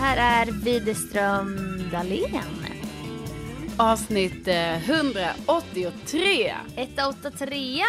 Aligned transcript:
här 0.00 0.46
är 0.46 0.52
Widerström 0.52 1.82
Dahlén. 1.92 2.64
Avsnitt 3.76 4.48
eh, 4.48 4.90
183. 4.90 6.54
183. 6.76 7.82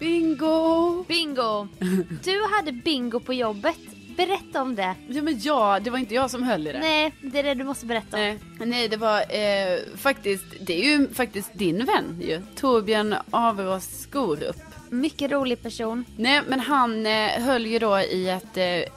Bingo! 0.00 1.04
Bingo. 1.08 1.68
Du 2.24 2.42
hade 2.56 2.72
bingo 2.72 3.20
på 3.20 3.34
jobbet. 3.34 3.78
Berätta 4.16 4.62
om 4.62 4.74
det. 4.74 4.94
Ja 5.08 5.22
men 5.22 5.40
ja, 5.40 5.80
det 5.80 5.90
var 5.90 5.98
inte 5.98 6.14
jag 6.14 6.30
som 6.30 6.42
höll 6.42 6.66
i 6.66 6.72
det. 6.72 6.78
Nej, 6.78 7.14
det 7.20 7.38
är 7.38 7.42
det 7.42 7.54
du 7.54 7.64
måste 7.64 7.86
berätta 7.86 8.16
om. 8.16 8.22
Nej, 8.22 8.38
nej 8.58 8.88
det 8.88 8.96
var 8.96 9.18
eh, 9.18 9.78
faktiskt, 9.96 10.44
det 10.60 10.84
är 10.84 10.98
ju 10.98 11.08
faktiskt 11.08 11.50
din 11.54 11.84
vän 11.84 12.20
ju. 12.20 12.42
Torbjörn 12.56 13.14
Averås 13.30 14.00
Skorup. 14.00 14.56
Mycket 14.90 15.30
rolig 15.30 15.62
person. 15.62 16.04
Nej 16.16 16.42
men 16.48 16.60
han 16.60 17.06
eh, 17.06 17.28
höll 17.28 17.66
ju 17.66 17.78
då 17.78 17.98
i 18.00 18.28
ett, 18.28 18.56
eh, 18.56 18.92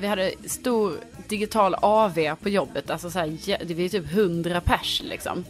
vi 0.00 0.06
hade 0.06 0.32
stor 0.46 0.94
digital 1.28 1.74
AV 1.74 2.34
på 2.42 2.48
jobbet. 2.48 2.90
Alltså 2.90 3.10
så 3.10 3.18
här, 3.18 3.38
det 3.64 3.74
var 3.74 3.88
typ 3.88 4.12
100 4.12 4.60
pers 4.60 5.02
liksom. 5.04 5.44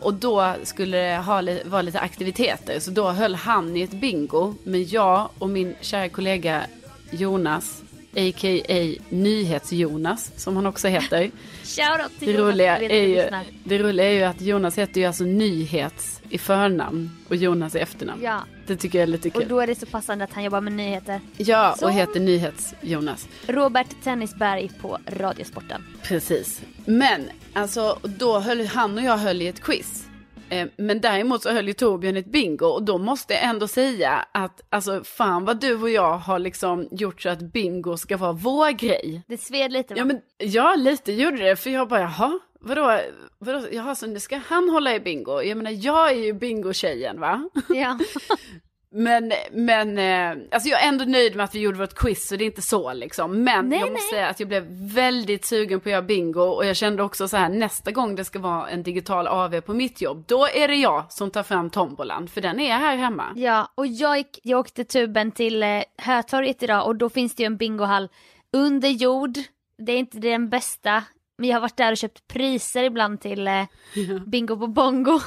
Och 0.00 0.14
då 0.14 0.54
skulle 0.62 0.96
det 0.96 1.16
ha, 1.16 1.42
vara 1.64 1.82
lite 1.82 2.00
aktiviteter. 2.00 2.80
Så 2.80 2.90
då 2.90 3.10
höll 3.10 3.34
han 3.34 3.76
i 3.76 3.82
ett 3.82 3.90
bingo. 3.90 4.54
Men 4.64 4.88
jag 4.88 5.28
och 5.38 5.48
min 5.48 5.74
kära 5.80 6.08
kollega 6.08 6.66
Jonas, 7.10 7.82
a.k.a. 8.16 8.94
Nyhets-Jonas, 9.08 10.30
som 10.36 10.56
han 10.56 10.66
också 10.66 10.88
heter. 10.88 11.30
Shoutout 11.76 12.18
till 12.18 12.32
Det 12.32 12.38
roliga, 12.38 12.78
är 12.78 13.06
ju, 13.06 13.30
det 13.64 13.78
roliga 13.78 14.06
är 14.06 14.12
ju 14.12 14.22
att 14.22 14.40
Jonas 14.40 14.78
heter 14.78 15.00
ju 15.00 15.06
alltså 15.06 15.24
Nyhets 15.24 16.20
i 16.30 16.38
förnamn 16.38 17.10
och 17.28 17.36
Jonas 17.36 17.74
i 17.74 17.78
efternamn. 17.78 18.22
Ja, 18.24 18.40
Det 18.66 18.76
tycker 18.76 18.98
jag 18.98 19.02
är 19.02 19.06
lite 19.06 19.28
och 19.28 19.34
kul. 19.34 19.48
då 19.48 19.60
är 19.60 19.66
det 19.66 19.74
så 19.74 19.86
passande 19.86 20.24
att 20.24 20.32
han 20.32 20.44
jobbar 20.44 20.60
med 20.60 20.72
nyheter. 20.72 21.20
Ja, 21.36 21.74
Så- 21.78 21.84
och 21.86 21.92
heter 21.92 22.20
Nyhets-Jonas. 22.20 23.28
Robert 23.46 23.86
Tennisberg 24.04 24.70
på 24.80 24.98
Radiosporten. 25.06 25.84
Precis. 26.02 26.60
Men 26.84 27.30
alltså, 27.52 27.98
då 28.02 28.38
höll 28.40 28.66
han 28.66 28.98
och 28.98 29.04
jag 29.04 29.16
höll 29.16 29.42
i 29.42 29.46
ett 29.48 29.60
quiz. 29.62 30.04
Eh, 30.52 30.68
Men 30.76 31.00
däremot 31.00 31.42
så 31.42 31.50
höll 31.50 31.68
ju 31.68 31.72
Torbjörn 31.74 32.16
ett 32.16 32.26
bingo 32.32 32.66
och 32.66 32.82
då 32.82 32.98
måste 32.98 33.34
jag 33.34 33.42
ändå 33.44 33.68
säga 33.68 34.26
att 34.32 34.60
alltså 34.70 35.04
fan 35.04 35.44
vad 35.44 35.60
du 35.60 35.82
och 35.82 35.90
jag 35.90 36.18
har 36.18 36.38
liksom 36.38 36.88
gjort 36.90 37.22
så 37.22 37.28
att 37.28 37.52
bingo 37.52 37.96
ska 37.96 38.16
vara 38.16 38.32
vår 38.32 38.70
grej. 38.70 39.22
Det 39.28 39.40
sved 39.40 39.72
lite 39.72 39.94
va? 39.94 39.98
Ja 39.98 40.04
men 40.04 40.20
ja 40.38 40.74
lite 40.74 41.12
gjorde 41.12 41.36
det 41.36 41.56
för 41.56 41.70
jag 41.70 41.88
bara 41.88 42.00
jaha 42.00 42.38
vadå, 42.60 43.00
vadå 43.38 43.62
jaha 43.72 43.94
så 43.94 44.06
nu 44.06 44.20
ska 44.20 44.40
han 44.46 44.68
hålla 44.68 44.94
i 44.94 45.00
bingo. 45.00 45.42
Jag 45.42 45.56
menar 45.56 45.84
jag 45.84 46.10
är 46.10 46.14
ju 46.14 46.32
bingo-tjejen 46.32 47.20
va. 47.20 47.48
ja. 47.68 47.98
Men, 48.94 49.32
men 49.52 49.98
eh, 49.98 50.44
alltså 50.50 50.68
jag 50.68 50.82
är 50.82 50.88
ändå 50.88 51.04
nöjd 51.04 51.36
med 51.36 51.44
att 51.44 51.54
vi 51.54 51.60
gjorde 51.60 51.78
vårt 51.78 51.94
quiz 51.94 52.28
så 52.28 52.36
det 52.36 52.44
är 52.44 52.46
inte 52.46 52.62
så 52.62 52.92
liksom. 52.92 53.44
Men 53.44 53.68
Nej, 53.68 53.80
jag 53.80 53.92
måste 53.92 54.08
säga 54.08 54.28
att 54.28 54.40
jag 54.40 54.48
blev 54.48 54.66
väldigt 54.94 55.44
sugen 55.44 55.80
på 55.80 55.88
att 55.88 55.92
göra 55.92 56.02
bingo 56.02 56.40
och 56.40 56.66
jag 56.66 56.76
kände 56.76 57.02
också 57.02 57.28
så 57.28 57.36
här 57.36 57.48
nästa 57.48 57.90
gång 57.90 58.14
det 58.14 58.24
ska 58.24 58.38
vara 58.38 58.68
en 58.68 58.82
digital 58.82 59.26
AV 59.26 59.60
på 59.60 59.74
mitt 59.74 60.00
jobb, 60.00 60.24
då 60.28 60.46
är 60.46 60.68
det 60.68 60.74
jag 60.74 61.12
som 61.12 61.30
tar 61.30 61.42
fram 61.42 61.70
tombolan 61.70 62.28
för 62.28 62.40
den 62.40 62.60
är 62.60 62.76
här 62.76 62.96
hemma. 62.96 63.32
Ja, 63.36 63.72
och 63.74 63.86
jag, 63.86 64.18
gick, 64.18 64.38
jag 64.42 64.60
åkte 64.60 64.84
tuben 64.84 65.32
till 65.32 65.62
eh, 65.62 65.82
Hötorget 65.98 66.62
idag 66.62 66.86
och 66.86 66.96
då 66.96 67.08
finns 67.08 67.34
det 67.34 67.42
ju 67.42 67.46
en 67.46 67.56
bingohall 67.56 68.08
under 68.52 68.88
jord. 68.88 69.38
Det 69.78 69.92
är 69.92 69.98
inte 69.98 70.18
den 70.18 70.48
bästa, 70.48 71.04
men 71.38 71.48
jag 71.48 71.56
har 71.56 71.60
varit 71.60 71.76
där 71.76 71.92
och 71.92 71.98
köpt 71.98 72.28
priser 72.28 72.84
ibland 72.84 73.20
till 73.20 73.48
eh, 73.48 73.64
bingo 74.26 74.56
på 74.56 74.66
bongo. 74.66 75.20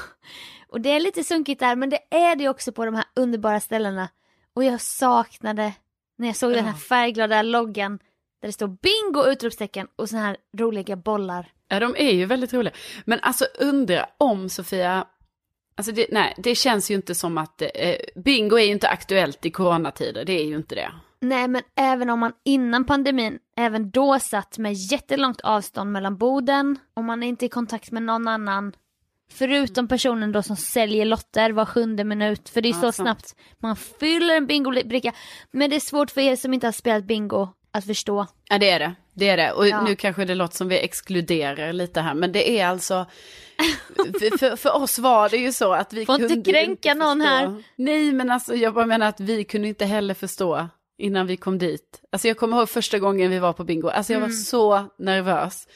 Och 0.76 0.82
det 0.82 0.90
är 0.90 1.00
lite 1.00 1.24
sunkigt 1.24 1.60
där, 1.60 1.76
men 1.76 1.90
det 1.90 2.00
är 2.10 2.36
det 2.36 2.50
också 2.50 2.72
på 2.72 2.86
de 2.86 2.96
här 2.96 3.06
underbara 3.16 3.60
ställena. 3.60 4.10
Och 4.56 4.64
jag 4.64 4.82
saknade 4.82 5.74
när 6.18 6.28
jag 6.28 6.36
såg 6.36 6.52
den 6.52 6.66
här 6.66 6.72
Ja. 6.72 6.78
färgglada 6.78 7.42
loggan 7.42 8.00
där 8.42 8.48
det 8.48 8.52
står 8.54 8.68
bingo 8.68 9.26
utropstecken 9.32 9.88
och 9.96 10.10
såna 10.10 10.22
här 10.22 10.38
roliga 10.58 10.96
bollar. 10.96 11.52
Ja 11.68 11.80
de 11.80 11.96
är 11.98 12.12
ju 12.12 12.26
väldigt 12.26 12.54
roliga. 12.54 12.74
Men 13.06 13.20
alltså 13.22 13.46
undra 13.60 14.06
om 14.18 14.50
Sofia, 14.50 15.08
alltså 15.78 15.92
det, 15.92 16.08
nej 16.12 16.34
det 16.38 16.56
känns 16.56 16.92
ju 16.92 16.96
inte 16.96 17.16
som 17.16 17.38
att, 17.38 17.62
eh, 17.62 17.96
bingo 18.16 18.58
är 18.58 18.64
ju 18.66 18.72
inte 18.72 18.90
aktuellt 18.90 19.46
i 19.46 19.52
coronatider, 19.52 20.26
det 20.26 20.34
är 20.34 20.46
ju 20.46 20.56
inte 20.56 20.76
det. 20.76 20.92
Nej 21.22 21.48
men 21.48 21.62
även 21.76 22.10
om 22.10 22.20
man 22.20 22.34
innan 22.46 22.86
pandemin 22.86 23.40
även 23.58 23.90
då 23.92 24.20
satt 24.20 24.58
med 24.58 24.74
jättelångt 24.74 25.42
avstånd 25.42 25.92
mellan 25.92 26.18
borden 26.18 26.80
och 26.94 27.04
man 27.04 27.24
är 27.24 27.28
inte 27.28 27.46
i 27.46 27.50
kontakt 27.50 27.92
med 27.92 28.04
någon 28.04 28.28
annan 28.28 28.74
förutom 29.32 29.88
personen 29.88 30.32
då 30.32 30.42
som 30.44 30.56
säljer 30.56 31.06
lotter 31.06 31.52
var 31.52 31.66
sjunde 31.66 32.04
minut 32.04 32.50
för 32.50 32.62
det 32.62 32.70
är 32.70 32.74
så 32.74 32.80
sant. 32.82 32.96
snabbt 32.96 33.36
man 33.60 33.76
fyller 33.76 34.38
en 34.38 34.48
bingobricka 34.48 35.14
men 35.52 35.70
det 35.70 35.76
är 35.76 35.80
svårt 35.80 36.12
för 36.12 36.22
er 36.22 36.36
som 36.36 36.54
inte 36.54 36.68
har 36.68 36.72
spelat 36.72 37.04
bingo 37.04 37.48
att 37.72 37.86
förstå. 37.86 38.28
Ja 38.50 38.58
det 38.58 38.70
är 38.70 38.80
det, 38.80 38.96
det 39.14 39.30
är 39.30 39.38
det. 39.38 39.52
Och 39.52 39.68
Ja. 39.68 39.82
nu 39.84 39.96
kanske 39.96 40.26
det 40.26 40.36
låter 40.36 40.56
som 40.56 40.68
vi 40.68 40.80
exkluderar 40.80 41.74
lite 41.74 42.02
här, 42.02 42.14
men 42.14 42.32
det 42.32 42.60
är 42.60 42.68
alltså, 42.68 43.06
för, 44.20 44.56
för, 44.56 44.76
oss 44.76 45.00
var 45.00 45.30
det 45.30 45.38
ju 45.38 45.52
så 45.52 45.74
att 45.74 45.94
vi 45.94 46.06
Får 46.06 46.18
kunde 46.18 46.34
inte 46.34 46.52
kränka 46.52 46.92
inte 46.92 47.06
någon 47.06 47.22
här. 47.22 47.64
Nej 47.76 48.12
men 48.14 48.32
alltså 48.32 48.56
jag 48.56 48.74
bara 48.74 48.86
menar 48.86 49.08
att 49.08 49.20
vi 49.20 49.44
kunde 49.44 49.68
inte 49.68 49.86
heller 49.86 50.14
förstå 50.14 50.68
innan 50.98 51.28
vi 51.28 51.38
kom 51.38 51.58
dit. 51.58 52.02
Alltså 52.12 52.28
jag 52.28 52.38
kommer 52.38 52.58
ihåg 52.58 52.70
första 52.70 53.00
gången 53.00 53.32
vi 53.32 53.40
var 53.40 53.54
på 53.54 53.64
bingo, 53.64 53.90
alltså 53.90 54.14
jag 54.14 54.20
var 54.20 54.28
Mm. 54.28 54.38
så 54.38 54.86
nervös. 55.00 55.68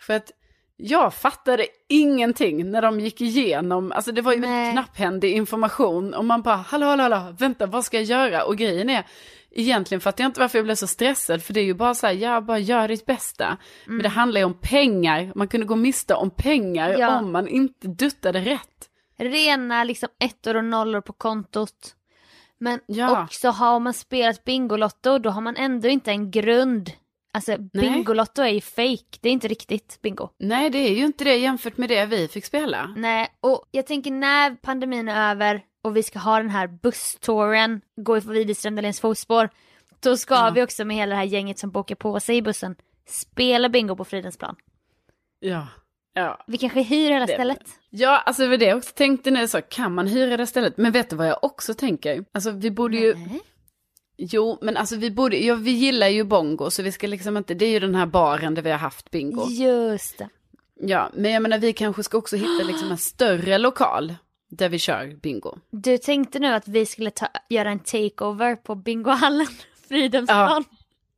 För 0.00 0.14
att 0.14 0.30
jag 0.76 1.14
fattade 1.14 1.66
ingenting 1.88 2.70
när 2.70 2.82
de 2.82 3.00
gick 3.00 3.20
igenom, 3.20 3.92
alltså 3.92 4.12
det 4.12 4.22
var 4.22 4.32
ju 4.32 4.40
väldigt 4.40 4.72
knapphändig 4.72 5.32
information 5.32 6.14
och 6.14 6.24
man 6.24 6.42
bara 6.42 6.56
hallå 6.56 6.86
hallå 6.86 7.02
hallå, 7.02 7.34
vänta 7.38 7.66
vad 7.66 7.84
ska 7.84 7.96
jag 7.96 8.04
göra? 8.04 8.44
Och 8.44 8.56
grejen 8.56 8.90
är, 8.90 9.06
egentligen 9.50 10.00
fattar 10.00 10.24
jag 10.24 10.28
inte 10.28 10.40
varför 10.40 10.58
jag 10.58 10.64
blev 10.64 10.74
så 10.74 10.86
stressad 10.86 11.42
för 11.42 11.52
det 11.54 11.60
är 11.60 11.64
ju 11.64 11.74
bara 11.74 11.94
så 11.94 12.06
här, 12.06 12.14
ja 12.14 12.40
bara 12.40 12.58
gör 12.58 12.88
ditt 12.88 13.06
bästa. 13.06 13.56
Men 13.86 13.98
det 14.02 14.08
handlar 14.08 14.40
ju 14.40 14.44
om 14.44 14.58
pengar, 14.60 15.32
man 15.34 15.48
kunde 15.48 15.66
gå 15.66 15.76
miste 15.76 16.14
om 16.14 16.30
pengar 16.30 16.96
Ja. 16.98 17.18
om 17.18 17.32
man 17.32 17.48
inte 17.48 17.88
duttade 17.88 18.40
rätt. 18.40 18.88
Rena 19.18 19.84
liksom 19.84 20.08
ettor 20.24 20.56
och 20.56 20.64
nollor 20.64 21.00
på 21.00 21.12
kontot. 21.12 21.94
Men 22.58 22.80
Ja. 22.86 23.22
också 23.24 23.48
har 23.48 23.80
man 23.80 23.94
spelat 23.94 24.44
Bingolotto 24.44 25.18
då 25.18 25.30
har 25.30 25.40
man 25.40 25.56
ändå 25.56 25.88
inte 25.88 26.10
en 26.10 26.30
grund. 26.30 26.90
Alltså 27.34 27.56
Bingolotto 27.58 28.42
är 28.42 28.48
ju 28.48 28.60
fake, 28.60 29.18
det 29.20 29.28
är 29.28 29.32
inte 29.32 29.48
riktigt 29.48 29.98
bingo. 30.02 30.28
Nej 30.38 30.70
det 30.70 30.78
är 30.78 30.94
ju 30.94 31.04
inte 31.04 31.24
det 31.24 31.36
jämfört 31.36 31.76
med 31.76 31.88
det 31.88 32.06
vi 32.06 32.28
fick 32.28 32.44
spela. 32.44 32.94
Nej, 32.96 33.28
och 33.40 33.68
jag 33.70 33.86
tänker 33.86 34.10
när 34.10 34.54
pandemin 34.54 35.08
är 35.08 35.30
över 35.30 35.62
och 35.84 35.96
vi 35.96 36.02
ska 36.02 36.18
ha 36.18 36.36
den 36.38 36.50
här 36.50 36.66
busstouren, 36.66 37.80
gå 37.96 38.16
i 38.16 38.20
Widerström 38.20 38.92
fotspår, 38.92 39.48
då 40.02 40.16
ska 40.16 40.34
Ja. 40.34 40.50
vi 40.54 40.62
också 40.62 40.84
med 40.84 40.96
hela 40.96 41.10
det 41.10 41.16
här 41.16 41.24
gänget 41.24 41.58
som 41.58 41.70
bokar 41.70 41.94
på 41.94 42.20
sig 42.20 42.36
i 42.36 42.42
bussen 42.42 42.76
spela 43.08 43.68
bingo 43.68 43.96
på 43.96 44.04
Fridhemsplan. 44.04 44.56
Ja. 45.40 45.66
Ja. 46.14 46.44
Vi 46.46 46.58
kanske 46.58 46.82
hyr 46.82 47.10
hela 47.10 47.26
Det- 47.26 47.32
stället. 47.32 47.58
Ja, 47.90 48.18
alltså 48.18 48.42
det 48.42 48.48
var 48.48 48.56
det 48.56 48.64
jag 48.64 48.78
också 48.78 48.92
tänkte 48.94 49.30
nu 49.30 49.48
så, 49.48 49.62
kan 49.62 49.94
man 49.94 50.06
hyra 50.06 50.36
det 50.36 50.46
stället? 50.46 50.76
Men 50.76 50.92
vet 50.92 51.10
du 51.10 51.16
vad 51.16 51.28
jag 51.28 51.38
också 51.44 51.74
tänker? 51.74 52.24
Alltså 52.32 52.50
vi 52.50 52.70
borde 52.70 52.96
ju, 52.96 53.14
Nej. 53.14 53.40
Jo 54.16 54.58
men 54.62 54.76
alltså 54.76 54.96
vi 54.96 55.10
borde, 55.10 55.36
ja, 55.44 55.54
vi 55.54 55.70
gillar 55.70 56.08
ju 56.08 56.24
bongo 56.24 56.70
så 56.70 56.82
vi 56.82 56.92
ska 56.92 57.06
liksom 57.06 57.36
inte, 57.36 57.54
det 57.54 57.64
är 57.66 57.70
ju 57.70 57.80
den 57.80 57.94
här 57.94 58.06
baren 58.06 58.54
där 58.54 58.62
vi 58.62 58.70
har 58.70 58.78
haft 58.78 59.10
bingo. 59.10 59.46
Just 59.50 60.18
det. 60.18 60.28
Ja, 60.80 61.10
men 61.14 61.30
jag 61.32 61.42
menar 61.42 61.58
vi 61.58 61.72
kanske 61.72 62.02
ska 62.02 62.18
också 62.18 62.36
hitta 62.36 62.64
liksom 62.66 62.90
en 62.90 62.98
större 62.98 63.58
lokal 63.58 64.14
där 64.50 64.68
vi 64.68 64.78
kör 64.78 65.16
bingo. 65.22 65.54
Du 65.70 65.98
tänkte 65.98 66.38
nu 66.38 66.46
att 66.54 66.68
vi 66.68 66.86
skulle 66.86 67.10
ta, 67.10 67.26
göra 67.48 67.70
en 67.70 67.78
takeover 67.78 68.56
på 68.56 68.74
bingohallen 68.74 69.46
Fridhemsplan? 69.88 70.64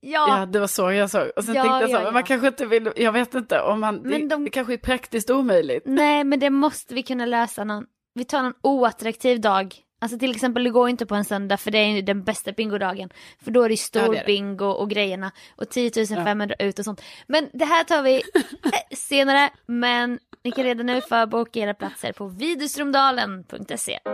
Ja. 0.01 0.39
Ja, 0.39 0.47
det 0.47 0.59
var 0.61 0.67
så 0.67 0.93
jag 0.93 1.11
såg. 1.11 1.31
Och 1.37 1.45
sen 1.45 1.55
Ja, 1.55 1.63
tänkte 1.63 1.81
jag 1.81 1.91
så, 1.91 1.97
ja, 1.97 2.03
ja. 2.03 2.11
man 2.11 2.23
kanske 2.25 2.47
inte 2.49 2.67
vill, 2.67 2.91
jag 2.97 3.13
vet 3.13 3.35
inte 3.35 3.61
om 3.61 3.81
man, 3.81 3.95
Men 3.97 4.21
det, 4.29 4.35
de- 4.35 4.45
det 4.45 4.51
kanske 4.51 4.73
är 4.73 4.79
praktiskt 4.79 5.31
omöjligt. 5.31 5.83
Nej 5.87 6.25
men 6.25 6.41
det 6.41 6.51
måste 6.51 6.95
vi 6.95 7.03
kunna 7.03 7.27
lösa 7.27 7.65
någon, 7.65 7.85
vi 8.15 8.25
tar 8.25 8.43
någon 8.43 8.55
oattraktiv 8.63 9.41
dag. 9.41 9.75
Alltså 10.07 10.19
till 10.19 10.31
exempel 10.31 10.65
det 10.65 10.71
går 10.71 10.89
inte 10.89 11.07
på 11.07 11.15
en 11.15 11.25
söndag 11.25 11.57
för 11.57 11.71
det 11.71 11.79
är 11.79 11.87
ju 11.89 12.03
den 12.03 12.25
bästa 12.25 12.53
bingodagen. 12.53 13.11
För 13.45 13.51
då 13.51 13.63
är 13.63 13.69
det 13.69 13.73
ju 13.73 13.77
stor 13.77 14.03
Ja, 14.03 14.09
det 14.11 14.17
är 14.17 14.21
det. 14.21 14.27
bingo 14.27 14.65
och 14.67 14.91
grejerna 14.91 15.33
och 15.57 15.69
10 15.71 16.07
500 16.07 16.55
ut 16.59 16.79
och 16.79 16.85
sånt. 16.85 17.03
Men 17.27 17.49
det 17.53 17.65
här 17.65 17.85
tar 17.85 18.03
vi 18.03 18.17
eh, 18.65 18.97
senare 18.97 19.51
men 19.67 20.19
ni 20.45 20.51
kan 20.51 20.65
redan 20.65 20.87
nu 20.87 21.01
förboka 21.01 21.61
era 21.61 21.75
platser 21.75 22.13
på 22.13 22.29
videostromdalen.se. 22.29 23.99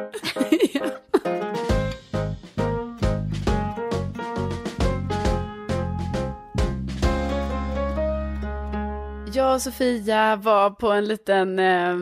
Jag 9.34 9.54
och 9.54 9.62
Sofia 9.62 10.36
var 10.36 10.70
på 10.70 10.92
en 10.92 11.04
liten, 11.04 11.58
eh, 11.58 11.94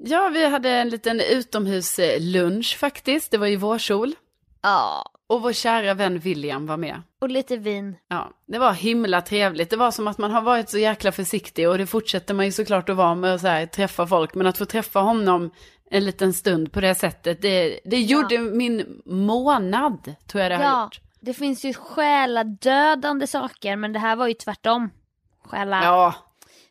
ja 0.00 0.28
vi 0.28 0.48
hade 0.48 0.70
en 0.70 0.88
liten 0.88 1.20
utomhuslunch 1.20 2.76
faktiskt, 2.78 3.30
det 3.30 3.38
var 3.38 3.46
ju 3.46 3.56
vårsol. 3.56 4.14
Ja, 4.62 5.12
Och 5.26 5.42
vår 5.42 5.52
kära 5.52 5.94
vän 5.94 6.18
William 6.18 6.66
var 6.66 6.76
med. 6.76 7.02
och 7.20 7.28
lite 7.28 7.56
vin. 7.56 7.96
Ja, 8.08 8.30
det 8.46 8.58
var 8.58 8.72
himla 8.72 9.20
trevligt. 9.20 9.70
Det 9.70 9.76
var 9.76 9.90
som 9.90 10.08
att 10.08 10.18
man 10.18 10.30
har 10.30 10.42
varit 10.42 10.70
så 10.70 10.78
jäkla 10.78 11.12
försiktig 11.12 11.68
och 11.68 11.78
det 11.78 11.86
fortsätter 11.86 12.34
man 12.34 12.44
ju 12.46 12.52
såklart 12.52 12.88
att 12.88 12.96
vara 12.96 13.14
med 13.14 13.34
och 13.34 13.40
så 13.40 13.46
här, 13.46 13.66
träffa 13.66 14.06
folk. 14.06 14.34
Men 14.34 14.46
att 14.46 14.58
få 14.58 14.64
träffa 14.64 15.00
honom 15.00 15.50
en 15.90 16.04
liten 16.04 16.32
stund 16.34 16.72
på 16.72 16.80
det 16.80 16.94
sättet, 16.94 17.42
det, 17.42 17.80
det 17.84 18.00
gjorde 18.00 18.38
min 18.38 19.02
månad, 19.06 20.14
tror 20.26 20.42
jag 20.42 20.50
det 20.50 20.56
har 20.56 20.64
Ja, 20.64 20.82
gjort. 20.84 21.00
det 21.20 21.34
finns 21.34 21.64
ju 21.64 21.74
själadödande 21.74 23.26
saker 23.26 23.76
men 23.76 23.92
det 23.92 23.98
här 23.98 24.16
var 24.16 24.26
ju 24.26 24.34
tvärtom. 24.34 24.90
Själa... 25.44 25.84
Ja, 25.84 26.14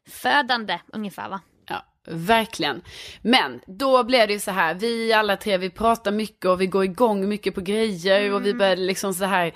livsfödande 0.05 0.79
ungefär 0.93 1.29
va? 1.29 1.41
Ja, 2.07 2.13
verkligen. 2.15 2.81
Men 3.21 3.59
då 3.67 4.03
blev 4.03 4.27
det 4.27 4.33
ju 4.33 4.39
så 4.39 4.51
här, 4.51 4.73
vi 4.73 5.13
alla 5.13 5.37
tre, 5.37 5.57
vi 5.57 5.69
pratar 5.69 6.11
mycket 6.11 6.45
och 6.45 6.61
vi 6.61 6.67
går 6.67 6.83
igång 6.83 7.29
mycket 7.29 7.55
på 7.55 7.61
grejer 7.61 8.33
och 8.33 8.41
vi 8.45 8.49
Mm. 8.49 8.57
började 8.57 8.81
liksom 8.81 9.13
så 9.13 9.25
här, 9.25 9.53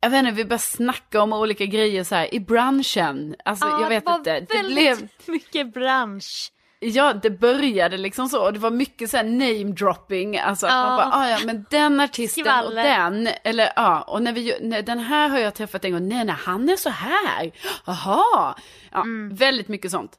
jag 0.00 0.10
vet 0.10 0.18
inte, 0.18 0.30
vi 0.32 0.44
började 0.44 0.58
snacka 0.62 1.22
om 1.22 1.32
olika 1.32 1.64
grejer 1.66 2.04
så 2.04 2.14
här 2.14 2.34
i 2.34 2.40
branschen. 2.40 3.34
Alltså 3.44 3.66
jag 3.66 3.88
vet 3.88 4.04
det 4.04 4.10
var 4.10 4.18
inte, 4.18 4.40
det 4.40 4.54
väldigt 4.54 4.74
blev, 4.74 5.08
mycket 5.26 5.74
bransch. 5.74 6.52
ja 6.80 7.12
det 7.12 7.30
började 7.30 7.96
liksom 7.96 8.28
så, 8.28 8.44
och 8.46 8.52
det 8.52 8.58
var 8.58 8.70
mycket 8.70 9.10
så 9.10 9.16
här 9.16 9.24
name 9.24 9.64
dropping, 9.72 10.38
alltså 10.38 10.66
att 10.66 10.72
Ja. 10.72 10.86
man 10.86 10.96
bara, 10.96 11.10
ah, 11.16 11.28
ja 11.28 11.38
men 11.44 11.66
den 11.70 12.00
artisten 12.00 12.44
Skvaller. 12.44 12.68
och 12.68 12.74
den, 12.74 13.28
eller 13.44 13.72
ja, 13.76 14.02
och 14.02 14.22
när 14.22 14.32
vi, 14.32 14.54
när, 14.60 14.82
den 14.82 14.98
här 14.98 15.28
har 15.28 15.38
jag 15.38 15.54
träffat 15.54 15.84
en 15.84 15.92
gång, 15.92 16.08
nej 16.08 16.24
nej 16.24 16.36
han 16.38 16.68
är 16.68 16.76
så 16.76 16.90
här, 16.90 17.50
jaha, 17.86 18.54
ja, 18.92 19.00
Mm. 19.02 19.34
väldigt 19.34 19.68
mycket 19.68 19.90
sånt. 19.90 20.18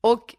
Och 0.00 0.34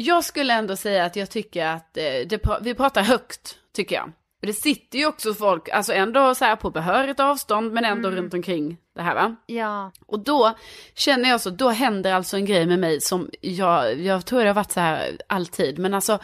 jag 0.00 0.24
skulle 0.24 0.54
ändå 0.54 0.76
säga 0.76 1.04
att 1.04 1.16
jag 1.16 1.30
tycker 1.30 1.66
att 1.66 1.96
eh, 1.96 2.02
det, 2.02 2.40
vi 2.62 2.74
pratar 2.74 3.02
högt, 3.02 3.58
tycker 3.72 3.96
jag. 3.96 4.12
Det 4.40 4.52
sitter 4.52 4.98
ju 4.98 5.06
också 5.06 5.34
folk, 5.34 5.68
alltså 5.68 5.92
ändå 5.92 6.34
så 6.34 6.44
här 6.44 6.56
på 6.56 6.70
behörigt 6.70 7.20
avstånd, 7.20 7.72
men 7.72 7.84
ändå 7.84 8.10
runt 8.10 8.34
omkring 8.34 8.76
det 8.94 9.02
här 9.02 9.14
va. 9.14 9.36
Ja. 9.46 9.92
Och 10.06 10.20
då 10.20 10.54
känner 10.94 11.28
jag 11.28 11.40
så, 11.40 11.50
då 11.50 11.68
händer 11.68 12.14
alltså 12.14 12.36
en 12.36 12.44
grej 12.44 12.66
med 12.66 12.78
mig 12.78 13.00
som 13.00 13.30
jag, 13.40 14.00
jag 14.00 14.26
tror 14.26 14.40
det 14.40 14.46
har 14.46 14.54
varit 14.54 14.72
så 14.72 14.80
här 14.80 15.18
alltid, 15.28 15.78
men 15.78 15.94
alltså 15.94 16.18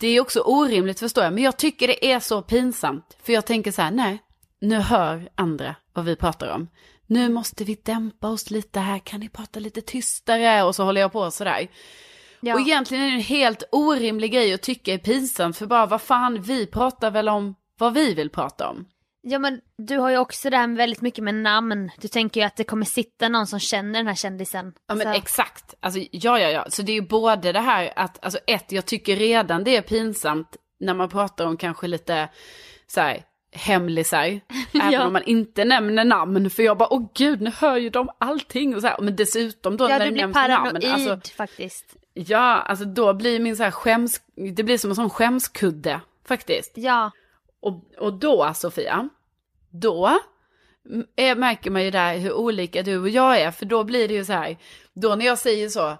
det 0.00 0.08
är 0.08 0.20
också 0.20 0.40
orimligt 0.40 1.00
förstår 1.00 1.24
jag, 1.24 1.32
men 1.32 1.44
jag 1.44 1.56
tycker 1.56 1.86
det 1.86 2.12
är 2.12 2.20
så 2.20 2.42
pinsamt. 2.42 3.16
För 3.22 3.32
jag 3.32 3.46
tänker 3.46 3.72
så 3.72 3.82
här, 3.82 3.90
nej, 3.90 4.18
nu 4.60 4.76
hör 4.76 5.28
andra 5.34 5.76
vad 5.92 6.04
vi 6.04 6.16
pratar 6.16 6.48
om. 6.48 6.68
Nu 7.06 7.28
måste 7.28 7.64
vi 7.64 7.78
dämpa 7.82 8.28
oss 8.28 8.50
lite 8.50 8.80
här, 8.80 8.98
kan 8.98 9.20
ni 9.20 9.28
prata 9.28 9.60
lite 9.60 9.80
tystare? 9.80 10.62
Och 10.62 10.74
så 10.74 10.84
håller 10.84 11.00
jag 11.00 11.12
på 11.12 11.30
sådär. 11.30 11.68
Ja. 12.46 12.54
Och 12.54 12.60
egentligen 12.60 13.04
är 13.04 13.08
det 13.08 13.14
en 13.16 13.20
helt 13.20 13.62
orimlig 13.72 14.32
grej 14.32 14.54
att 14.54 14.62
tycka 14.62 14.94
är 14.94 14.98
pinsamt, 14.98 15.56
för 15.56 15.66
bara 15.66 15.86
vad 15.86 16.02
fan, 16.02 16.42
vi 16.42 16.66
pratar 16.66 17.10
väl 17.10 17.28
om 17.28 17.54
vad 17.78 17.94
vi 17.94 18.14
vill 18.14 18.30
prata 18.30 18.68
om. 18.68 18.84
Ja 19.26 19.38
men 19.38 19.60
du 19.78 19.98
har 19.98 20.10
ju 20.10 20.18
också 20.18 20.50
det 20.50 20.56
här 20.56 20.66
med 20.66 20.76
väldigt 20.76 21.00
mycket 21.00 21.24
med 21.24 21.34
namn. 21.34 21.90
Du 22.00 22.08
tänker 22.08 22.40
ju 22.40 22.46
att 22.46 22.56
det 22.56 22.64
kommer 22.64 22.84
sitta 22.86 23.28
någon 23.28 23.46
som 23.46 23.60
känner 23.60 23.98
den 23.98 24.06
här 24.06 24.14
kändisen. 24.14 24.72
Ja 24.88 24.94
men 24.94 25.06
Så- 25.06 25.12
exakt, 25.18 25.74
alltså 25.80 26.00
ja 26.12 26.38
ja 26.38 26.48
ja, 26.50 26.66
så 26.68 26.82
det 26.82 26.92
är 26.92 26.94
ju 26.94 27.08
både 27.08 27.52
det 27.52 27.60
här 27.60 27.92
att, 27.96 28.24
alltså 28.24 28.38
ett, 28.46 28.72
jag 28.72 28.86
tycker 28.86 29.16
redan 29.16 29.64
det 29.64 29.76
är 29.76 29.82
pinsamt 29.82 30.56
när 30.80 30.94
man 30.94 31.08
pratar 31.08 31.46
om 31.46 31.56
kanske 31.56 31.86
lite 31.86 32.28
så 32.86 33.00
här 33.00 33.22
hemlisar, 33.52 34.24
även 34.74 34.92
Ja. 34.92 35.06
om 35.06 35.12
man 35.12 35.22
inte 35.22 35.64
nämner 35.64 36.04
namn, 36.04 36.50
för 36.50 36.62
jag 36.62 36.78
bara, 36.78 36.92
åh 36.92 37.06
gud, 37.14 37.40
nu 37.40 37.50
hör 37.56 37.76
ju 37.76 37.90
de 37.90 38.08
allting 38.18 38.74
och 38.74 38.80
så 38.80 38.86
här, 38.88 39.00
men 39.00 39.16
dessutom 39.16 39.76
då 39.76 39.84
Ja 39.90 39.98
när 39.98 40.04
du 40.06 40.10
blir 40.12 40.22
nämns 40.22 40.34
paranoid 40.34 40.82
namn, 40.84 41.08
alltså, 41.08 41.34
faktiskt. 41.36 41.96
Ja, 42.14 42.62
alltså 42.62 42.84
då 42.84 43.14
blir 43.14 43.40
min 43.40 43.56
så 43.56 43.62
här 43.62 43.70
skäms, 43.70 44.20
det 44.56 44.62
blir 44.62 44.78
som 44.78 44.90
en 44.90 44.96
sån 44.96 45.10
skämskudde, 45.10 46.00
faktiskt. 46.24 46.72
Ja. 46.74 47.10
Och, 47.60 47.84
och 47.98 48.12
då, 48.12 48.52
Sofia, 48.54 49.08
då 49.70 50.18
är, 51.16 51.34
märker 51.34 51.70
man 51.70 51.84
ju 51.84 51.90
där 51.90 52.18
hur 52.18 52.32
olika 52.32 52.82
du 52.82 52.98
och 52.98 53.08
jag 53.08 53.40
är. 53.40 53.50
För 53.50 53.66
då 53.66 53.84
blir 53.84 54.08
det 54.08 54.14
ju 54.14 54.24
så 54.24 54.32
här, 54.32 54.56
då 54.92 55.14
när 55.14 55.26
jag 55.26 55.38
säger 55.38 55.68
så, 55.68 55.96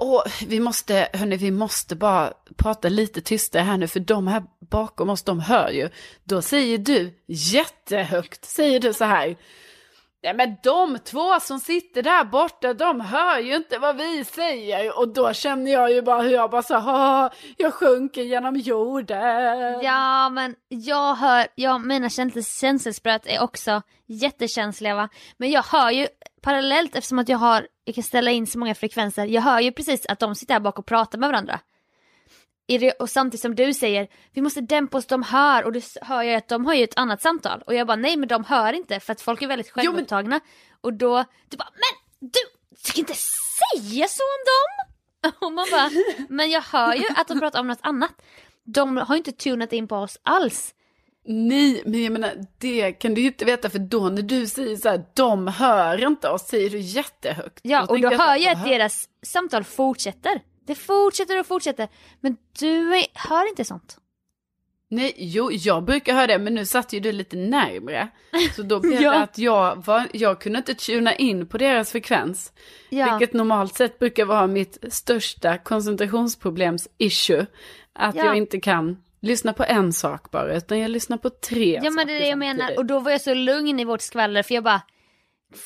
Åh, 0.00 0.22
vi 0.46 0.60
måste, 0.60 1.08
hörni, 1.12 1.36
vi 1.36 1.50
måste 1.50 1.96
bara 1.96 2.32
prata 2.56 2.88
lite 2.88 3.20
tystare 3.20 3.62
här 3.62 3.76
nu, 3.76 3.86
för 3.86 4.00
de 4.00 4.26
här 4.26 4.42
bakom 4.60 5.10
oss, 5.10 5.22
de 5.22 5.40
hör 5.40 5.70
ju. 5.70 5.88
Då 6.24 6.42
säger 6.42 6.78
du 6.78 7.14
jättehögt, 7.26 8.44
säger 8.44 8.80
du 8.80 8.92
så 8.92 9.04
här. 9.04 9.36
Nej 10.22 10.34
men 10.34 10.56
de 10.62 10.98
två 10.98 11.40
som 11.40 11.60
sitter 11.60 12.02
där 12.02 12.24
borta, 12.24 12.74
de 12.74 13.00
hör 13.00 13.38
ju 13.38 13.56
inte 13.56 13.78
vad 13.78 13.96
vi 13.96 14.24
säger. 14.24 14.98
Och 14.98 15.08
då 15.08 15.32
känner 15.32 15.72
jag 15.72 15.92
ju 15.92 16.02
bara 16.02 16.22
hur 16.22 16.30
jag 16.30 16.50
bara 16.50 16.62
så 16.62 17.30
jag 17.56 17.74
sjunker 17.74 18.22
genom 18.22 18.56
jorden. 18.56 19.80
Ja 19.82 20.30
men 20.30 20.54
jag 20.68 21.14
hör, 21.14 21.46
ja 21.54 21.78
mina 21.78 22.08
känselspröt 22.60 23.26
är 23.26 23.42
också 23.42 23.82
jättekänsliga 24.06 24.94
va. 24.94 25.08
Men 25.36 25.50
jag 25.50 25.62
hör 25.62 25.90
ju 25.90 26.06
parallellt 26.42 26.96
eftersom 26.96 27.18
att 27.18 27.28
jag 27.28 27.38
har, 27.38 27.66
jag 27.84 27.94
kan 27.94 28.04
ställa 28.04 28.30
in 28.30 28.46
så 28.46 28.58
många 28.58 28.74
frekvenser, 28.74 29.26
jag 29.26 29.42
hör 29.42 29.60
ju 29.60 29.72
precis 29.72 30.06
att 30.06 30.18
de 30.18 30.34
sitter 30.34 30.54
här 30.54 30.60
bak 30.60 30.78
och 30.78 30.86
pratar 30.86 31.18
med 31.18 31.28
varandra. 31.28 31.60
Det, 32.68 32.92
och 32.92 33.10
samtidigt 33.10 33.40
som 33.42 33.54
du 33.54 33.74
säger, 33.74 34.08
vi 34.32 34.42
måste 34.42 34.60
dämpa 34.60 34.98
oss, 34.98 35.06
de 35.06 35.22
hör 35.22 35.64
och 35.64 35.72
då 35.72 35.78
s- 35.78 35.96
hör 36.02 36.22
jag 36.22 36.34
att 36.36 36.48
de 36.48 36.66
har 36.66 36.74
ju 36.74 36.84
ett 36.84 36.98
annat 36.98 37.22
samtal. 37.22 37.62
Och 37.66 37.74
jag 37.74 37.86
bara 37.86 37.96
nej 37.96 38.16
men 38.16 38.28
de 38.28 38.44
hör 38.44 38.72
inte 38.72 39.00
för 39.00 39.12
att 39.12 39.20
folk 39.20 39.42
är 39.42 39.46
väldigt 39.46 39.76
men- 39.76 39.84
självupptagna. 39.86 40.40
Och 40.80 40.92
då, 40.94 41.24
du 41.48 41.56
bara 41.56 41.70
men 41.72 42.28
du, 42.30 42.38
du 42.86 42.92
kan 42.92 42.98
inte 43.00 43.14
säga 43.14 44.06
så 44.08 44.22
om 44.22 44.44
dem! 44.46 45.32
Och 45.40 45.52
man 45.52 45.66
bara, 45.70 45.90
men 46.28 46.50
jag 46.50 46.62
hör 46.62 46.94
ju 46.94 47.04
att 47.16 47.28
de 47.28 47.40
pratar 47.40 47.60
om 47.60 47.66
något 47.66 47.78
annat. 47.82 48.12
De 48.64 48.96
har 48.96 49.14
ju 49.14 49.18
inte 49.18 49.32
tunat 49.32 49.72
in 49.72 49.88
på 49.88 49.96
oss 49.96 50.18
alls. 50.22 50.74
Nej, 51.24 51.82
men 51.86 52.02
jag 52.04 52.12
menar, 52.12 52.32
det 52.58 52.92
kan 52.92 53.14
du 53.14 53.20
ju 53.20 53.26
inte 53.26 53.44
veta 53.44 53.70
för 53.70 53.78
då 53.78 54.08
när 54.08 54.22
du 54.22 54.46
säger 54.46 54.76
så 54.76 54.88
här, 54.88 55.04
de 55.14 55.46
hör 55.46 56.06
inte 56.06 56.28
oss, 56.28 56.48
säger 56.48 56.70
du 56.70 56.78
jättehögt. 56.78 57.60
Ja, 57.62 57.86
och 57.86 58.00
då 58.00 58.10
så 58.10 58.16
här, 58.16 58.28
hör 58.28 58.36
jag 58.36 58.52
att 58.52 58.58
"Vad 58.58 58.68
deras 58.70 59.08
samtal 59.22 59.64
fortsätter. 59.64 60.40
Det 60.68 60.74
fortsätter 60.74 61.40
och 61.40 61.46
fortsätter. 61.46 61.88
Men 62.20 62.36
du 62.58 62.96
är, 62.96 63.06
hör 63.14 63.48
inte 63.48 63.64
sånt. 63.64 63.96
Nej, 64.90 65.14
jo, 65.16 65.52
jag 65.52 65.84
brukar 65.84 66.14
höra 66.14 66.26
det, 66.26 66.38
men 66.38 66.54
nu 66.54 66.66
satt 66.66 66.92
ju 66.92 67.00
du 67.00 67.12
lite 67.12 67.36
närmre. 67.36 68.08
Så 68.56 68.62
då 68.62 68.80
blev 68.80 68.92
Ja. 69.02 69.10
det 69.12 69.18
att 69.22 69.38
jag, 69.38 69.86
var, 69.86 70.06
jag 70.12 70.40
kunde 70.40 70.58
inte 70.58 70.74
tuna 70.74 71.14
in 71.14 71.46
på 71.46 71.58
deras 71.58 71.92
frekvens. 71.92 72.52
Ja, 72.88 73.16
Vilket 73.18 73.34
normalt 73.34 73.74
sett 73.74 73.98
brukar 73.98 74.24
vara 74.24 74.46
mitt 74.46 74.78
största 74.88 75.58
koncentrationsproblems 75.58 76.88
issue. 76.98 77.46
Att 77.92 78.14
Ja. 78.14 78.24
jag 78.24 78.36
inte 78.36 78.60
kan 78.60 79.02
lyssna 79.20 79.52
på 79.52 79.64
en 79.64 79.92
sak 79.92 80.30
bara, 80.30 80.54
utan 80.56 80.78
jag 80.78 80.90
lyssnar 80.90 81.16
på 81.16 81.30
tre 81.30 81.80
ja 81.82 81.90
men 81.90 82.06
det 82.06 82.12
är 82.16 82.20
det 82.20 82.28
jag 82.28 82.38
menar. 82.38 82.76
Och 82.78 82.86
då 82.86 82.98
var 83.00 83.10
jag 83.10 83.20
så 83.20 83.34
lugn 83.34 83.80
i 83.80 83.84
vårt 83.84 84.00
skvaller 84.00 84.42
för 84.42 84.54
jag 84.54 84.64
bara, 84.64 84.82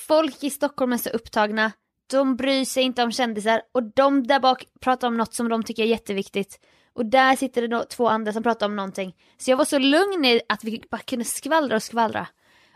folk 0.07 0.45
i 0.45 0.51
Stockholm 0.51 0.93
är 0.93 0.97
så 0.97 1.11
upptagna. 1.11 1.73
De 2.13 2.37
bryr 2.37 2.65
sig 2.65 2.83
inte 2.83 3.03
om 3.03 3.13
kändisar 3.13 3.63
och 3.73 3.83
de 3.83 4.27
där 4.27 4.41
bak 4.41 4.65
pratar 4.81 5.09
om 5.09 5.17
något 5.17 5.35
som 5.35 5.49
de 5.49 5.63
tycker 5.63 5.83
är 5.83 5.87
jätteviktigt. 5.87 6.61
Och 6.95 7.07
där 7.07 7.37
sitter 7.37 7.69
det 7.69 7.85
två 7.85 8.09
andra 8.09 8.33
som 8.33 8.43
pratar 8.43 8.67
om 8.67 8.77
någonting. 8.77 9.15
Så 9.39 9.51
jag 9.51 9.57
var 9.57 9.65
så 9.65 9.79
lugn 9.79 10.25
i 10.25 10.41
att 10.49 10.65
vi 10.65 10.83
bara 10.91 11.01
kunde 11.01 11.25
skvallra 11.25 11.77
och 11.77 11.83
skvallra. 11.83 12.27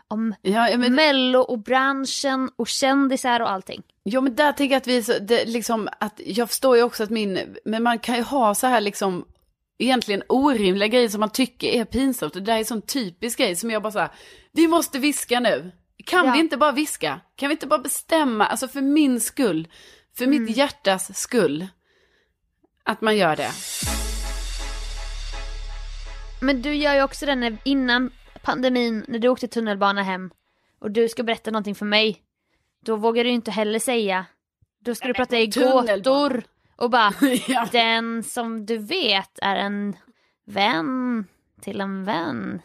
Om 0.07 0.35
Ja, 0.41 0.77
men, 0.77 0.95
mello 0.95 1.39
och 1.39 1.59
branschen 1.59 2.49
och 2.55 2.67
kändisar 2.67 3.39
och 3.39 3.51
allting. 3.51 3.83
ja, 4.03 4.21
men 4.21 4.35
där 4.35 4.51
tänker 4.51 4.75
jag 4.75 4.81
att 4.81 4.87
vi, 4.87 5.03
så, 5.03 5.13
det, 5.21 5.45
liksom, 5.45 5.89
att 5.99 6.21
jag 6.25 6.49
förstår 6.49 6.77
ju 6.77 6.83
också 6.83 7.03
att 7.03 7.09
min, 7.09 7.55
men 7.65 7.83
man 7.83 7.99
kan 7.99 8.15
ju 8.15 8.21
ha 8.21 8.55
så 8.55 8.67
här 8.67 8.81
liksom, 8.81 9.25
egentligen 9.79 10.23
orimliga 10.29 10.87
grejer 10.87 11.09
som 11.09 11.19
man 11.19 11.29
tycker 11.29 11.67
är 11.67 11.85
pinsamt. 11.85 12.35
Och 12.35 12.41
det 12.41 12.45
där 12.45 12.53
är 12.53 12.59
en 12.59 12.65
sån 12.65 12.81
typisk 12.81 13.37
grej 13.39 13.55
som 13.55 13.71
jag 13.71 13.81
bara 13.81 13.91
så 13.91 13.99
här, 13.99 14.11
vi 14.51 14.67
måste 14.67 14.99
viska 14.99 15.39
nu. 15.39 15.71
Kan 16.07 16.25
Ja. 16.25 16.31
vi 16.33 16.39
inte 16.39 16.57
bara 16.57 16.71
viska? 16.71 17.19
Kan 17.35 17.49
vi 17.49 17.53
inte 17.53 17.67
bara 17.67 17.79
bestämma, 17.79 18.45
alltså 18.45 18.67
för 18.67 18.81
min 18.81 19.19
skull, 19.21 19.67
för 20.17 20.25
Mm. 20.25 20.43
mitt 20.43 20.57
hjärtas 20.57 21.17
skull, 21.21 21.67
att 22.83 23.01
man 23.01 23.17
gör 23.17 23.35
det. 23.35 23.51
Men 26.41 26.61
du 26.61 26.73
gör 26.75 26.93
ju 26.95 27.01
också 27.03 27.25
det 27.25 27.35
när, 27.35 27.57
innan 27.63 28.11
pandemin, 28.41 29.05
när 29.07 29.19
du 29.19 29.27
åkte 29.27 29.47
tunnelbana 29.47 30.03
hem 30.03 30.31
och 30.79 30.91
du 30.91 31.09
ska 31.09 31.23
berätta 31.23 31.51
någonting 31.51 31.75
för 31.75 31.85
mig. 31.85 32.21
Då 32.85 32.95
vågar 32.95 33.23
du 33.23 33.29
inte 33.29 33.51
heller 33.51 33.79
säga. 33.79 34.25
Då 34.85 34.95
ska 34.95 35.07
du 35.07 35.13
prata 35.13 35.39
i 35.39 35.47
gåtor 35.47 36.43
och 36.75 36.89
bara 36.89 37.13
ja. 37.47 37.67
den 37.71 38.23
som 38.23 38.65
du 38.65 38.77
vet 38.77 39.39
är 39.41 39.55
en 39.55 39.95
vän 40.45 41.25
till 41.61 41.81
en 41.81 42.05
vän 42.05 42.61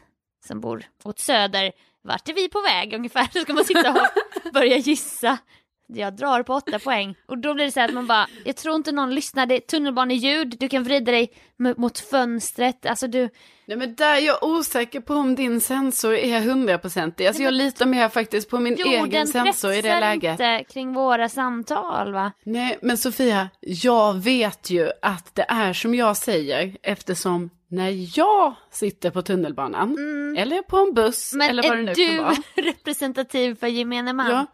som 0.46 0.60
bor 0.60 0.84
åt 1.02 1.18
söder. 1.18 1.72
Vart 2.02 2.28
är 2.28 2.34
vi 2.34 2.48
på 2.48 2.60
väg 2.60 2.94
ungefär? 2.94 3.28
Då 3.34 3.40
ska 3.42 3.52
man 3.52 3.64
sitta 3.64 3.90
och 3.92 4.52
börja 4.52 4.76
gissa. 4.76 5.38
Jag 5.86 6.16
drar 6.16 6.42
på 6.42 6.54
åtta 6.54 6.78
poäng 6.78 7.14
och 7.26 7.38
då 7.38 7.54
blir 7.54 7.64
det 7.64 7.72
så 7.72 7.80
här 7.80 7.88
att 7.88 7.94
man 7.94 8.06
bara, 8.06 8.26
jag 8.44 8.56
tror 8.56 8.76
inte 8.76 8.92
någon 8.92 9.14
lyssnar, 9.14 9.46
det 9.46 9.54
är 9.54 9.60
tunnelbaneljud, 9.60 10.56
du 10.60 10.68
kan 10.68 10.84
vrida 10.84 11.12
dig 11.12 11.32
mot 11.76 11.98
fönstret, 11.98 12.86
alltså 12.86 13.06
du, 13.06 13.28
Nej 13.66 13.76
men 13.76 13.94
där 13.94 14.14
är 14.16 14.20
jag 14.20 14.42
osäker 14.42 15.00
på 15.00 15.14
om 15.14 15.34
din 15.34 15.60
sensor 15.60 16.14
är 16.14 16.40
hundraprocentig. 16.40 17.26
Alltså 17.26 17.42
jag 17.42 17.54
litar 17.54 17.86
mer 17.86 18.08
faktiskt 18.08 18.50
på 18.50 18.58
min 18.58 18.74
egen 18.74 19.00
jorden 19.00 19.26
sensor 19.26 19.72
i 19.72 19.82
det 19.82 20.00
läget. 20.00 20.30
inte 20.32 20.64
kring 20.72 20.92
våra 20.92 21.28
samtal 21.28 22.12
va? 22.12 22.32
Nej 22.42 22.78
men 22.82 22.98
Sofia, 22.98 23.48
jag 23.60 24.14
vet 24.14 24.70
ju 24.70 24.90
att 25.02 25.34
det 25.34 25.46
är 25.48 25.72
som 25.72 25.94
jag 25.94 26.16
säger 26.16 26.76
eftersom 26.82 27.50
när 27.72 28.18
jag 28.18 28.54
sitter 28.70 29.10
på 29.10 29.22
tunnelbanan 29.22 29.96
eller 30.38 30.62
på 30.62 30.76
en 30.78 30.94
buss 30.94 31.32
Mm. 31.32 31.38
Men 31.46 31.50
eller 31.58 31.68
vad 31.68 31.78
det 31.78 31.82
nu 31.82 31.90
är 31.90 31.94
kan 31.94 32.04
du 32.16 32.18
vara. 32.22 32.36
representativ 32.72 33.54
för 33.54 33.66
gemene 33.66 34.12
man? 34.12 34.30
Ja, 34.30 34.46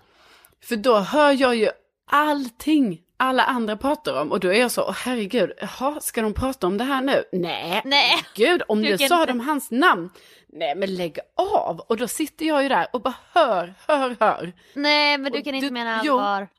för 0.65 0.77
då 0.77 0.97
hör 0.99 1.33
jag 1.33 1.57
ju 1.57 1.69
allting 2.11 3.01
alla 3.17 3.43
andra 3.45 3.77
pratar 3.77 4.21
om 4.21 4.33
och 4.33 4.41
då 4.41 4.49
är 4.53 4.61
jag 4.61 4.71
så, 4.71 4.91
herregud, 4.97 5.53
jaha, 5.61 6.01
ska 6.01 6.23
de 6.23 6.35
prata 6.35 6.67
om 6.67 6.79
det 6.79 6.85
här 6.85 7.01
nu? 7.03 7.25
Nej, 7.33 7.83
Nej. 7.85 8.13
gud, 8.35 8.63
om 8.69 8.83
Du 8.83 8.91
nu 8.91 8.99
sa 8.99 9.21
inte- 9.21 9.33
de 9.33 9.41
hans 9.41 9.71
namn. 9.71 10.11
Nej 10.53 10.75
men 10.75 10.95
lägg 10.95 11.19
av! 11.37 11.81
Och 11.81 11.97
då 11.97 12.09
sitter 12.09 12.47
jag 12.47 12.63
ju 12.63 12.69
där 12.69 12.87
och 12.93 13.01
bara 13.03 13.15
hör, 13.33 13.75
hör, 13.89 14.17
hör. 14.21 14.53
Nej 14.75 15.19
men 15.19 15.33
du 15.33 15.39
Och 15.39 15.45
kan 15.45 15.55
inte 15.55 15.67
du- 15.67 15.73
mena 15.73 16.01
jo. 16.05 16.19
allvar. 16.19 16.41
Jo, 16.51 16.58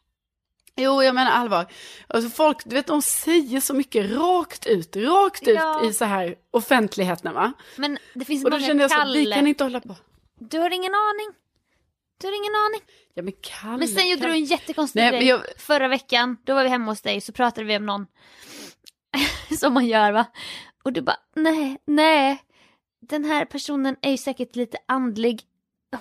jag 0.82 1.16
menar 1.16 1.32
allvar. 1.32 1.66
Alltså 2.08 2.30
folk, 2.30 2.58
du 2.66 2.76
vet, 2.76 2.88
de 2.88 3.02
säger 3.02 3.60
så 3.60 3.74
mycket 3.74 4.12
rakt 4.12 4.66
ut, 4.66 4.96
rakt 4.96 5.48
ut 5.48 5.56
Ja. 5.56 5.86
i 5.86 5.94
så 5.94 6.06
här 6.06 6.36
offentligheten 6.52 7.34
va? 7.34 7.54
Men 7.76 7.98
det 8.14 8.26
finns 8.26 8.46
Och 8.46 8.52
då 8.52 8.58
många 8.58 8.68
kände 8.68 8.84
jag 8.84 8.92
så, 8.92 8.98
Kalle. 8.98 9.20
vi 9.20 9.32
kan 9.32 9.48
inte 9.48 9.64
hålla 9.64 9.80
på. 9.82 9.96
Du 10.40 10.60
har 10.60 10.70
ingen 10.70 10.92
aning. 10.96 11.36
Du 12.22 12.28
har 12.28 12.34
ingen 12.36 12.56
aning. 12.56 12.82
Ja 13.14 13.24
men 13.24 13.34
Kalle. 13.42 13.78
Men 13.78 13.88
sen 13.88 14.10
gjorde 14.10 14.22
Kalle. 14.22 14.34
du 14.34 14.38
en 14.40 14.46
jättekonstig 14.46 15.00
Nej, 15.02 15.12
grej. 15.12 15.28
jag- 15.28 15.42
Förra 15.58 15.88
veckan, 15.88 16.38
då 16.44 16.54
var 16.54 16.64
vi 16.64 16.70
hemma 16.70 16.92
hos 16.92 17.02
dig 17.02 17.22
så 17.22 17.32
pratade 17.32 17.68
vi 17.68 17.78
om 17.78 17.86
någon. 17.86 18.06
Som 19.60 19.74
man 19.74 19.86
gör 19.88 20.12
va. 20.12 20.26
Och 20.84 20.94
du 20.94 21.02
bara, 21.02 21.18
nej, 21.36 21.78
nej. 21.88 22.44
Den 23.02 23.26
här 23.26 23.46
personen 23.46 23.96
är 24.02 24.12
ju 24.12 24.18
säkert 24.18 24.56
lite 24.56 24.78
andlig. 24.88 25.42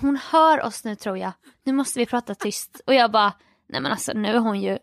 Hon 0.01 0.17
hör 0.31 0.63
oss 0.65 0.83
nu 0.83 0.95
tror 0.95 1.17
jag. 1.17 1.31
Nu 1.63 1.73
måste 1.73 1.99
vi 1.99 2.05
prata 2.05 2.35
tyst. 2.35 2.81
Och 2.85 2.93
jag 2.93 3.11
bara, 3.11 3.33
nej 3.69 3.81
men 3.81 3.91
alltså 3.91 4.13
nu 4.13 4.27
är 4.29 4.39
hon 4.39 4.61
ju, 4.61 4.77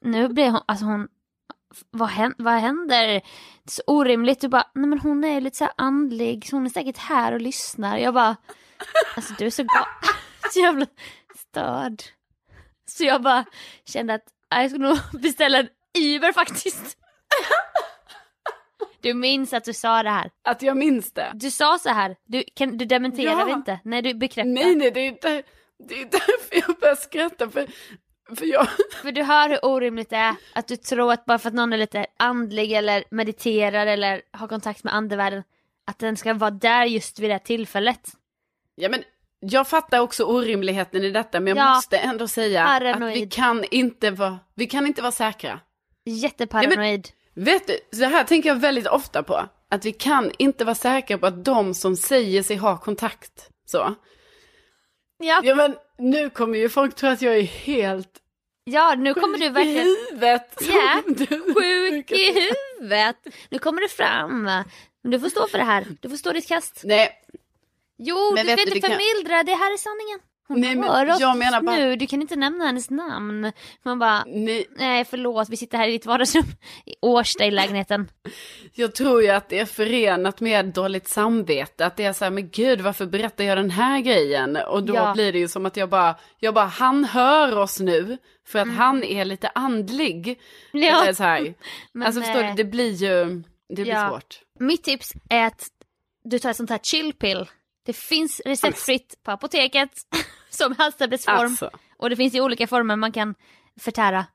nu 0.00 0.28
blir 0.28 0.50
hon, 0.50 0.60
alltså 0.66 0.84
hon, 0.84 1.08
vad 1.90 2.08
händer? 2.08 2.44
Vad 2.44 2.54
händer? 2.54 3.06
Det 3.06 3.14
är 3.14 3.22
så 3.66 3.82
orimligt. 3.86 4.40
Du 4.40 4.48
bara, 4.48 4.70
nej 4.74 4.86
men 4.86 4.98
hon 4.98 5.24
är 5.24 5.40
lite 5.40 5.56
så 5.56 5.64
här 5.64 5.72
andlig, 5.76 6.46
så 6.48 6.56
hon 6.56 6.64
är 6.66 6.70
säkert 6.70 6.98
här 6.98 7.32
och 7.32 7.40
lyssnar. 7.40 7.98
Jag 7.98 8.14
bara, 8.14 8.36
alltså 9.16 9.34
du 9.38 9.46
är 9.46 9.50
så, 9.50 9.64
så 10.52 10.60
jävla 10.60 10.86
störd. 11.36 12.02
Så 12.86 13.04
jag 13.04 13.22
bara 13.22 13.44
kände 13.84 14.14
att 14.14 14.24
ja, 14.50 14.60
jag 14.62 14.70
skulle 14.70 14.88
nog 14.88 14.98
beställa 15.22 15.58
en 15.58 15.68
Uber 15.98 16.32
faktiskt. 16.32 16.98
Du 19.00 19.14
minns 19.14 19.52
att 19.52 19.64
du 19.64 19.72
sa 19.72 20.02
det 20.02 20.10
här. 20.10 20.30
Att 20.44 20.62
jag 20.62 20.76
minns 20.76 21.12
det. 21.12 21.30
Du 21.34 21.50
sa 21.50 21.78
så 21.78 21.88
här, 21.88 22.16
du, 22.24 22.44
kan, 22.56 22.78
du 22.78 22.84
dementerar 22.84 23.48
Ja. 23.48 23.52
inte. 23.54 23.80
Nej, 23.84 24.02
du 24.02 24.14
bekräftar. 24.14 24.50
Nej, 24.50 24.76
nej, 24.76 24.90
det 24.90 25.00
är 25.00 25.08
inte, 25.08 25.42
det 25.88 26.00
är 26.00 26.04
därför 26.04 26.68
jag 26.68 26.78
börjar 26.80 26.94
skratta. 26.94 27.50
För, 27.50 27.66
för 28.36 28.46
jag, 28.46 28.68
För 29.02 29.12
du 29.12 29.22
hör 29.22 29.48
hur 29.48 29.64
orimligt 29.64 30.10
det 30.10 30.16
är 30.16 30.34
att 30.54 30.68
du 30.68 30.76
tror 30.76 31.12
att 31.12 31.24
bara 31.24 31.38
för 31.38 31.48
att 31.48 31.54
någon 31.54 31.72
är 31.72 31.76
lite 31.78 32.06
andlig 32.16 32.72
eller 32.72 33.04
mediterar 33.10 33.86
eller 33.86 34.22
har 34.32 34.48
kontakt 34.48 34.84
med 34.84 34.94
andevärlden 34.94 35.42
att 35.86 35.98
den 35.98 36.16
ska 36.16 36.34
vara 36.34 36.50
där 36.50 36.84
just 36.84 37.18
vid 37.18 37.30
det 37.30 37.34
här 37.34 37.38
tillfället. 37.38 38.10
ja 38.74 38.88
men 38.88 39.02
jag 39.40 39.68
fattar 39.68 39.98
också 40.00 40.24
orimligheten 40.24 41.04
i 41.04 41.10
detta, 41.10 41.40
men 41.40 41.56
jag 41.56 41.66
Ja. 41.66 41.74
måste 41.74 41.98
ändå 41.98 42.28
säga 42.28 42.64
Paranoid. 42.64 43.16
att 43.16 43.22
vi 43.22 43.26
kan 43.26 43.64
inte 43.70 44.10
vara, 44.10 44.38
vi 44.54 44.66
kan 44.66 44.86
inte 44.86 45.02
vara 45.02 45.12
säkra. 45.12 45.60
Jätteparanoid. 46.04 47.08
Vet 47.34 47.66
du, 47.66 47.78
så 47.98 48.04
här 48.04 48.24
tänker 48.24 48.48
jag 48.48 48.56
väldigt 48.56 48.86
ofta 48.86 49.22
på. 49.22 49.48
Att 49.70 49.84
vi 49.84 49.92
kan 49.92 50.30
inte 50.38 50.64
vara 50.64 50.74
säkra 50.74 51.18
på 51.18 51.26
att 51.26 51.44
de 51.44 51.74
som 51.74 51.96
säger 51.96 52.42
sig 52.42 52.56
ha 52.56 52.78
kontakt, 52.78 53.48
så. 53.64 53.94
Ja, 55.18 55.40
Ja 55.44 55.54
men 55.54 55.76
nu 56.02 56.30
kommer 56.30 56.58
ju 56.58 56.68
folk 56.68 56.94
tro 56.94 57.08
att 57.08 57.22
jag 57.22 57.36
är 57.36 57.42
helt 57.42 58.08
ja, 58.64 58.94
nu 58.98 59.14
kommer 59.14 59.38
du 59.38 59.44
i 59.44 59.48
verkligen 59.48 59.84
huvudet. 60.10 60.58
Ja, 60.68 61.02
Du- 61.06 61.54
sjuk 61.54 62.10
i 62.10 62.32
huvudet. 62.80 63.16
Nu 63.50 63.58
kommer 63.58 63.80
det 63.80 63.88
fram. 63.88 64.42
Men 65.02 65.10
du 65.10 65.20
får 65.20 65.28
stå 65.28 65.48
för 65.48 65.58
det 65.58 65.64
här. 65.64 65.86
Du 66.00 66.08
får 66.08 66.16
stå 66.16 66.32
ditt 66.32 66.48
kast. 66.48 66.80
Nej, 66.84 67.10
Jo, 67.98 68.34
Men 68.34 68.46
du 68.46 68.52
vet 68.52 68.60
ska 68.60 68.62
inte 68.68 68.74
vi 68.74 68.80
kan- 68.80 68.90
förmildra. 68.90 69.42
Det 69.42 69.54
här 69.54 69.72
är 69.72 69.76
sanningen. 69.76 70.18
Nej, 70.56 70.76
men 70.76 70.88
hör 70.90 71.10
oss 71.10 71.20
jag 71.20 71.38
menar 71.38 71.62
bara- 71.62 71.76
nu. 71.76 71.96
Du 71.96 72.06
kan 72.06 72.22
inte 72.22 72.36
nämna 72.36 72.64
hennes 72.66 72.90
namn. 72.90 73.52
Man 73.82 73.98
bara, 73.98 74.24
nej, 74.26 74.66
nej 74.76 75.04
förlåt, 75.04 75.48
vi 75.48 75.56
sitter 75.56 75.78
här 75.78 75.88
i 75.88 75.90
ditt 75.92 76.06
vardagsrum 76.06 76.44
i 76.86 76.94
Årsta 77.02 77.44
i 77.44 77.50
lägenheten. 77.50 78.08
jag 78.74 78.94
tror 78.94 79.22
ju 79.22 79.28
att 79.28 79.48
det 79.48 79.58
är 79.58 79.64
förenat 79.66 80.40
med 80.40 80.64
dåligt 80.66 81.08
samvete. 81.08 81.86
Att 81.86 81.96
det 81.96 82.04
är 82.04 82.12
så 82.12 82.24
här, 82.24 82.30
men 82.30 82.48
gud 82.50 82.80
varför 82.80 83.06
berättar 83.06 83.44
jag 83.44 83.58
den 83.58 83.70
här 83.70 84.00
grejen? 84.00 84.56
Och 84.56 84.82
då 84.82 84.94
Ja. 84.94 85.12
blir 85.14 85.32
det 85.32 85.38
ju 85.38 85.48
som 85.48 85.66
att 85.66 85.76
jag 85.76 85.88
bara, 85.88 86.14
jag 86.38 86.54
bara, 86.54 86.64
han 86.66 87.04
hör 87.04 87.58
oss 87.58 87.80
nu. 87.80 88.18
För 88.46 88.58
Mm. 88.58 88.70
att 88.74 88.78
han 88.78 89.04
är 89.04 89.24
lite 89.24 89.48
andlig. 89.48 90.40
Ja. 90.72 91.02
Eller 91.02 91.12
så 91.12 91.22
här. 91.22 91.54
Men, 91.92 92.06
alltså 92.06 92.20
förstår 92.22 92.42
eh, 92.42 92.48
du, 92.48 92.54
det 92.54 92.64
blir 92.70 92.90
ju, 92.92 93.42
det 93.68 93.82
blir 93.82 93.86
Ja. 93.86 94.08
svårt. 94.10 94.40
Mitt 94.60 94.84
tips 94.84 95.12
är 95.30 95.46
att 95.46 95.66
du 96.24 96.38
tar 96.38 96.50
ett 96.50 96.56
sånt 96.56 96.70
här 96.70 96.78
chillpill. 96.82 97.46
Det 97.86 97.92
finns 97.92 98.40
receptfritt 98.44 99.14
på 99.24 99.30
apoteket 99.30 99.90
som 100.52 100.74
halstablettsform. 100.78 101.38
Alltså, 101.38 101.70
Och 101.96 102.10
det 102.10 102.16
finns 102.16 102.34
i 102.34 102.40
olika 102.40 102.66
former 102.66 102.96
man 102.96 103.12
kan 103.12 103.34
förtära. 103.80 104.26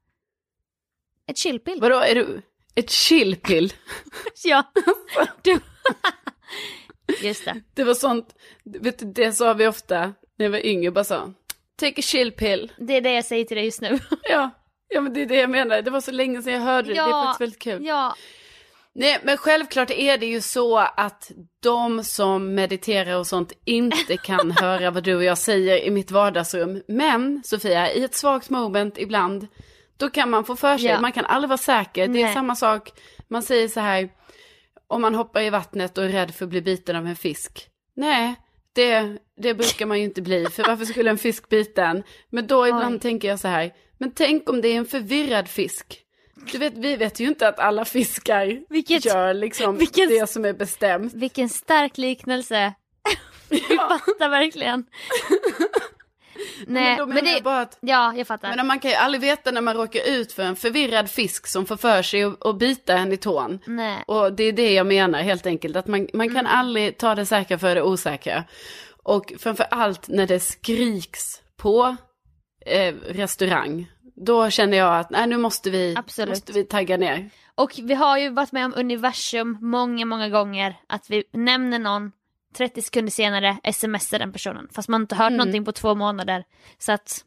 Ett 1.29 1.37
chillpill. 1.37 1.81
vadå, 1.81 1.99
är 1.99 2.15
du 2.15 2.41
ett 2.75 2.89
chillpill? 2.91 3.73
Ja. 4.43 4.63
Du. 5.41 5.59
Just 7.27 7.45
det. 7.45 7.61
Det 7.73 7.83
var 7.83 7.93
sånt, 7.93 8.35
vet 8.63 8.99
du, 8.99 9.05
det 9.05 9.31
sa 9.33 9.53
vi 9.53 9.67
ofta 9.67 10.13
när 10.37 10.45
jag 10.45 10.49
var 10.49 10.65
yngre, 10.65 10.91
bara 10.91 11.03
så, 11.03 11.33
take 11.75 11.99
a 11.99 12.03
chill 12.03 12.31
pill. 12.31 12.71
Det 12.77 12.93
är 12.93 13.01
det 13.01 13.11
jag 13.13 13.25
säger 13.25 13.45
till 13.45 13.57
dig 13.57 13.65
just 13.65 13.81
nu. 13.81 13.99
Ja, 14.23 14.49
ja 14.87 15.01
men 15.01 15.13
det 15.13 15.21
är 15.21 15.25
det 15.25 15.35
jag 15.35 15.49
menar, 15.49 15.81
det 15.81 15.91
var 15.91 16.01
så 16.01 16.11
länge 16.11 16.41
sedan 16.41 16.53
jag 16.53 16.59
hörde 16.61 16.87
det, 16.87 16.93
det 16.93 16.99
är 16.99 17.23
faktiskt 17.25 17.41
väldigt 17.41 17.61
kul. 17.61 17.85
Ja, 17.85 18.15
Nej, 18.99 19.19
men 19.23 19.37
självklart 19.37 19.91
är 19.91 20.17
det 20.17 20.25
ju 20.25 20.41
så 20.41 20.77
att 20.77 21.31
de 21.63 22.03
som 22.03 22.55
mediterar 22.55 23.17
och 23.19 23.27
sånt 23.27 23.51
inte 23.65 24.17
kan 24.17 24.51
höra 24.59 24.91
vad 24.91 25.03
du 25.03 25.15
och 25.15 25.23
jag 25.23 25.37
säger 25.37 25.77
i 25.77 25.89
mitt 25.89 26.11
vardagsrum. 26.11 26.81
Men, 26.87 27.41
Sofia, 27.45 27.91
i 27.93 28.03
ett 28.03 28.15
svagt 28.15 28.49
moment 28.49 28.97
ibland, 28.97 29.47
då 29.97 30.09
kan 30.09 30.29
man 30.29 30.45
få 30.45 30.55
för 30.55 30.77
sig, 30.77 30.87
Ja. 30.89 31.01
man 31.01 31.11
kan 31.11 31.25
aldrig 31.25 31.49
vara 31.49 31.57
säker. 31.57 32.07
Det 32.07 32.19
är 32.21 32.23
Nej. 32.23 32.33
samma 32.33 32.55
sak, 32.55 32.91
man 33.27 33.43
säger 33.43 33.67
så 33.67 33.79
här, 33.79 34.09
om 34.87 35.01
man 35.01 35.15
hoppar 35.15 35.41
i 35.41 35.49
vattnet 35.49 35.97
och 35.97 36.03
är 36.05 36.09
rädd 36.09 36.35
för 36.35 36.45
att 36.45 36.49
bli 36.49 36.61
biten 36.61 36.95
av 36.95 37.07
en 37.07 37.15
fisk. 37.15 37.67
Nej, 37.95 38.35
det, 38.73 39.17
det 39.41 39.53
brukar 39.53 39.85
man 39.85 39.97
ju 39.97 40.03
inte 40.03 40.21
bli, 40.21 40.45
för 40.45 40.63
varför 40.63 40.85
skulle 40.85 41.09
en 41.09 41.17
fisk 41.17 41.49
bita 41.49 41.85
en? 41.85 42.03
Men 42.29 42.47
då 42.47 42.67
ibland 42.67 42.95
Oj. 42.95 42.99
tänker 42.99 43.27
jag 43.27 43.39
så 43.39 43.47
här, 43.47 43.73
men 43.97 44.11
tänk 44.11 44.49
om 44.49 44.61
det 44.61 44.67
är 44.67 44.77
en 44.77 44.85
förvirrad 44.85 45.47
fisk. 45.47 46.03
Du 46.51 46.57
vet, 46.57 46.73
vi 46.77 46.95
vet 46.95 47.19
ju 47.19 47.27
inte 47.27 47.47
att 47.47 47.59
alla 47.59 47.85
fiskar 47.85 48.59
Vilket- 48.69 49.05
gör 49.05 49.33
liksom 49.33 49.77
vilken- 49.77 50.09
det 50.09 50.29
som 50.29 50.45
är 50.45 50.53
bestämt. 50.53 51.13
vilken 51.13 51.49
stark 51.49 51.97
liknelse. 51.97 52.73
Vi 53.49 53.59
fattar 53.59 54.29
verkligen. 54.29 54.85
Nej, 56.67 56.97
men 56.97 57.09
men, 57.09 57.25
det... 57.25 57.41
att, 57.61 57.77
Ja, 57.81 58.13
jag 58.15 58.27
fattar. 58.27 58.55
men 58.55 58.67
man 58.67 58.79
kan 58.79 58.91
ju 58.91 58.97
aldrig 58.97 59.21
veta 59.21 59.51
när 59.51 59.61
man 59.61 59.75
råkar 59.77 60.09
ut 60.09 60.33
för 60.33 60.43
en 60.43 60.55
förvirrad 60.55 61.09
fisk 61.11 61.47
som 61.47 61.65
får 61.65 61.77
för 61.77 62.01
sig 62.01 62.23
att, 62.23 62.45
att 62.45 62.57
bita 62.57 62.93
en 62.93 63.11
i 63.13 63.17
tån. 63.17 63.59
Nej. 63.65 64.03
Och 64.07 64.33
det 64.33 64.43
är 64.43 64.51
det 64.53 64.73
jag 64.73 64.87
menar 64.87 65.21
helt 65.21 65.45
enkelt, 65.45 65.75
att 65.75 65.87
man, 65.87 66.07
man 66.13 66.33
kan 66.33 66.45
aldrig 66.47 66.97
ta 66.97 67.15
det 67.15 67.25
säkra 67.25 67.57
för 67.59 67.75
det 67.75 67.81
osäkra. 67.83 68.43
Och 69.03 69.33
framför 69.39 69.65
allt 69.71 70.07
när 70.07 70.27
det 70.27 70.39
skriks 70.39 71.41
på 71.57 71.95
eh, 72.65 72.93
restaurang, 73.07 73.87
då 74.17 74.49
känner 74.49 74.77
jag 74.77 74.97
att 74.99 75.09
nej, 75.09 75.27
nu 75.27 75.37
måste 75.37 75.69
vi, 75.69 75.95
Absolut. 75.97 76.29
måste 76.29 76.53
vi 76.53 76.63
tagga 76.63 76.97
ner. 76.97 77.29
Och 77.55 77.71
vi 77.83 77.93
har 77.93 78.17
ju 78.17 78.29
varit 78.29 78.51
med 78.51 78.65
om 78.65 78.73
universum 78.75 79.57
många, 79.61 80.05
många 80.05 80.29
gånger. 80.29 80.75
Att 80.87 81.09
vi 81.09 81.23
nämner 81.31 81.79
någon, 81.79 82.11
30 82.57 82.81
sekunder 82.81 83.11
senare 83.11 83.57
smsar 83.73 84.19
den 84.19 84.31
personen. 84.33 84.67
Fast 84.71 84.89
man 84.89 85.01
inte 85.01 85.15
hört 85.15 85.27
Mm. 85.27 85.37
någonting 85.37 85.65
på 85.65 85.71
två 85.71 85.95
månader. 85.95 86.43
Så 86.77 86.91
att 86.91 87.23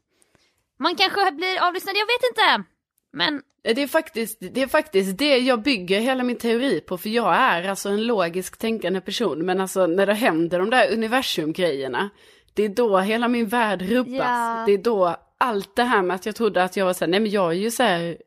man 0.79 0.95
kanske 0.95 1.31
blir 1.31 1.63
avlyssnad, 1.67 1.95
jag 1.95 2.05
vet 2.05 2.29
inte. 2.31 2.69
Men 3.13 3.41
Det 3.63 3.81
är, 3.81 3.87
faktiskt, 3.87 4.37
det 4.39 4.61
är 4.61 4.67
faktiskt 4.67 5.17
det 5.17 5.37
jag 5.37 5.61
bygger 5.61 5.99
hela 5.99 6.23
min 6.23 6.37
teori 6.37 6.81
på, 6.81 6.97
för 6.97 7.09
jag 7.09 7.35
är 7.35 7.69
alltså 7.69 7.89
en 7.89 8.05
logisk 8.07 8.57
tänkande 8.57 9.01
person, 9.01 9.45
men 9.45 9.61
alltså 9.61 9.87
när 9.87 10.05
det 10.05 10.13
händer 10.13 10.59
de 10.59 10.69
där 10.69 10.93
universumgrejerna, 10.93 12.09
det 12.53 12.63
är 12.63 12.69
då 12.69 12.97
hela 12.97 13.27
min 13.27 13.47
värld 13.47 13.81
rubbas. 13.81 14.15
Ja. 14.17 14.63
Det 14.67 14.71
är 14.73 14.77
då 14.77 15.15
allt 15.41 15.75
det 15.75 15.83
här 15.83 16.01
med 16.01 16.15
att 16.15 16.25
jag 16.25 16.35
trodde 16.35 16.63
att 16.63 16.77
jag 16.77 16.85
var 16.85 16.93
så 16.93 17.05
här, 17.05 17.11
nej 17.11 17.19
men 17.19 17.31
jag 17.31 17.51
är 17.51 17.55
ju 17.55 17.71
så 17.71 17.83
här, 17.83 18.17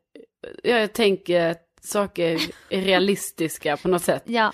jag 0.63 0.93
tänker 0.93 1.49
att 1.51 1.61
saker 1.81 2.39
är 2.69 2.81
realistiska 2.81 3.77
på 3.77 3.87
något 3.87 4.03
sätt. 4.03 4.23
ja, 4.25 4.53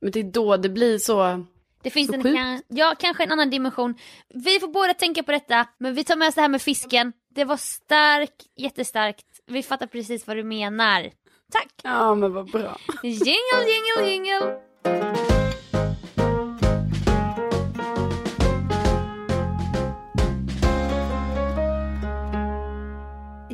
Men 0.00 0.10
det 0.10 0.20
är 0.20 0.24
då 0.24 0.56
det 0.56 0.68
blir 0.68 0.98
så, 0.98 1.44
det 1.82 1.90
finns 1.90 2.08
Så 2.08 2.14
en, 2.14 2.22
kan, 2.22 2.62
ja, 2.68 2.94
kanske 2.98 3.24
en 3.24 3.32
annan 3.32 3.50
dimension. 3.50 3.94
Vi 4.28 4.60
får 4.60 4.68
båda 4.68 4.94
tänka 4.94 5.22
på 5.22 5.32
detta, 5.32 5.66
men 5.78 5.94
vi 5.94 6.04
tar 6.04 6.16
med 6.16 6.28
oss 6.28 6.34
det 6.34 6.40
här 6.40 6.48
med 6.48 6.62
fisken. 6.62 7.12
Det 7.34 7.44
var 7.44 7.56
stark, 7.56 8.34
jättestarkt. 8.56 9.26
Vi 9.46 9.62
fattar 9.62 9.86
precis 9.86 10.26
vad 10.26 10.36
du 10.36 10.44
menar. 10.44 11.10
Tack! 11.52 11.68
ja 11.82 12.14
men 12.14 12.32
vad 12.32 12.50
bra. 12.50 12.78
Jingle, 13.02 13.64
jingle, 13.66 14.10
jingle! 14.10 15.19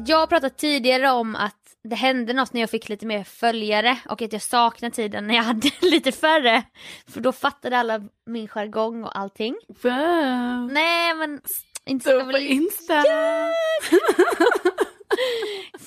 Jag 0.06 0.16
har 0.16 0.26
pratat 0.26 0.58
tidigare 0.58 1.10
om 1.10 1.36
att 1.36 1.54
det 1.84 1.96
hände 1.96 2.32
något 2.32 2.52
när 2.52 2.60
jag 2.60 2.70
fick 2.70 2.88
lite 2.88 3.06
mer 3.06 3.25
följare 3.25 3.98
och 4.08 4.22
att 4.22 4.32
jag 4.32 4.42
saknar 4.42 4.90
tiden 4.90 5.26
när 5.26 5.34
jag 5.34 5.42
hade 5.42 5.70
lite 5.80 6.12
färre. 6.12 6.62
För 7.08 7.20
då 7.20 7.32
fattade 7.32 7.78
alla 7.78 8.00
min 8.26 8.48
jargong 8.48 9.04
och 9.04 9.18
allting. 9.18 9.56
Wow. 9.82 10.72
Nej 10.72 11.14
men 11.14 11.40
inte 11.86 12.10
Så 12.10 12.25
på 12.25 12.38
Insta. 12.38 13.04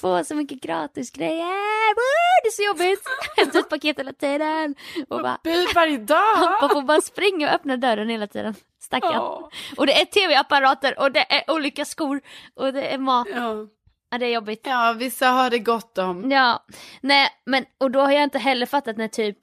få 0.02 0.24
så 0.24 0.36
mycket 0.36 0.62
gratis 0.62 1.12
grejer. 1.12 1.96
Det 2.44 2.48
är 2.48 2.52
så 2.52 2.64
jobbigt. 2.64 3.02
Hämta 3.38 3.60
ut 3.60 3.70
paket 3.70 4.00
hela 4.00 4.14
tiden. 4.14 4.76
Och 5.10 5.22
bara 5.22 5.38
Bud 5.44 5.68
varje 5.76 5.98
dag. 5.98 6.40
Man 6.62 6.70
får 6.70 6.82
bara 6.82 7.02
springa 7.02 7.48
och 7.48 7.54
öppna 7.54 7.78
dörren 7.78 8.10
hela 8.10 8.28
tiden. 8.28 8.56
Stackarn. 8.82 9.14
Ja. 9.14 9.50
Och 9.78 9.86
det 9.86 10.02
är 10.02 10.06
tv-apparater 10.06 11.00
och 11.00 11.12
det 11.12 11.34
är 11.34 11.52
olika 11.52 11.86
skor 11.86 12.22
och 12.56 12.74
det 12.74 12.88
är 12.88 12.98
mat. 12.98 13.28
Ja. 13.36 13.68
Ja, 14.12 14.18
det 14.18 14.26
är 14.26 14.34
jobbigt. 14.34 14.62
Ja, 14.64 14.96
vissa 14.98 15.28
har 15.28 15.50
det 15.50 15.60
gott 15.60 15.98
om. 15.98 16.32
Ja, 16.32 16.66
nej 17.02 17.30
men 17.46 17.66
och 17.78 17.92
då 17.92 18.00
har 18.00 18.12
jag 18.12 18.24
inte 18.24 18.40
heller 18.40 18.66
fattat 18.66 18.98
när 18.98 19.08
typ 19.08 19.38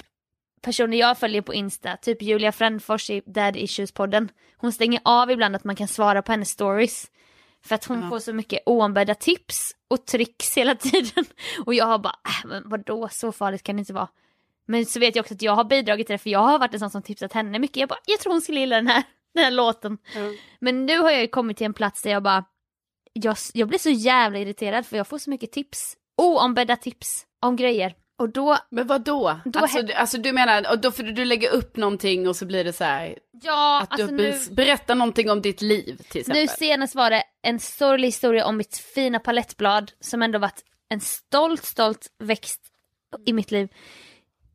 personer 0.62 0.96
jag 0.96 1.18
följer 1.18 1.42
på 1.42 1.54
Insta, 1.54 1.96
typ 1.96 2.22
Julia 2.22 2.52
Frändfors 2.52 3.10
i 3.10 3.22
Dad 3.26 3.56
Issues-podden, 3.56 4.28
hon 4.56 4.72
stänger 4.72 5.00
av 5.04 5.30
ibland 5.30 5.56
att 5.56 5.64
man 5.64 5.76
kan 5.76 5.88
svara 5.88 6.22
på 6.22 6.32
hennes 6.32 6.50
stories. 6.50 7.06
För 7.64 7.74
att 7.74 7.84
hon 7.84 8.02
Ja. 8.02 8.08
får 8.08 8.18
så 8.18 8.32
mycket 8.32 8.62
oombedda 8.66 9.14
tips 9.14 9.70
och 9.88 10.06
tricks 10.06 10.56
hela 10.56 10.74
tiden. 10.74 11.24
Och 11.66 11.74
jag 11.74 11.84
har 11.86 11.98
bara, 11.98 12.14
äh, 12.28 12.46
men 12.48 12.68
vadå, 12.68 13.08
så 13.12 13.32
farligt 13.32 13.62
kan 13.62 13.76
det 13.76 13.80
inte 13.80 13.92
vara. 13.92 14.08
Men 14.66 14.86
så 14.86 15.00
vet 15.00 15.16
jag 15.16 15.22
också 15.22 15.34
att 15.34 15.42
jag 15.42 15.52
har 15.52 15.64
bidragit 15.64 16.06
till 16.06 16.14
det 16.14 16.18
för 16.18 16.30
jag 16.30 16.38
har 16.38 16.58
varit 16.58 16.74
en 16.74 16.80
sån 16.80 16.90
som 16.90 17.02
tipsat 17.02 17.32
henne 17.32 17.58
mycket. 17.58 17.76
Jag 17.76 17.88
bara, 17.88 17.98
jag 18.06 18.20
tror 18.20 18.32
hon 18.32 18.40
skulle 18.40 18.60
gilla 18.60 18.76
den 18.76 18.86
här, 18.86 19.02
den 19.34 19.44
här 19.44 19.50
låten. 19.50 19.98
Men 20.60 20.86
nu 20.86 20.98
har 20.98 21.10
jag 21.10 21.20
ju 21.20 21.28
kommit 21.28 21.56
till 21.56 21.66
en 21.66 21.74
plats 21.74 22.02
där 22.02 22.10
jag 22.10 22.22
bara, 22.22 22.44
jag, 23.24 23.36
jag 23.54 23.68
blir 23.68 23.78
så 23.78 23.90
jävla 23.90 24.38
irriterad 24.38 24.86
för 24.86 24.96
jag 24.96 25.06
får 25.06 25.18
så 25.18 25.30
mycket 25.30 25.52
tips. 25.52 25.96
Oombedda 26.16 26.76
tips 26.76 27.26
om 27.42 27.56
grejer. 27.56 27.94
Och 28.18 28.28
då, 28.28 28.58
Men 28.70 28.86
vad 28.86 29.04
då? 29.04 29.40
Då 29.44 29.58
alltså, 29.58 29.82
du- 29.82 29.92
alltså 29.92 30.18
du 30.18 30.32
menar, 30.32 30.70
och 30.72 30.78
då 30.80 30.90
får 30.92 31.02
du, 31.02 31.12
du 31.12 31.24
lägga 31.24 31.48
upp 31.50 31.76
någonting 31.76 32.28
och 32.28 32.36
så 32.36 32.46
blir 32.46 32.64
det 32.64 32.72
så 32.72 32.84
här, 32.84 33.18
ja, 33.42 33.80
att 33.82 33.92
alltså 33.92 34.06
du 34.06 34.12
nu, 34.16 34.30
be- 34.32 34.54
berättar 34.54 34.94
någonting 34.94 35.30
om 35.30 35.42
ditt 35.42 35.62
liv 35.62 36.02
till 36.10 36.20
exempel. 36.20 36.42
nu 36.42 36.48
senast 36.48 36.94
var 36.94 37.10
det 37.10 37.22
en 37.42 37.60
sorglig 37.60 38.08
historia 38.08 38.46
om 38.46 38.56
mitt 38.56 38.76
fina 38.76 39.18
palettblad 39.18 39.92
som 40.00 40.22
ändå 40.22 40.38
varit 40.38 40.62
en 40.88 41.00
stolt, 41.00 41.64
stolt 41.64 42.06
växt 42.18 42.60
i 43.26 43.32
mitt 43.32 43.50
liv. 43.50 43.68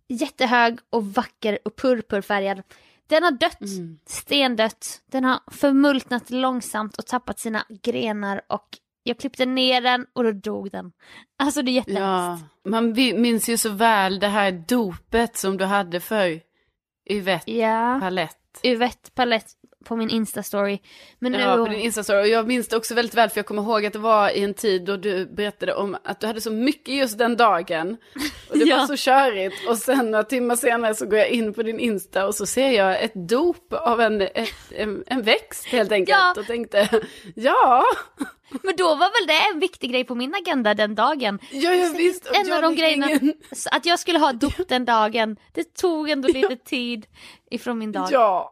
Jättehög 0.08 0.80
och 0.90 1.06
vacker 1.14 1.60
och 1.66 1.76
purpurfärgad. 1.76 2.62
Den 3.12 3.24
har 3.24 3.32
dött, 3.32 3.62
Mm. 3.62 4.00
stendött. 4.06 5.02
Den 5.12 5.24
har 5.24 5.40
förmultnat 5.52 6.30
långsamt 6.30 6.98
och 6.98 7.06
tappat 7.06 7.40
sina 7.40 7.66
grenar 7.84 8.42
och 8.48 8.68
jag 9.04 9.18
klippte 9.20 9.46
ner 9.46 9.82
den 9.82 10.06
och 10.14 10.24
då 10.24 10.32
dog 10.32 10.72
den. 10.72 10.92
Alltså 11.38 11.62
det 11.62 11.72
är 11.72 11.74
jättehemskt. 11.74 12.46
Ja, 12.64 12.70
man 12.70 12.92
minns 12.94 13.50
ju 13.50 13.58
så 13.58 13.70
väl 13.70 14.20
det 14.20 14.28
här 14.28 14.52
dopet 14.68 15.38
som 15.38 15.58
du 15.58 15.66
hade 15.66 16.00
för 16.00 16.42
Yvette 17.10 17.52
Ja, 17.52 17.98
Palett. 18.02 18.38
Yvette 18.64 19.12
Palett 19.12 19.46
på 19.84 19.96
min 19.96 20.10
Insta-story. 20.10 20.80
Men 21.20 21.32
nu... 21.32 21.40
Ja, 21.40 21.56
på 21.56 21.66
din 21.66 21.80
Insta-story. 21.92 22.22
Och 22.22 22.28
jag 22.28 22.48
minns 22.48 22.68
det 22.68 22.78
också 22.78 22.94
väldigt 22.96 23.16
väl 23.16 23.30
för 23.30 23.38
jag 23.40 23.46
kommer 23.46 23.62
ihåg 23.62 23.86
att 23.86 23.94
det 23.94 24.00
var 24.00 24.30
i 24.30 24.44
en 24.44 24.54
tid 24.54 24.86
då 24.86 24.98
du 24.98 25.26
berättade 25.26 25.74
om 25.74 25.98
att 26.04 26.20
du 26.20 26.28
hade 26.28 26.42
så 26.42 26.52
mycket 26.52 26.96
just 26.96 27.18
den 27.18 27.38
dagen. 27.38 27.98
Och 28.50 28.58
det 28.58 28.66
Ja. 28.72 28.78
var 28.78 28.86
så 28.88 28.96
körigt. 28.98 29.68
Och 29.70 29.78
sen 29.78 30.12
några 30.12 30.24
timmar 30.24 30.56
senare 30.56 30.96
så 30.96 31.06
går 31.06 31.20
jag 31.20 31.30
in 31.30 31.54
på 31.54 31.64
din 31.64 31.80
Insta 31.80 32.28
och 32.28 32.36
så 32.36 32.46
ser 32.46 32.72
jag 32.72 33.04
ett 33.04 33.14
dop 33.16 33.74
av 33.74 34.02
en, 34.02 34.22
ett, 34.22 34.50
en, 34.76 35.04
en 35.08 35.22
växt 35.22 35.66
helt 35.66 35.92
enkelt. 35.92 36.18
Ja. 36.20 36.34
Och 36.38 36.46
tänkte, 36.48 36.90
ja, 37.36 37.84
Men 38.64 38.76
då 38.76 38.84
var 38.96 39.20
väl 39.20 39.28
det 39.28 39.54
en 39.54 39.60
viktig 39.60 39.92
grej 39.92 40.04
på 40.04 40.16
min 40.16 40.36
agenda 40.36 40.74
den 40.74 40.96
dagen. 40.96 41.40
ja, 41.52 41.74
ja 41.74 41.90
visst. 41.98 42.26
En 42.34 42.48
jag 42.48 42.56
av 42.56 42.62
de 42.62 42.76
grejerna, 42.76 43.10
ingen- 43.10 43.34
att 43.72 43.86
jag 43.86 44.00
skulle 44.00 44.20
ha 44.20 44.34
dop 44.34 44.54
den 44.70 44.86
dagen, 44.86 45.38
det 45.54 45.74
tog 45.76 46.10
ändå 46.10 46.28
lite 46.28 46.56
tid 46.56 47.06
ifrån 47.52 47.80
min 47.80 47.92
dag. 47.92 48.08
Ja, 48.12 48.52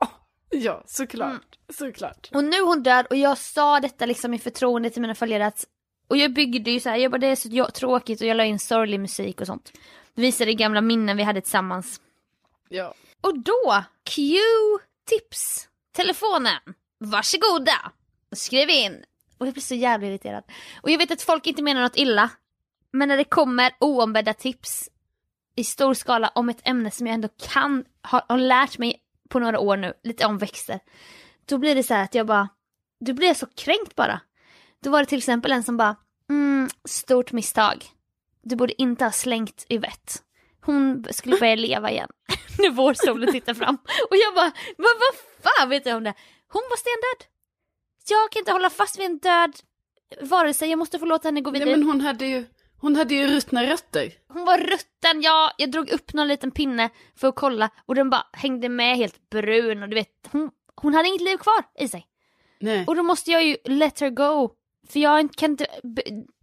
ja, 0.50 0.84
såklart. 0.86 1.58
Såklart. 1.70 2.30
Och 2.34 2.44
nu 2.44 2.58
är 2.58 2.66
hon 2.66 2.84
död 2.84 3.06
och 3.10 3.16
jag 3.16 3.38
sa 3.38 3.80
detta 3.80 4.06
liksom 4.06 4.34
i 4.34 4.40
förtroende 4.40 4.90
till 4.90 5.02
mina 5.02 5.16
följare 5.16 5.46
att, 5.46 5.66
och 6.08 6.18
jag 6.18 6.34
byggde 6.34 6.72
ju 6.72 6.80
så 6.80 6.90
här, 6.90 6.98
jag 6.98 7.12
bara 7.12 7.18
det 7.18 7.28
är 7.28 7.36
så 7.36 7.72
tråkigt 7.72 8.22
och 8.22 8.28
jag 8.28 8.38
la 8.38 8.46
in 8.46 8.60
sorglig 8.60 9.00
musik 9.00 9.42
och 9.42 9.48
sånt. 9.48 9.72
Visade 10.16 10.54
gamla 10.54 10.82
minnen 10.82 11.18
vi 11.18 11.24
hade 11.24 11.42
tillsammans. 11.42 12.02
Ja. 12.70 12.94
Och 13.22 13.40
då, 13.40 13.84
cue 14.16 14.80
tips. 15.06 15.68
Telefonen, 15.92 16.60
varsågoda. 17.00 17.92
Skriv 18.32 18.70
in. 18.70 19.04
Och 19.38 19.48
jag 19.48 19.54
blir 19.54 19.64
så 19.64 19.76
jävla 19.76 20.08
irriterad. 20.08 20.44
Och 20.82 20.90
jag 20.90 20.98
vet 20.98 21.12
att 21.12 21.22
folk 21.22 21.48
inte 21.48 21.64
menar 21.64 21.82
något 21.82 21.98
illa. 21.98 22.30
Men 22.92 23.08
när 23.08 23.18
det 23.18 23.24
kommer 23.24 23.72
oombedda 23.80 24.34
tips 24.34 24.90
i 25.56 25.64
stor 25.64 25.94
skala 25.94 26.32
om 26.36 26.50
ett 26.50 26.62
ämne 26.64 26.92
som 26.92 27.08
jag 27.08 27.14
ändå 27.14 27.28
kan, 27.38 27.86
har, 28.02 28.24
har 28.28 28.38
lärt 28.38 28.78
mig 28.78 29.02
på 29.30 29.40
några 29.40 29.60
år 29.60 29.78
nu, 29.78 29.94
lite 30.04 30.26
om 30.26 30.38
växter. 30.38 30.80
Då 31.46 31.58
blir 31.58 31.76
det 31.76 31.84
så 31.84 31.94
här 31.94 32.04
att 32.04 32.16
jag 32.16 32.28
bara, 32.28 32.50
du 33.00 33.14
blir 33.14 33.34
så 33.34 33.46
kränkt 33.46 33.96
bara. 33.96 34.22
Då 34.84 34.90
var 34.90 35.00
det 35.00 35.06
till 35.06 35.18
exempel 35.18 35.52
en 35.52 35.64
som 35.64 35.78
bara, 35.78 35.96
mm, 36.30 36.70
stort 36.86 37.32
misstag. 37.32 37.86
Du 38.42 38.56
borde 38.56 38.82
inte 38.82 39.04
ha 39.04 39.12
slängt 39.12 39.66
Yvette. 39.70 40.14
Hon 40.62 41.06
skulle 41.12 41.38
börja 41.38 41.56
leva 41.70 41.92
igen. 41.92 42.10
när 42.60 42.70
vårsolen 42.70 43.32
tittar 43.32 43.54
fram. 43.54 43.76
Och 44.10 44.16
jag 44.16 44.36
bara, 44.36 44.52
vad, 44.78 44.90
vad 45.00 45.16
fan 45.44 45.70
vet 45.70 45.86
jag 45.86 45.98
om 45.98 46.04
det? 46.04 46.14
Hon 46.48 46.64
var 46.70 46.78
stendöd. 46.78 47.34
Jag 48.10 48.32
kan 48.32 48.40
inte 48.40 48.52
hålla 48.52 48.70
fast 48.70 49.00
vid 49.00 49.06
en 49.06 49.18
död 49.18 49.54
varelse, 50.22 50.66
jag 50.66 50.80
måste 50.80 51.00
få 51.00 51.06
låta 51.06 51.28
henne 51.28 51.42
gå 51.42 51.52
Nej 51.52 51.60
vidare. 51.60 51.78
men 51.78 51.88
hon 51.88 52.02
hade 52.02 52.26
ju, 52.26 52.46
hon 52.82 52.96
hade 52.96 53.14
ju 53.14 53.28
ruttna 53.28 53.64
rötter. 53.64 54.14
Hon 54.28 54.46
var 54.46 54.58
rutten, 54.58 55.22
ja, 55.22 55.52
jag 55.58 55.72
drog 55.72 55.90
upp 55.90 56.14
någon 56.14 56.28
liten 56.28 56.52
pinne 56.52 56.90
för 57.16 57.28
att 57.28 57.36
kolla 57.36 57.70
och 57.86 57.96
den 57.96 58.10
bara 58.10 58.28
hängde 58.34 58.70
med 58.70 58.98
helt 58.98 59.30
brun 59.30 59.84
och 59.84 59.90
du 59.90 59.96
vet, 59.96 60.30
hon, 60.32 60.52
hon 60.76 60.94
hade 60.94 61.08
inget 61.08 61.22
liv 61.22 61.38
kvar 61.38 61.64
i 61.80 61.88
sig. 61.88 62.06
Nej. 62.60 62.86
Och 62.88 62.96
då 62.96 63.04
måste 63.04 63.32
jag 63.32 63.44
ju 63.44 63.58
let 63.66 64.00
her 64.00 64.10
go. 64.10 64.50
För 64.88 65.00
jag 65.00 65.34
kan 65.34 65.52
inte, 65.52 65.68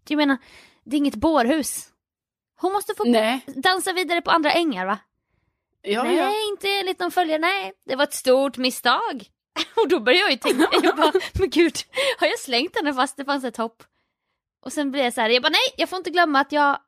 jag 0.08 0.16
menar, 0.16 0.36
det 0.84 0.96
är 0.96 0.98
inget 0.98 1.14
bårhus. 1.14 1.88
Hon 2.60 2.72
måste 2.72 2.94
få 2.94 3.04
Nej. 3.04 3.44
dansa 3.46 3.92
vidare 3.92 4.20
på 4.22 4.30
andra 4.30 4.52
ängar 4.52 4.86
va? 4.86 4.98
Ja, 5.82 6.02
nej, 6.02 6.16
ja. 6.16 6.32
inte 6.52 6.68
enligt 6.68 7.00
någon 7.00 7.10
följare, 7.10 7.38
nej. 7.38 7.72
Det 7.86 7.96
var 7.96 8.04
ett 8.04 8.14
stort 8.14 8.56
misstag. 8.56 9.24
Och 9.76 9.88
då 9.88 10.00
började 10.00 10.20
jag 10.20 10.30
ju 10.30 10.36
tänka, 10.36 10.68
jag 10.82 10.96
bara, 10.96 11.12
men 11.38 11.50
gud, 11.50 11.76
har 12.18 12.26
jag 12.26 12.38
slängt 12.38 12.76
henne 12.76 12.94
fast 12.94 13.16
det 13.16 13.24
fanns 13.24 13.44
ett 13.44 13.56
hopp? 13.56 13.82
Och 14.66 14.72
sen 14.72 14.90
blev 14.90 15.04
jag 15.04 15.12
så 15.12 15.20
här, 15.20 15.28
jag 15.28 15.42
bara 15.42 15.48
nej, 15.50 15.74
jag 15.76 15.88
får 15.88 15.96
inte 15.96 16.10
glömma 16.10 16.40
att 16.40 16.52
jag, 16.52 16.78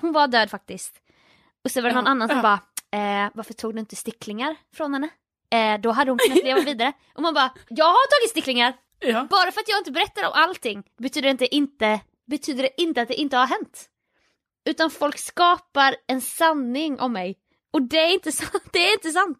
hon 0.00 0.12
var 0.12 0.28
död 0.28 0.50
faktiskt. 0.50 0.94
Och 1.64 1.70
så 1.70 1.80
var 1.80 1.88
det 1.88 1.94
någon 1.94 2.04
Ja, 2.04 2.10
annan 2.10 2.28
som 2.28 2.36
ja. 2.36 2.42
bara, 2.42 2.60
eh, 3.24 3.30
varför 3.34 3.54
tog 3.54 3.74
du 3.74 3.80
inte 3.80 3.96
sticklingar 3.96 4.56
från 4.76 4.92
henne? 4.92 5.08
Eh, 5.50 5.80
då 5.80 5.90
hade 5.90 6.10
hon 6.10 6.18
kunnat 6.18 6.44
leva 6.44 6.60
vidare. 6.64 6.92
Och 7.14 7.22
man 7.22 7.34
bara, 7.34 7.54
jag 7.68 7.84
har 7.84 8.20
tagit 8.20 8.30
sticklingar! 8.30 8.76
ja. 8.98 9.26
Bara 9.30 9.52
för 9.52 9.60
att 9.60 9.68
jag 9.68 9.78
inte 9.78 9.90
berättar 9.90 10.24
om 10.24 10.30
allting 10.34 10.82
betyder 10.98 11.22
det 11.28 11.30
inte, 11.30 11.54
inte, 11.54 12.00
betyder 12.26 12.62
det 12.62 12.82
inte 12.82 13.02
att 13.02 13.08
det 13.08 13.14
inte 13.14 13.36
har 13.36 13.46
hänt. 13.46 13.86
Utan 14.68 14.90
folk 14.90 15.18
skapar 15.18 15.96
en 16.06 16.20
sanning 16.20 17.00
om 17.00 17.12
mig. 17.12 17.38
Och 17.72 17.82
det 17.82 17.98
är 17.98 18.12
inte 18.12 18.32
sant. 18.42 18.64
Det 18.72 18.78
är 18.88 18.92
inte 18.92 19.10
sant. 19.10 19.38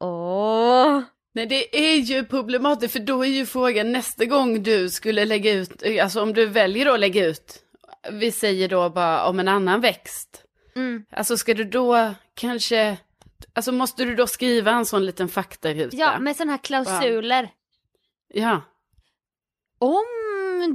Åh. 0.00 1.00
Nej 1.34 1.46
det 1.46 1.76
är 1.76 1.96
ju 1.96 2.24
problematiskt 2.24 2.92
för 2.92 3.00
då 3.00 3.24
är 3.24 3.28
ju 3.28 3.46
frågan 3.46 3.92
nästa 3.92 4.24
gång 4.24 4.62
du 4.62 4.90
skulle 4.90 5.24
lägga 5.24 5.52
ut, 5.52 5.82
alltså 6.02 6.22
om 6.22 6.32
du 6.32 6.46
väljer 6.46 6.86
att 6.86 7.00
lägga 7.00 7.26
ut, 7.26 7.62
vi 8.10 8.32
säger 8.32 8.68
då 8.68 8.90
bara 8.90 9.24
om 9.24 9.40
en 9.40 9.48
annan 9.48 9.80
växt. 9.80 10.44
Mm. 10.76 11.04
Alltså 11.10 11.36
ska 11.36 11.54
du 11.54 11.64
då 11.64 12.14
kanske, 12.34 12.96
alltså 13.52 13.72
måste 13.72 14.04
du 14.04 14.14
då 14.14 14.26
skriva 14.26 14.70
en 14.70 14.86
sån 14.86 15.06
liten 15.06 15.28
faktaruta? 15.28 15.96
Ja, 15.96 16.18
med 16.18 16.36
sådana 16.36 16.52
här 16.52 16.58
klausuler. 16.58 17.50
Ja. 18.28 18.62
Om 19.78 20.04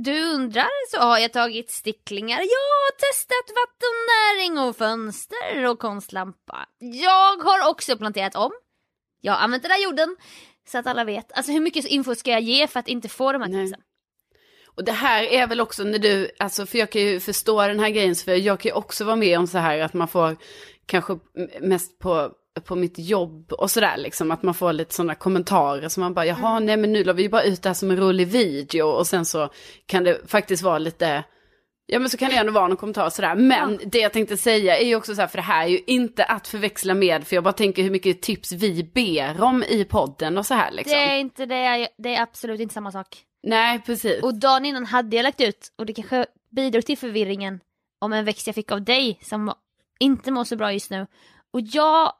du 0.03 0.33
undrar 0.33 0.89
så 0.91 0.97
har 0.97 1.17
jag 1.17 1.33
tagit 1.33 1.71
sticklingar. 1.71 2.39
Jag 2.39 2.67
har 2.77 2.91
testat 2.91 3.55
vattennäring 3.55 4.59
och 4.59 4.77
fönster 4.77 5.65
och 5.65 5.79
konstlampa. 5.79 6.65
Jag 6.79 7.37
har 7.37 7.69
också 7.69 7.97
planterat 7.97 8.35
om. 8.35 8.51
Jag 9.21 9.33
har 9.33 9.39
använt 9.39 9.63
den 9.63 9.71
här 9.71 9.83
jorden. 9.83 10.15
Så 10.71 10.77
att 10.77 10.87
alla 10.87 11.03
vet. 11.03 11.31
Alltså 11.31 11.51
hur 11.51 11.59
mycket 11.59 11.85
info 11.85 12.15
ska 12.15 12.31
jag 12.31 12.41
ge 12.41 12.67
för 12.67 12.79
att 12.79 12.87
inte 12.87 13.09
få 13.09 13.31
de 13.31 13.41
här 13.41 13.49
tipsen? 13.49 13.81
Och 14.77 14.83
det 14.83 14.91
här 14.91 15.23
är 15.23 15.47
väl 15.47 15.61
också 15.61 15.83
när 15.83 15.99
du, 15.99 16.31
alltså 16.39 16.65
för 16.65 16.77
jag 16.77 16.89
kan 16.89 17.01
ju 17.01 17.19
förstå 17.19 17.67
den 17.67 17.79
här 17.79 17.89
grejen, 17.89 18.15
för 18.15 18.35
jag 18.35 18.59
kan 18.59 18.69
ju 18.69 18.73
också 18.73 19.05
vara 19.05 19.15
med 19.15 19.39
om 19.39 19.47
så 19.47 19.57
här 19.57 19.79
att 19.79 19.93
man 19.93 20.07
får 20.07 20.37
kanske 20.85 21.19
mest 21.61 21.99
på, 21.99 22.31
på 22.65 22.75
mitt 22.75 22.99
jobb 22.99 23.53
och 23.53 23.71
sådär 23.71 23.97
liksom, 23.97 24.31
att 24.31 24.43
man 24.43 24.53
får 24.53 24.73
lite 24.73 24.93
sådana 24.93 25.15
kommentarer 25.15 25.89
som 25.89 26.01
man 26.01 26.13
bara, 26.13 26.25
jaha, 26.25 26.59
nej 26.59 26.77
men 26.77 26.93
nu 26.93 27.03
la 27.03 27.13
vi 27.13 27.29
bara 27.29 27.43
ut 27.43 27.61
det 27.61 27.69
här 27.69 27.73
som 27.73 27.91
en 27.91 27.97
rolig 27.97 28.27
video 28.27 28.87
och 28.87 29.07
sen 29.07 29.25
så 29.25 29.49
kan 29.85 30.03
det 30.03 30.21
faktiskt 30.27 30.63
vara 30.63 30.77
lite, 30.77 31.23
ja 31.87 31.99
men 31.99 32.09
så 32.09 32.17
kan 32.17 32.29
det 32.29 32.35
ändå 32.37 32.51
vara 32.51 32.67
någon 32.67 32.77
kommentar 32.77 33.09
sådär, 33.09 33.35
men 33.35 33.79
det 33.85 33.99
jag 33.99 34.13
tänkte 34.13 34.37
säga 34.37 34.77
är 34.77 34.85
ju 34.85 34.95
också 34.95 35.15
så 35.15 35.21
här, 35.21 35.27
för 35.27 35.37
det 35.37 35.41
här 35.43 35.63
är 35.65 35.69
ju 35.69 35.79
inte 35.87 36.23
att 36.25 36.47
förväxla 36.47 36.93
med, 36.93 37.27
för 37.27 37.35
jag 37.35 37.43
bara 37.43 37.53
tänker 37.53 37.83
hur 37.83 37.91
mycket 37.91 38.21
tips 38.21 38.51
vi 38.51 38.83
ber 38.83 39.43
om 39.43 39.63
i 39.63 39.83
podden 39.85 40.37
och 40.37 40.45
så 40.45 40.53
här 40.53 40.71
liksom. 40.71 40.97
Det 40.97 41.03
är 41.05 41.17
inte 41.17 41.45
det, 41.45 41.61
jag- 41.77 41.87
det 41.97 42.15
är 42.15 42.21
absolut 42.21 42.59
inte 42.59 42.73
samma 42.73 42.91
sak. 42.91 43.07
Nej, 43.43 43.81
precis. 43.85 44.23
Och 44.23 44.39
dagen 44.39 44.65
innan 44.65 44.85
hade 44.85 45.15
jag 45.15 45.23
lagt 45.23 45.41
ut, 45.41 45.73
och 45.75 45.85
det 45.85 45.93
kanske 45.93 46.25
bidrog 46.51 46.85
till 46.85 46.97
förvirringen, 46.97 47.59
om 47.99 48.13
en 48.13 48.25
växt 48.25 48.47
jag 48.47 48.55
fick 48.55 48.71
av 48.71 48.81
dig 48.83 49.19
som 49.23 49.53
inte 49.99 50.31
mår 50.31 50.43
så 50.43 50.55
bra 50.55 50.73
just 50.73 50.91
nu. 50.91 51.07
Och 51.53 51.61
jag, 51.61 52.11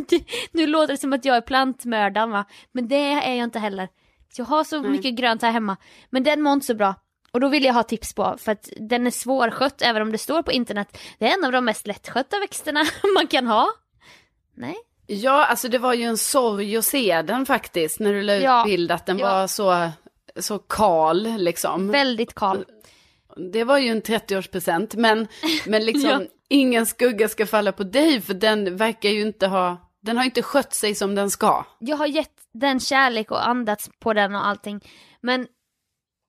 nu 0.52 0.66
låter 0.66 0.92
det 0.94 0.98
som 0.98 1.12
att 1.12 1.24
jag 1.24 1.36
är 1.36 1.40
plantmördaren 1.40 2.30
va, 2.30 2.44
men 2.72 2.88
det 2.88 2.96
är 2.96 3.34
jag 3.34 3.44
inte 3.44 3.58
heller. 3.58 3.88
Jag 4.36 4.44
har 4.44 4.64
så 4.64 4.80
Nej. 4.80 4.90
mycket 4.90 5.14
grönt 5.14 5.42
här 5.42 5.50
hemma, 5.50 5.76
men 6.10 6.22
den 6.22 6.42
mår 6.42 6.52
inte 6.52 6.66
så 6.66 6.74
bra. 6.74 6.94
Och 7.32 7.40
då 7.40 7.48
vill 7.48 7.64
jag 7.64 7.74
ha 7.74 7.82
tips 7.82 8.14
på, 8.14 8.36
för 8.38 8.52
att 8.52 8.68
den 8.76 9.06
är 9.06 9.10
svårskött 9.10 9.82
även 9.82 10.02
om 10.02 10.12
det 10.12 10.18
står 10.18 10.42
på 10.42 10.52
internet. 10.52 10.98
Det 11.18 11.26
är 11.30 11.38
en 11.38 11.44
av 11.44 11.52
de 11.52 11.64
mest 11.64 11.86
lättskötta 11.86 12.38
växterna 12.38 12.84
man 13.14 13.26
kan 13.26 13.46
ha. 13.46 13.68
Nej. 14.56 14.76
Ja, 15.06 15.46
alltså 15.46 15.68
det 15.68 15.78
var 15.78 15.94
ju 15.94 16.04
en 16.04 16.18
sorg 16.18 16.76
att 16.76 16.84
se 16.84 17.22
den 17.22 17.46
faktiskt, 17.46 18.00
när 18.00 18.12
du 18.12 18.22
la 18.22 18.34
ut 18.34 18.42
Ja, 18.42 18.64
bild 18.66 18.90
att 18.92 19.06
den 19.06 19.18
ja. 19.18 19.28
var 19.28 19.46
så, 19.46 19.90
så 20.36 20.58
kal 20.58 21.22
liksom. 21.38 21.90
Väldigt 21.90 22.34
kal. 22.34 22.64
det 23.52 23.64
var 23.64 23.78
ju 23.78 23.88
en 23.88 24.02
30-årspresent, 24.02 24.96
men, 24.96 25.28
men 25.66 25.84
liksom 25.86 26.10
Ja. 26.10 26.20
ingen 26.48 26.86
skugga 26.86 27.28
ska 27.28 27.46
falla 27.46 27.72
på 27.72 27.84
dig 27.84 28.20
för 28.20 28.34
den 28.34 28.76
verkar 28.76 29.08
ju 29.08 29.20
inte 29.22 29.46
ha, 29.46 29.90
den 30.00 30.16
har 30.16 30.24
inte 30.24 30.42
skött 30.42 30.74
sig 30.74 30.94
som 30.94 31.14
den 31.14 31.30
ska. 31.30 31.64
Jag 31.78 31.96
har 31.96 32.06
gett 32.06 32.32
den 32.54 32.80
kärlek 32.80 33.30
och 33.30 33.48
andats 33.48 33.90
på 34.00 34.12
den 34.12 34.34
och 34.34 34.46
allting. 34.46 34.80
Men 35.20 35.46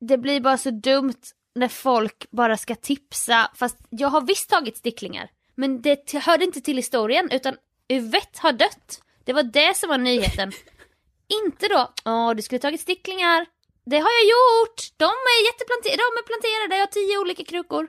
det 0.08 0.18
blir 0.18 0.40
bara 0.40 0.58
så 0.58 0.72
dumt 0.72 1.22
när 1.56 1.68
folk 1.68 2.26
bara 2.32 2.58
ska 2.58 2.76
tipsa. 2.76 3.52
Fast 3.56 3.78
jag 3.90 4.08
har 4.08 4.22
visst 4.22 4.50
tagit 4.50 4.78
sticklingar. 4.78 5.30
Men 5.56 5.82
det 5.82 6.14
hörde 6.14 6.46
inte 6.46 6.62
till 6.62 6.78
historien 6.78 7.32
utan 7.32 7.56
Yvette 7.92 8.40
har 8.42 8.52
dött. 8.52 9.02
Det 9.24 9.34
var 9.34 9.44
det 9.44 9.78
som 9.78 9.90
var 9.90 9.98
nyheten. 9.98 10.52
inte 11.44 11.68
då, 11.68 11.94
åh 12.06 12.34
du 12.34 12.42
skulle 12.42 12.60
tagit 12.60 12.82
sticklingar. 12.82 13.46
Det 13.86 13.98
har 13.98 14.10
jag 14.12 14.24
gjort. 14.24 14.82
De 14.98 15.06
är 15.06 15.46
jätteplanterade, 15.46 15.98
de 15.98 16.20
är 16.22 16.26
planterade, 16.28 16.76
jag 16.76 16.82
har 16.82 16.92
tio 16.92 17.18
olika 17.20 17.44
krukor. 17.44 17.88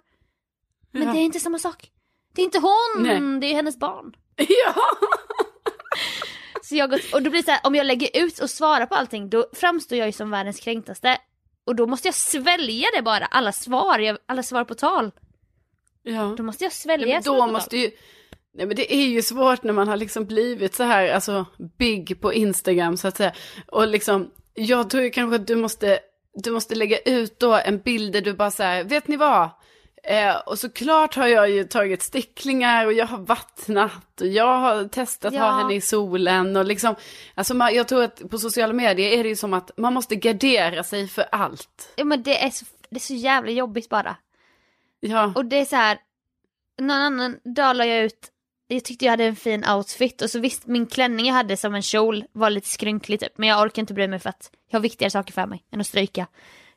Men 0.91 1.03
Ja. 1.03 1.13
det 1.13 1.19
är 1.19 1.23
inte 1.23 1.41
samma 1.41 1.59
sak. 1.59 1.91
Det 2.35 2.43
är 2.43 2.45
inte 2.45 2.59
hon, 2.59 3.03
Nej. 3.03 3.41
det 3.41 3.47
är 3.47 3.55
hennes 3.55 3.79
barn. 3.79 4.17
Ja! 4.37 4.75
Så 6.63 6.75
jag 6.77 6.91
gått, 6.91 7.13
och 7.15 7.23
då 7.23 7.31
blir 7.31 7.41
det 7.43 7.47
så 7.47 7.51
här, 7.51 7.61
om 7.65 7.75
jag 7.75 7.87
lägger 7.87 8.25
ut 8.25 8.39
och 8.39 8.51
svarar 8.51 8.87
på 8.87 8.95
allting 8.95 9.31
då 9.31 9.47
framstår 9.53 9.99
jag 9.99 10.07
ju 10.09 10.13
som 10.13 10.31
världens 10.31 10.61
kränktaste. 10.61 11.19
Och 11.65 11.77
då 11.77 11.87
måste 11.87 12.09
jag 12.09 12.15
svälja 12.15 12.89
det 12.97 13.03
bara, 13.03 13.27
alla 13.27 13.53
svar, 13.53 13.99
jag, 13.99 14.19
alla 14.27 14.43
svar 14.43 14.65
på 14.65 14.75
tal. 14.75 15.11
ja. 16.03 16.35
Då 16.37 16.43
måste 16.43 16.65
jag 16.65 16.73
svälja 16.73 17.07
Nej, 17.07 17.21
då 17.25 17.47
måste 17.47 17.77
ju, 17.77 17.91
nej 18.55 18.67
men 18.67 18.77
det 18.77 18.95
är 18.95 19.07
ju 19.07 19.23
svårt 19.23 19.63
när 19.63 19.73
man 19.73 19.89
har 19.89 19.97
liksom 19.97 20.25
blivit 20.25 20.75
så 20.75 20.83
här, 20.83 21.09
alltså 21.09 21.47
big 21.79 22.21
på 22.21 22.33
Instagram 22.33 22.97
så 22.97 23.09
att 23.09 23.17
säga. 23.17 23.33
Och 23.67 23.89
liksom, 23.89 24.31
jag 24.55 24.91
tror 24.91 25.03
ju 25.03 25.11
kanske 25.11 25.37
att 25.37 25.47
du 25.47 25.57
måste, 25.57 25.99
du 26.35 26.51
måste 26.51 26.75
lägga 26.75 26.99
ut 26.99 27.39
då 27.39 27.55
en 27.55 27.79
bild 27.79 28.13
där 28.13 28.21
du 28.21 28.33
bara 28.33 28.51
så 28.51 28.63
här, 28.63 28.85
vet 28.85 29.09
ni 29.09 29.17
vad? 29.17 29.51
Eh, 30.07 30.37
och 30.37 30.59
såklart 30.59 31.15
har 31.15 31.27
jag 31.27 31.51
ju 31.51 31.65
tagit 31.65 32.03
sticklingar 32.03 32.87
och 32.87 32.93
jag 32.93 33.07
har 33.07 33.19
vattnat 33.19 34.21
och 34.21 34.27
jag 34.27 34.59
har 34.59 34.89
testat 34.89 35.35
Ja. 35.35 35.41
ha 35.43 35.59
henne 35.59 35.75
i 35.75 35.81
solen 35.81 36.57
och 36.57 36.65
liksom, 36.65 36.95
alltså 37.35 37.55
man, 37.55 37.75
jag 37.75 37.89
tror 37.89 38.03
att 38.05 38.31
på 38.31 38.39
sociala 38.39 38.73
medier 38.73 39.13
är 39.19 39.23
det 39.23 39.29
ju 39.29 39.37
som 39.37 39.55
att 39.55 39.71
man 39.77 39.95
måste 39.95 40.17
gardera 40.17 40.83
sig 40.83 41.09
för 41.09 41.25
allt. 41.33 41.93
Ja 41.97 42.05
men 42.05 42.23
det 42.23 42.45
är 42.45 42.51
så, 42.51 42.65
det 42.91 42.97
är 42.97 43.01
så 43.01 43.15
jävla 43.15 43.51
jobbigt 43.51 43.89
bara. 43.89 44.17
Ja, 45.01 45.33
Och 45.35 45.45
det 45.45 45.57
är 45.57 45.65
så 45.65 45.77
här, 45.77 45.99
någon 46.81 46.91
annan 46.91 47.37
dag 47.55 47.77
la 47.77 47.85
jag 47.87 48.05
ut, 48.05 48.31
jag 48.69 48.85
tyckte 48.85 49.05
jag 49.05 49.13
hade 49.13 49.25
en 49.25 49.37
fin 49.37 49.65
outfit 49.69 50.23
och 50.23 50.31
så 50.31 50.39
visst 50.39 50.67
min 50.67 50.87
klänning 50.87 51.27
jag 51.27 51.35
hade 51.35 51.57
som 51.57 51.75
en 51.75 51.83
kjol 51.83 52.25
var 52.33 52.51
lite 52.51 52.69
skrynklig 52.69 53.21
typ. 53.21 53.39
Men 53.39 53.49
jag 53.49 53.63
orkar 53.63 53.83
inte 53.83 53.95
bry 53.95 54.09
mig 54.09 54.19
för 54.19 54.29
att 54.31 54.51
jag 54.71 54.79
har 54.79 54.83
viktigare 54.83 55.11
saker 55.11 55.33
för 55.33 55.47
mig 55.47 55.65
än 55.73 55.81
att 55.81 55.87
stryka. 55.87 56.27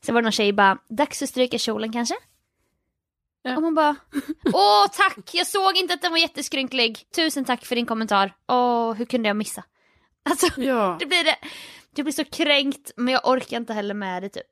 Sen 0.02 0.16
var 0.16 0.22
det 0.22 0.26
någon 0.26 0.32
tjej 0.32 0.54
bara, 0.54 0.78
dags 0.90 1.22
att 1.22 1.30
stryka 1.30 1.58
kjolen 1.58 1.94
kanske? 1.94 2.16
Ja. 3.48 3.56
Och 3.56 3.62
man 3.62 3.76
bara, 3.76 3.96
åh 4.54 4.88
tack, 4.94 5.30
jag 5.34 5.48
såg 5.48 5.78
inte 5.78 5.94
att 5.94 6.02
den 6.02 6.12
var 6.12 6.20
jätteskrynklig. 6.20 7.00
Tusen 7.16 7.46
tack 7.46 7.66
för 7.66 7.76
din 7.76 7.86
kommentar. 7.86 8.34
Åh, 8.48 8.94
hur 8.94 9.06
kunde 9.06 9.30
jag 9.30 9.36
missa? 9.38 9.64
Alltså, 10.30 10.62
ja. 10.62 10.98
det 11.00 11.06
blir 11.06 11.24
det. 11.24 11.36
Jag 11.96 12.06
blir 12.06 12.14
så 12.14 12.24
kränkt 12.24 12.92
men 12.98 13.14
jag 13.14 13.28
orkar 13.28 13.58
inte 13.58 13.74
heller 13.74 13.94
med 13.94 14.24
det 14.24 14.30
typ. 14.30 14.48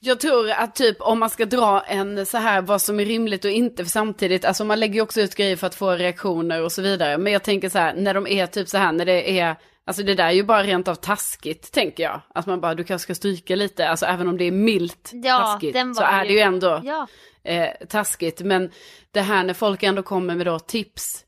Jag 0.00 0.20
tror 0.20 0.50
att 0.50 0.74
typ 0.74 1.00
om 1.00 1.18
man 1.18 1.30
ska 1.30 1.44
dra 1.44 1.80
en 1.80 2.26
så 2.26 2.38
här 2.38 2.62
vad 2.62 2.82
som 2.82 3.00
är 3.00 3.04
rimligt 3.04 3.44
och 3.44 3.50
inte 3.50 3.84
för 3.84 3.90
samtidigt, 3.90 4.44
alltså 4.44 4.64
man 4.64 4.80
lägger 4.80 4.94
ju 4.94 5.00
också 5.00 5.20
ut 5.20 5.34
grejer 5.34 5.56
för 5.56 5.66
att 5.66 5.74
få 5.74 5.90
reaktioner 5.90 6.62
och 6.62 6.72
så 6.72 6.82
vidare. 6.82 7.18
Men 7.18 7.32
jag 7.32 7.42
tänker 7.42 7.68
så 7.68 7.78
här, 7.78 7.94
när 7.94 8.14
de 8.14 8.26
är 8.26 8.46
typ 8.46 8.68
så 8.68 8.78
här, 8.78 8.92
när 8.92 9.04
det 9.04 9.38
är, 9.40 9.56
alltså 9.86 10.02
det 10.02 10.14
där 10.14 10.24
är 10.26 10.30
ju 10.30 10.42
bara 10.42 10.62
rent 10.62 10.88
av 10.88 10.94
taskigt 10.94 11.72
tänker 11.72 12.02
jag. 12.02 12.20
Att 12.34 12.46
man 12.46 12.60
bara, 12.60 12.74
du 12.74 12.84
kanske 12.84 13.02
ska 13.04 13.14
stryka 13.14 13.56
lite, 13.56 13.88
alltså 13.88 14.06
även 14.06 14.28
om 14.28 14.38
det 14.38 14.44
är 14.44 14.52
milt 14.52 15.10
Ja, 15.12 15.38
taskigt 15.38 15.76
så 15.96 16.02
är 16.02 16.22
ju- 16.24 16.28
det 16.28 16.34
ju 16.34 16.40
ändå 16.40 16.80
Ja, 16.84 17.06
eh, 17.44 17.86
taskigt. 17.88 18.40
Men 18.40 18.70
det 19.10 19.20
här 19.20 19.44
när 19.44 19.54
folk 19.54 19.82
ändå 19.82 20.02
kommer 20.02 20.34
med 20.34 20.46
då 20.46 20.58
tips, 20.58 21.24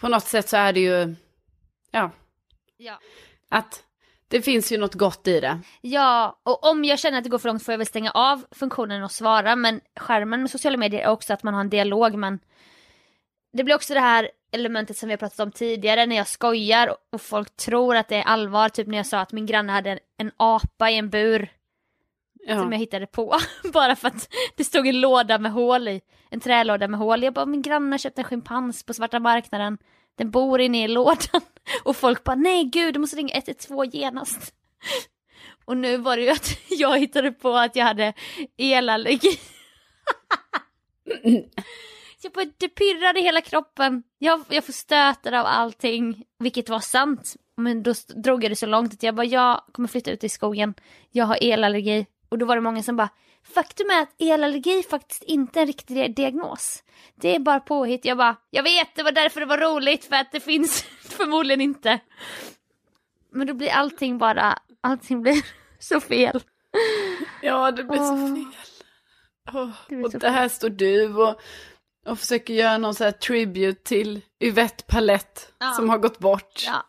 på 0.00 0.08
något 0.08 0.26
sätt 0.26 0.48
så 0.48 0.56
är 0.56 0.72
det 0.72 0.80
ju, 0.80 1.14
ja, 1.90 2.10
ja. 2.76 3.00
att 3.48 3.82
det 4.28 4.42
finns 4.42 4.72
ju 4.72 4.78
något 4.78 4.94
gott 4.94 5.28
i 5.28 5.40
det. 5.40 5.60
Ja, 5.80 6.40
och 6.42 6.70
om 6.70 6.84
jag 6.84 6.98
känner 6.98 7.18
att 7.18 7.24
det 7.24 7.30
går 7.30 7.38
för 7.38 7.48
långt 7.48 7.64
får 7.64 7.72
jag 7.72 7.78
väl 7.78 7.86
stänga 7.86 8.10
av 8.10 8.46
funktionen 8.50 9.02
och 9.02 9.12
svara. 9.12 9.56
Men 9.56 9.80
skärmen 10.00 10.40
med 10.40 10.50
sociala 10.50 10.76
medier 10.76 11.00
är 11.00 11.08
också 11.08 11.32
att 11.32 11.42
man 11.42 11.54
har 11.54 11.60
en 11.60 11.70
dialog. 11.70 12.14
Men 12.14 12.38
det 13.52 13.64
blir 13.64 13.74
också 13.74 13.94
det 13.94 14.00
här 14.00 14.30
elementet 14.52 14.96
som 14.96 15.08
vi 15.08 15.12
har 15.12 15.18
pratat 15.18 15.40
om 15.40 15.52
tidigare 15.52 16.06
när 16.06 16.16
jag 16.16 16.28
skojar 16.28 16.96
och 17.12 17.20
folk 17.20 17.56
tror 17.56 17.96
att 17.96 18.08
det 18.08 18.16
är 18.16 18.22
allvar. 18.22 18.68
Typ 18.68 18.86
när 18.86 18.96
jag 18.96 19.06
sa 19.06 19.20
att 19.20 19.32
min 19.32 19.46
granne 19.46 19.72
hade 19.72 19.90
en, 19.90 19.98
en 20.18 20.32
apa 20.36 20.90
i 20.90 20.96
en 20.96 21.10
bur 21.10 21.48
Ja. 22.48 22.56
som 22.56 22.72
jag 22.72 22.78
hittade 22.78 23.06
på. 23.06 23.36
Bara 23.72 23.96
för 23.96 24.08
att 24.08 24.28
det 24.56 24.64
stod 24.64 24.86
en 24.86 25.00
låda 25.00 25.38
med 25.38 25.52
hål 25.52 25.88
i. 25.88 26.00
En 26.30 26.40
trälåda 26.40 26.88
med 26.88 27.00
hål. 27.00 27.22
Jag 27.22 27.34
bara, 27.34 27.46
min 27.46 27.62
granne 27.62 27.98
köpte 27.98 28.20
en 28.20 28.24
schimpans 28.24 28.82
på 28.82 28.94
svarta 28.94 29.20
marknaden. 29.20 29.78
Den 30.18 30.30
bor 30.30 30.60
inne 30.60 30.84
i 30.84 30.88
lådan. 30.88 31.40
Och 31.84 31.96
folk 31.96 32.24
bara, 32.24 32.36
nej 32.36 32.64
gud 32.64 32.94
du 32.94 33.00
måste 33.00 33.16
ringa 33.16 33.34
112 33.34 33.94
genast. 33.94 34.54
Och 35.64 35.76
nu 35.76 35.96
var 35.96 36.16
det 36.16 36.22
ju 36.22 36.30
att 36.30 36.58
jag 36.70 36.98
hittade 36.98 37.32
på 37.32 37.56
att 37.56 37.76
jag 37.76 37.84
hade 37.84 38.12
elallergi. 38.56 39.38
Jag 42.22 42.32
bara, 42.32 42.46
det 42.58 42.68
pirrade 42.68 43.20
i 43.20 43.22
hela 43.22 43.40
kroppen. 43.40 44.02
Jag, 44.18 44.44
jag 44.48 44.64
får 44.64 44.72
stötar 44.72 45.32
av 45.32 45.46
allting, 45.46 46.24
vilket 46.38 46.68
var 46.68 46.80
sant. 46.80 47.36
Men 47.56 47.82
då 47.82 47.94
drog 48.16 48.44
jag 48.44 48.50
det 48.50 48.56
så 48.56 48.66
långt 48.66 48.92
att 48.92 49.02
jag 49.02 49.14
bara, 49.14 49.26
jag 49.26 49.62
kommer 49.72 49.88
flytta 49.88 50.10
ut 50.10 50.24
i 50.24 50.28
skogen. 50.28 50.74
Jag 51.10 51.24
har 51.24 51.38
elallergi. 51.40 52.06
Och 52.28 52.38
då 52.38 52.46
var 52.46 52.54
det 52.54 52.60
många 52.62 52.82
som 52.82 52.96
bara, 52.96 53.08
faktum 53.54 53.90
är 53.90 54.02
att 54.02 54.14
elallergi 54.18 54.82
faktiskt 54.82 55.22
inte 55.22 55.58
är 55.58 55.60
en 55.60 55.66
riktig 55.66 56.16
diagnos. 56.16 56.82
Det 57.14 57.34
är 57.34 57.38
bara 57.38 57.60
påhitt. 57.60 58.04
Jag 58.04 58.18
bara, 58.18 58.36
jag 58.50 58.62
vet, 58.62 58.94
det 58.94 59.02
var 59.02 59.12
därför 59.12 59.40
det 59.40 59.46
var 59.46 59.58
roligt, 59.58 60.04
för 60.04 60.16
att 60.16 60.32
det 60.32 60.40
finns 60.40 60.82
förmodligen 61.02 61.60
inte. 61.60 62.00
Men 63.32 63.46
då 63.46 63.54
blir 63.54 63.70
allting 63.70 64.18
bara, 64.18 64.58
allting 64.80 65.22
blir 65.22 65.42
så 65.78 66.00
fel. 66.00 66.40
Ja, 67.42 67.70
det 67.70 67.84
blir 67.84 68.00
Åh. 68.00 68.06
så 68.28 68.34
fel. 68.34 68.44
Åh, 69.54 69.70
Det 69.88 70.04
och 70.04 70.10
det 70.10 70.30
här 70.30 70.48
står 70.48 70.68
du 70.68 71.14
och, 71.14 71.40
och 72.06 72.18
försöker 72.18 72.54
göra 72.54 72.78
någon 72.78 72.94
så 72.94 73.04
här 73.04 73.12
tribute 73.12 73.82
till 73.82 74.20
Yvette 74.40 74.84
Palett 74.84 75.52
Ja. 75.58 75.72
som 75.72 75.88
har 75.90 75.98
gått 75.98 76.18
bort. 76.18 76.62
Ja. 76.66 76.86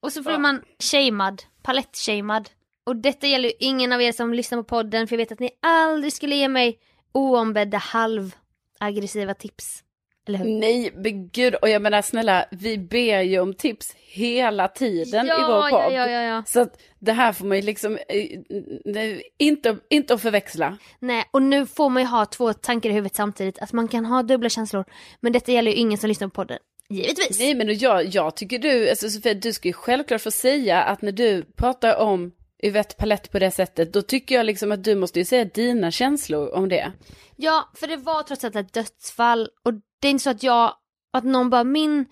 Och 0.00 0.12
så 0.12 0.22
blir 0.22 0.32
Ja. 0.32 0.38
man 0.38 0.62
shamead, 0.92 1.42
palett-shamead. 1.62 2.50
Och 2.84 2.96
detta 2.96 3.26
gäller 3.26 3.48
ju 3.48 3.54
ingen 3.58 3.92
av 3.92 4.02
er 4.02 4.12
som 4.12 4.34
lyssnar 4.34 4.58
på 4.58 4.64
podden 4.64 5.08
för 5.08 5.16
jag 5.16 5.18
vet 5.18 5.32
att 5.32 5.40
ni 5.40 5.50
aldrig 5.60 6.12
skulle 6.12 6.34
ge 6.34 6.48
mig 6.48 6.78
oombedda 7.12 7.78
halvaggressiva 7.78 9.34
tips. 9.34 9.84
Eller 10.28 10.38
hur? 10.38 10.44
Nej, 10.44 10.92
men 10.94 11.28
gud, 11.28 11.54
och 11.54 11.68
jag 11.68 11.82
menar 11.82 12.02
snälla, 12.02 12.44
vi 12.50 12.78
ber 12.78 13.20
ju 13.20 13.40
om 13.40 13.54
tips 13.54 13.94
hela 13.96 14.68
tiden 14.68 15.26
i 15.26 15.30
vår 15.30 15.70
podd. 15.70 15.80
ja, 15.80 15.90
ja, 15.92 16.08
ja, 16.08 16.22
ja. 16.22 16.42
Så 16.46 16.60
att 16.60 16.82
det 16.98 17.12
här 17.12 17.32
får 17.32 17.46
man 17.46 17.56
ju 17.56 17.62
liksom, 17.62 17.98
eh, 18.08 18.40
nej, 18.84 19.22
inte, 19.38 19.76
inte 19.90 20.14
att 20.14 20.22
förväxla. 20.22 20.78
Nej, 20.98 21.24
och 21.30 21.42
nu 21.42 21.66
får 21.66 21.90
man 21.90 22.02
ju 22.02 22.08
ha 22.08 22.26
två 22.26 22.52
tankar 22.52 22.90
i 22.90 22.92
huvudet 22.92 23.16
samtidigt. 23.16 23.58
Att 23.58 23.72
man 23.72 23.88
kan 23.88 24.04
ha 24.04 24.22
dubbla 24.22 24.48
känslor. 24.48 24.84
Men 25.20 25.32
detta 25.32 25.52
gäller 25.52 25.70
ju 25.70 25.76
ingen 25.76 25.98
som 25.98 26.08
lyssnar 26.08 26.28
på 26.28 26.34
podden. 26.34 26.58
Givetvis. 26.88 27.38
Nej 27.38 27.54
men 27.54 27.78
jag, 27.78 28.06
jag 28.06 28.36
tycker 28.36 28.58
du, 28.58 28.90
alltså 28.90 29.10
Sofia, 29.10 29.34
du 29.34 29.52
ska 29.52 29.68
ju 29.68 29.72
självklart 29.72 30.20
få 30.20 30.30
säga 30.30 30.82
att 30.82 31.02
när 31.02 31.12
du 31.12 31.42
pratar 31.56 31.96
om 31.96 32.32
Yvette 32.64 32.94
Palett 32.96 33.30
på 33.32 33.38
det 33.38 33.50
sättet, 33.50 33.92
då 33.92 34.02
tycker 34.02 34.34
jag 34.34 34.46
liksom 34.46 34.72
att 34.72 34.84
du 34.84 34.94
måste 34.94 35.18
ju 35.18 35.24
säga 35.24 35.44
dina 35.44 35.90
känslor 35.90 36.54
om 36.54 36.68
det. 36.68 36.92
Ja, 37.36 37.70
för 37.74 37.86
det 37.86 37.96
var 37.96 38.22
trots 38.22 38.44
allt 38.44 38.56
ett 38.56 38.72
dödsfall. 38.72 39.48
Och 39.64 39.72
det 40.00 40.08
är 40.08 40.10
inte 40.10 40.24
så 40.24 40.30
att 40.30 40.42
jag, 40.42 40.76
att 41.12 41.24
någon 41.24 41.50
bara 41.50 41.64
min 41.64 42.06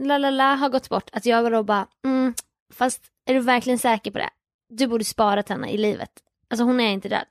la 0.00 0.18
la 0.18 0.30
la 0.30 0.54
har 0.54 0.68
gått 0.68 0.88
bort. 0.88 1.10
Att 1.12 1.26
jag 1.26 1.52
då 1.52 1.62
bara, 1.62 1.86
mm, 2.04 2.34
fast 2.74 3.02
är 3.26 3.34
du 3.34 3.40
verkligen 3.40 3.78
säker 3.78 4.10
på 4.10 4.18
det? 4.18 4.30
Du 4.68 4.86
borde 4.86 5.04
sparat 5.04 5.48
henne 5.48 5.70
i 5.70 5.76
livet. 5.78 6.10
Alltså 6.50 6.64
hon 6.64 6.80
är 6.80 6.90
inte 6.92 7.08
död. 7.08 7.26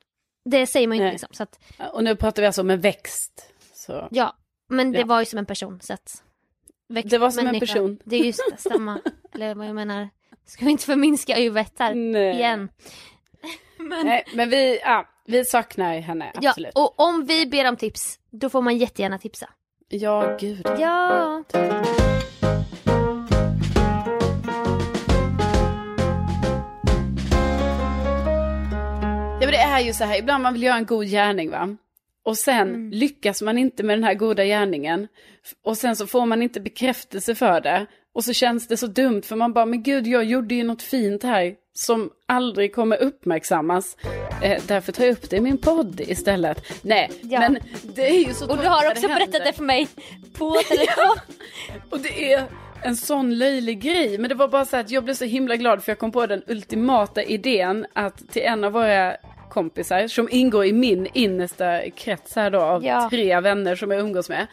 Det 0.49 0.67
säger 0.67 0.87
man 0.87 0.97
ju 0.97 1.03
inte 1.03 1.11
liksom. 1.11 1.29
Så 1.31 1.43
att, 1.43 1.59
Och 1.93 2.03
nu 2.03 2.15
pratar 2.15 2.41
vi 2.41 2.45
alltså 2.45 2.61
om 2.61 2.69
en 2.69 2.81
växt. 2.81 3.53
Så. 3.73 4.07
ja, 4.11 4.35
men 4.69 4.91
det 4.91 4.99
Ja. 4.99 5.05
var 5.05 5.19
ju 5.19 5.25
som 5.25 5.39
en 5.39 5.45
person. 5.45 5.79
Så 5.81 5.93
att, 5.93 6.23
växt 6.89 7.09
Det 7.09 7.17
var 7.17 7.31
som 7.31 7.39
en 7.39 7.45
människa, 7.45 7.65
person. 7.65 7.99
Det 8.05 8.15
är 8.15 8.23
just 8.25 8.41
samma, 8.57 8.99
eller 9.33 9.55
vad 9.55 9.67
jag 9.67 9.75
menar. 9.75 10.09
Ska 10.45 10.65
vi 10.65 10.71
inte 10.71 10.85
förminska 10.85 11.39
Yvette 11.39 11.83
här 11.83 11.95
Nej. 11.95 12.35
igen? 12.35 12.69
Men, 13.77 14.05
Nej, 14.05 14.23
men 14.33 14.49
vi, 14.49 14.79
ja, 14.83 15.05
vi 15.25 15.45
saknar 15.45 15.99
henne, 15.99 16.31
ja, 16.41 16.49
absolut. 16.49 16.71
och 16.75 16.99
om 16.99 17.25
vi 17.25 17.45
ber 17.45 17.69
om 17.69 17.75
tips, 17.77 18.19
då 18.31 18.49
får 18.49 18.61
man 18.61 18.77
jättegärna 18.77 19.17
tipsa. 19.17 19.49
Ja, 19.89 20.37
gud. 20.39 20.65
Ja. 20.79 21.43
Ja 29.41 29.47
men 29.47 29.51
det 29.51 29.57
är 29.57 29.79
ju 29.79 29.93
så 29.93 30.03
här, 30.03 30.17
ibland 30.19 30.43
man 30.43 30.53
vill 30.53 30.63
göra 30.63 30.75
en 30.77 30.85
god 30.85 31.05
gärning 31.07 31.49
va. 31.51 31.75
Och 32.25 32.37
sen 32.37 32.67
Mm. 32.69 32.91
lyckas 32.91 33.41
man 33.41 33.57
inte 33.57 33.83
med 33.83 33.97
den 33.97 34.03
här 34.03 34.13
goda 34.13 34.45
gärningen. 34.45 35.07
Och 35.63 35.77
sen 35.77 35.95
så 35.95 36.07
får 36.07 36.25
man 36.25 36.41
inte 36.41 36.59
bekräftelse 36.59 37.35
för 37.35 37.61
det. 37.61 37.85
Och 38.13 38.23
så 38.23 38.33
känns 38.33 38.67
det 38.67 38.77
så 38.77 38.87
dumt 38.87 39.21
för 39.21 39.35
man 39.35 39.53
bara, 39.53 39.65
men 39.65 39.83
gud 39.83 40.07
jag 40.07 40.23
gjorde 40.23 40.55
ju 40.55 40.63
något 40.63 40.81
fint 40.81 41.23
här 41.23 41.53
som 41.75 42.09
aldrig 42.25 42.75
kommer 42.75 42.97
uppmärksammas. 43.01 43.97
Eh, 44.43 44.61
därför 44.67 44.91
tar 44.91 45.03
jag 45.03 45.11
upp 45.13 45.29
det 45.29 45.35
i 45.37 45.41
min 45.41 45.57
podd 45.57 46.01
istället. 46.01 46.65
Nej, 46.81 47.11
Ja. 47.21 47.39
men 47.39 47.57
det 47.95 48.07
är 48.09 48.27
ju 48.27 48.33
så 48.33 48.51
Och 48.51 48.57
du 48.57 48.67
har 48.67 48.87
också 48.91 49.07
det 49.07 49.13
berättat 49.13 49.45
det 49.45 49.53
för 49.53 49.63
mig 49.63 49.87
på 50.37 50.55
telefon. 50.69 51.17
Och 51.89 51.99
det 51.99 52.33
är 52.33 52.43
en 52.83 52.95
sån 52.95 53.37
löjlig 53.37 53.81
grej. 53.81 54.17
Men 54.17 54.29
det 54.29 54.35
var 54.35 54.47
bara 54.47 54.65
så 54.65 54.77
att 54.77 54.91
jag 54.91 55.03
blev 55.03 55.13
så 55.13 55.25
himla 55.25 55.55
glad 55.55 55.83
för 55.83 55.91
jag 55.91 55.99
kom 55.99 56.11
på 56.11 56.25
den 56.25 56.43
ultimata 56.47 57.23
idén 57.23 57.85
att 57.93 58.29
till 58.31 58.41
en 58.41 58.63
av 58.63 58.71
våra 58.71 59.15
kompisar 59.49 60.07
som 60.07 60.27
ingår 60.31 60.65
i 60.65 60.73
min 60.73 61.07
innersta 61.13 61.89
krets 61.89 62.35
här 62.35 62.49
då 62.51 62.59
av 62.61 62.85
Ja. 62.85 63.07
tre 63.09 63.39
vänner 63.39 63.75
som 63.75 63.91
jag 63.91 63.99
umgås 63.99 64.29
med. 64.29 64.47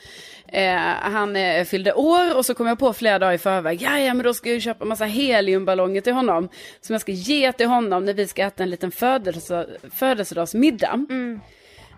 Eh, 0.52 0.76
han 1.02 1.36
eh, 1.36 1.64
fyllde 1.64 1.92
år 1.92 2.36
och 2.36 2.46
så 2.46 2.54
kom 2.54 2.66
jag 2.66 2.78
på 2.78 2.92
flera 2.92 3.18
dagar 3.18 3.32
i 3.32 3.38
förväg, 3.38 3.82
ja 3.82 4.14
men 4.14 4.24
då 4.24 4.34
ska 4.34 4.52
jag 4.52 4.62
köpa 4.62 4.84
massa 4.84 5.04
heliumballonger 5.04 6.00
till 6.00 6.12
honom. 6.12 6.48
Som 6.80 6.94
jag 6.94 7.00
ska 7.00 7.12
ge 7.12 7.52
till 7.52 7.66
honom 7.66 8.04
när 8.04 8.14
vi 8.14 8.26
ska 8.26 8.42
äta 8.42 8.62
en 8.62 8.70
liten 8.70 8.90
födelse, 8.90 9.66
födelsedagsmiddag. 9.94 11.06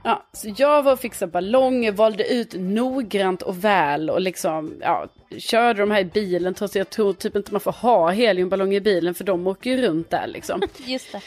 Ja, 0.05 0.27
så 0.33 0.55
jag 0.57 0.83
var 0.83 0.93
och 0.93 1.01
fixade 1.01 1.33
ballonger, 1.33 1.93
valde 1.93 2.33
ut 2.33 2.55
noggrant 2.55 3.43
och 3.43 3.65
väl 3.65 4.11
och 4.11 4.21
liksom, 4.21 4.75
ja, 4.81 5.09
körde 5.39 5.81
de 5.81 5.91
här 5.91 6.01
i 6.01 6.05
bilen 6.05 6.55
trots 6.55 6.73
att 6.73 6.79
jag 6.79 6.91
tror 6.91 7.13
typ 7.13 7.37
inte 7.37 7.53
man 7.53 7.61
får 7.61 7.73
ha 7.73 8.11
heliumballonger 8.11 8.77
i 8.77 8.81
bilen 8.81 9.15
för 9.15 9.25
de 9.25 9.47
åker 9.47 9.71
ju 9.71 9.83
runt 9.83 10.11
där 10.11 10.27
liksom. 10.27 10.63
Just 10.87 11.13
det. 11.13 11.21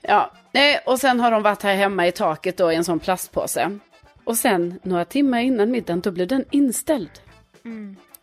Ja, 0.00 0.32
nej, 0.52 0.80
och 0.86 0.98
sen 0.98 1.20
har 1.20 1.30
de 1.30 1.42
varit 1.42 1.62
här 1.62 1.74
hemma 1.74 2.06
i 2.06 2.12
taket 2.12 2.56
då 2.56 2.72
i 2.72 2.74
en 2.74 2.84
sån 2.84 3.00
plastpåse. 3.00 3.78
Och 4.24 4.36
sen 4.36 4.80
några 4.82 5.04
timmar 5.04 5.40
innan 5.40 5.70
middagen 5.70 6.00
då 6.00 6.10
blev 6.10 6.26
den 6.28 6.44
inställd. 6.50 7.10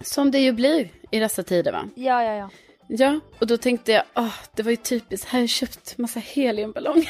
Som 0.02 0.32
det 0.32 0.40
ju 0.40 0.52
blir 0.52 0.90
i 1.12 1.20
dessa 1.20 1.44
tider 1.44 1.72
va. 1.72 1.86
Ja, 1.96 2.24
ja, 2.24 2.34
ja. 2.36 2.50
Ja, 2.92 3.20
och 3.40 3.48
då 3.48 3.58
tänkte 3.58 3.92
jag, 3.92 4.04
åh, 4.16 4.34
det 4.56 4.64
var 4.64 4.70
ju 4.72 4.76
typiskt, 4.78 5.28
här 5.30 5.40
har 5.40 5.44
jag 5.44 5.50
köpt 5.50 5.98
massa 5.98 6.20
heliumballonger. 6.20 7.10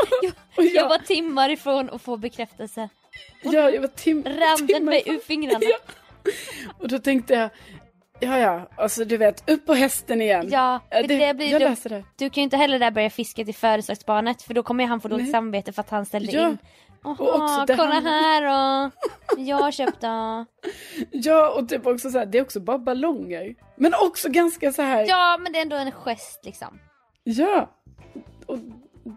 Jag, 0.22 0.32
Och 0.56 0.64
jag 0.64 0.88
var 0.88 0.98
timmar 0.98 1.48
ifrån 1.50 1.90
att 1.90 2.02
få 2.02 2.16
bekräftelse. 2.16 2.88
ja, 3.42 3.70
jag 3.70 3.80
var 3.80 3.88
tim- 3.88 4.22
timmar 4.66 4.80
mig 4.80 5.00
ifrån. 5.00 5.14
ur 5.14 5.18
fingrarna. 5.20 5.60
Ja. 5.62 5.76
Och 6.78 6.88
då 6.88 6.98
tänkte 6.98 7.34
jag, 7.34 7.50
ja 8.20 8.38
ja, 8.38 8.68
alltså 8.76 9.04
du 9.04 9.16
vet, 9.16 9.50
upp 9.50 9.66
på 9.66 9.74
hästen 9.74 10.22
igen. 10.22 10.48
Ja, 10.52 10.80
Ja, 10.90 10.96
för 10.96 11.08
det 11.08 11.34
blir 11.36 11.46
jag 11.52 11.62
läser 11.62 11.90
det. 11.90 12.04
Du 12.16 12.30
kan 12.30 12.40
ju 12.40 12.44
inte 12.44 12.56
heller 12.56 12.78
där 12.78 12.90
börja 12.90 13.10
fiska 13.10 13.44
till 13.44 13.54
födelsedagsbarnet 13.54 14.42
för 14.42 14.54
då 14.54 14.62
kommer 14.62 14.86
han 14.86 15.00
få 15.00 15.08
dåligt 15.08 15.30
samvete 15.30 15.72
för 15.72 15.80
att 15.80 15.90
han 15.90 16.06
ställde 16.06 16.32
Ja. 16.32 16.48
in. 16.48 16.58
Och 17.04 17.16
Jaha, 17.18 17.44
också 17.44 17.64
det 17.66 17.76
kolla 17.76 18.00
här 18.00 18.42
och 18.42 18.92
jag 19.38 19.56
har 19.56 19.70
köpt 19.70 20.00
då. 20.00 20.44
Ja, 21.10 21.50
och 21.58 21.68
typ 21.68 21.86
också 21.86 22.10
så 22.10 22.18
här, 22.18 22.26
det 22.26 22.38
är 22.38 22.42
också 22.42 22.60
bara 22.60 22.78
ballonger. 22.78 23.54
Men 23.76 23.94
också 23.94 24.28
ganska 24.28 24.72
så 24.72 24.82
här, 24.82 25.00
ja. 25.00 25.06
Ja 25.08 25.38
men 25.40 25.52
det 25.52 25.58
är 25.58 25.62
ändå 25.62 25.76
en 25.76 25.92
gest 25.92 26.44
liksom. 26.44 26.78
Och 28.46 28.58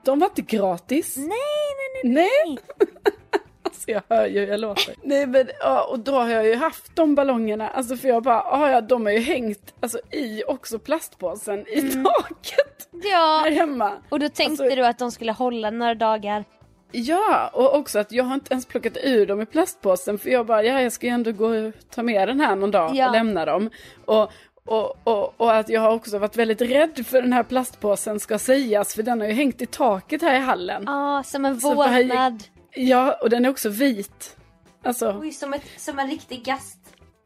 de 0.03 0.19
var 0.19 0.27
inte 0.27 0.41
gratis. 0.41 1.17
Nej 1.17 1.27
nej 1.27 2.13
nej. 2.13 2.35
Nej. 2.47 2.57
alltså 3.63 3.91
jag 3.91 4.01
hör 4.09 4.25
ju 4.27 4.45
jag 4.45 4.59
låter. 4.59 4.95
Nej 5.03 5.27
men, 5.27 5.47
ja, 5.59 5.87
och 5.91 5.99
då 5.99 6.11
har 6.11 6.29
jag 6.29 6.45
ju 6.45 6.55
haft 6.55 6.95
de 6.95 7.15
ballongerna, 7.15 7.69
alltså 7.69 7.95
för 7.97 8.07
jag 8.07 8.23
bara, 8.23 8.43
ja 8.51 8.69
ja, 8.69 8.81
de 8.81 9.05
har 9.05 9.13
ju 9.13 9.19
hängt 9.19 9.73
alltså, 9.79 9.99
i 10.11 10.43
också 10.47 10.79
plastpåsen 10.79 11.67
i 11.67 11.79
Mm. 11.79 12.03
taket 12.03 12.87
här 13.03 13.11
Ja. 13.11 13.45
hemma. 13.49 13.91
Och 14.09 14.19
då 14.19 14.29
tänkte 14.29 14.63
Alltså- 14.63 14.75
du 14.75 14.85
att 14.85 14.99
de 14.99 15.11
skulle 15.11 15.31
hålla 15.31 15.69
några 15.69 15.95
dagar. 15.95 16.45
Ja, 16.95 17.49
och 17.53 17.75
också 17.75 17.99
att 17.99 18.11
jag 18.11 18.23
har 18.23 18.33
inte 18.33 18.53
ens 18.53 18.65
plockat 18.65 18.97
ur 19.03 19.25
dem 19.27 19.41
i 19.41 19.45
plastpåsen 19.45 20.17
för 20.19 20.29
jag 20.29 20.45
bara, 20.45 20.63
ja 20.63 20.81
jag 20.81 20.91
ska 20.91 21.07
ju 21.07 21.13
ändå 21.13 21.31
gå 21.31 21.45
och 21.47 21.73
ta 21.89 22.03
med 22.03 22.27
den 22.27 22.39
här 22.39 22.55
någon 22.55 22.71
dag 22.71 22.95
Ja. 22.95 23.07
och 23.07 23.13
lämna 23.13 23.45
dem. 23.45 23.69
Och, 24.05 24.31
och, 24.65 24.97
och, 25.03 25.33
och 25.41 25.55
att 25.55 25.69
jag 25.69 25.81
har 25.81 25.91
också 25.91 26.17
varit 26.17 26.35
väldigt 26.37 26.61
rädd 26.61 27.05
för 27.07 27.21
den 27.21 27.33
här 27.33 27.43
plastpåsen 27.43 28.19
ska 28.19 28.39
sägas 28.39 28.95
för 28.95 29.03
den 29.03 29.21
har 29.21 29.27
ju 29.27 29.33
hängt 29.33 29.61
i 29.61 29.65
taket 29.65 30.21
här 30.21 30.35
i 30.35 30.39
hallen. 30.39 30.83
Ja, 30.85 31.23
som 31.25 31.45
en 31.45 31.57
vålnad. 31.57 32.43
Ja, 32.75 33.17
och 33.21 33.29
den 33.29 33.45
är 33.45 33.49
också 33.49 33.69
vit. 33.69 34.37
Alltså, 34.83 35.17
Oj, 35.21 35.31
som, 35.31 35.53
ett, 35.53 35.63
som 35.77 35.99
en 35.99 36.07
riktig 36.09 36.45
gast. 36.45 36.77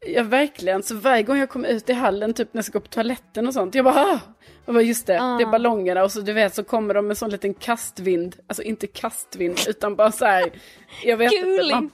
Ja 0.06 0.22
verkligen. 0.22 0.82
Så 0.82 0.94
varje 0.94 1.22
gång 1.22 1.38
jag 1.38 1.48
kommer 1.48 1.68
ut 1.68 1.90
i 1.90 1.92
hallen, 1.92 2.34
typ 2.34 2.54
när 2.54 2.58
jag 2.58 2.64
ska 2.64 2.78
gå 2.78 2.80
på 2.82 2.88
toaletten 2.88 3.46
och 3.46 3.54
sånt, 3.54 3.74
jag 3.74 3.84
bara 3.84 3.94
ah! 4.04 4.20
Jag 4.66 4.74
bara 4.74 4.82
just 4.82 5.06
det, 5.06 5.12
det 5.12 5.18
är 5.18 5.46
Ah. 5.46 5.50
ballongerna 5.50 6.02
och 6.04 6.12
så 6.12 6.20
du 6.20 6.32
vet 6.32 6.54
så 6.54 6.64
kommer 6.64 6.94
de 6.94 7.06
med 7.06 7.18
sån 7.18 7.30
liten 7.30 7.54
kastvind. 7.54 8.36
Alltså 8.46 8.62
inte 8.62 8.86
kastvind 8.86 9.58
utan 9.68 9.96
bara 9.96 10.12
så 10.12 10.24
här. 10.24 10.50
Jag 11.04 11.16
vet 11.16 11.32
inte, 11.32 11.74
man, 11.74 11.90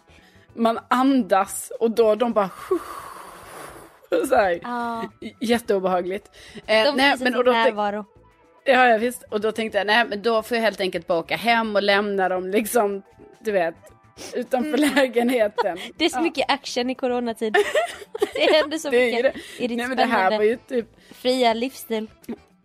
man 0.54 0.78
andas 0.90 1.72
och 1.80 1.90
då 1.90 2.14
de 2.14 2.32
bara 2.32 2.50
så 4.28 4.34
här. 4.36 4.60
Ja, 4.62 5.10
Jätteobehagligt. 5.40 6.30
Eh, 6.66 6.84
de 6.84 6.96
nej, 6.96 7.16
men, 7.20 7.34
och 7.36 7.44
då, 7.44 7.52
närvaro. 7.52 8.04
ja, 8.64 8.88
ja 8.88 8.98
visst. 8.98 9.24
Och 9.30 9.40
då 9.40 9.52
tänkte 9.52 9.78
jag, 9.78 9.86
nej 9.86 10.06
men 10.08 10.22
då 10.22 10.42
får 10.42 10.56
jag 10.56 10.62
helt 10.64 10.80
enkelt 10.80 11.06
bara 11.06 11.18
åka 11.18 11.36
hem 11.36 11.76
och 11.76 11.82
lämna 11.82 12.28
dem 12.28 12.48
liksom, 12.48 13.02
du 13.40 13.52
vet, 13.52 13.74
utanför 14.34 14.76
lägenheten. 14.78 15.78
Det 15.96 16.04
är 16.04 16.08
så 16.08 16.18
Ja. 16.18 16.22
mycket 16.22 16.50
action 16.50 16.90
i 16.90 16.94
coronatid. 16.94 17.56
Det 18.34 18.52
händer 18.52 18.78
så 18.78 18.90
Det 18.90 18.96
är 18.96 19.06
mycket 19.16 19.34
det. 19.58 19.64
i 19.64 19.68
ditt 19.68 19.78
Nej 19.78 19.88
men 19.88 19.96
det 19.96 20.04
här 20.04 20.30
var 20.38 20.44
ju 20.44 20.56
typ, 20.56 20.86
fria 21.10 21.54
livsstil. 21.54 22.10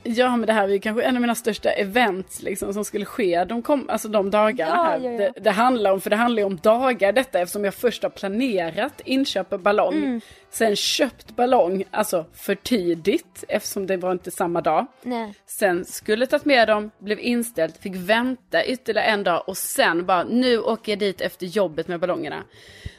Ja 0.03 0.37
men 0.37 0.47
det 0.47 0.53
här 0.53 0.61
var 0.61 0.73
ju 0.73 0.79
kanske 0.79 1.03
en 1.03 1.15
av 1.15 1.21
mina 1.21 1.35
största 1.35 1.69
events 1.71 2.41
liksom 2.41 2.73
som 2.73 2.85
skulle 2.85 3.05
ske. 3.05 3.43
De 3.43 3.61
kom, 3.61 3.89
alltså 3.89 4.07
de 4.07 4.29
dagarna 4.31 4.71
Ja, 4.75 4.83
här. 4.83 4.99
ja, 4.99 5.11
ja. 5.11 5.17
Det, 5.17 5.31
det 5.41 5.51
handlar 5.51 5.91
om, 5.91 6.01
för 6.01 6.09
det 6.09 6.15
handlar 6.15 6.39
ju 6.39 6.45
om 6.45 6.57
dagar 6.57 7.11
detta 7.11 7.39
eftersom 7.39 7.63
jag 7.65 7.73
först 7.73 8.03
har 8.03 8.09
planerat 8.09 9.01
inköp 9.05 9.53
av 9.53 9.59
ballong. 9.61 9.93
Mm. 9.97 10.21
Sen 10.49 10.75
köpt 10.75 11.35
ballong, 11.35 11.83
alltså 11.91 12.25
för 12.33 12.55
tidigt 12.55 13.43
eftersom 13.47 13.87
det 13.87 13.97
var 13.97 14.11
inte 14.11 14.31
samma 14.31 14.61
dag. 14.61 14.85
Nej. 15.01 15.33
Sen 15.45 15.85
skulle 15.85 16.25
tagit 16.27 16.45
med 16.45 16.67
dem, 16.67 16.91
blev 16.99 17.19
inställt, 17.19 17.77
fick 17.77 17.95
vänta 17.95 18.65
ytterligare 18.65 19.07
en 19.07 19.23
dag 19.23 19.43
och 19.47 19.57
sen 19.57 20.05
bara 20.05 20.23
nu 20.23 20.59
åker 20.59 20.91
jag 20.91 20.99
dit 20.99 21.21
efter 21.21 21.45
jobbet 21.45 21.87
med 21.87 21.99
ballongerna. 21.99 22.43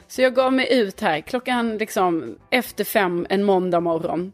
Så 0.07 0.21
jag 0.21 0.35
gav 0.35 0.53
mig 0.53 0.79
ut 0.79 1.01
här 1.01 1.21
klockan 1.21 1.77
liksom 1.77 2.37
efter 2.49 2.83
fem 2.83 3.25
en 3.29 3.43
måndag 3.43 3.79
morgon 3.79 4.31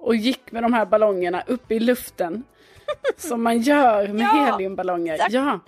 och 0.00 0.16
gick 0.16 0.52
med 0.52 0.62
de 0.62 0.72
här 0.72 0.86
ballongerna 0.86 1.42
upp 1.46 1.70
i 1.72 1.80
luften. 1.80 2.44
Som 3.16 3.42
man 3.42 3.60
gör 3.60 4.08
med 4.08 4.22
Ja, 4.22 4.44
heliumballonger. 4.52 5.14
exakt. 5.14 5.32
Ja, 5.32 5.60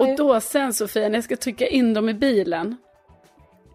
och 0.00 0.16
då 0.16 0.40
sen 0.40 0.72
Sofia 0.74 1.08
när 1.08 1.14
jag 1.16 1.24
ska 1.24 1.36
trycka 1.36 1.66
in 1.66 1.94
dem 1.94 2.08
i 2.08 2.14
bilen. 2.14 2.76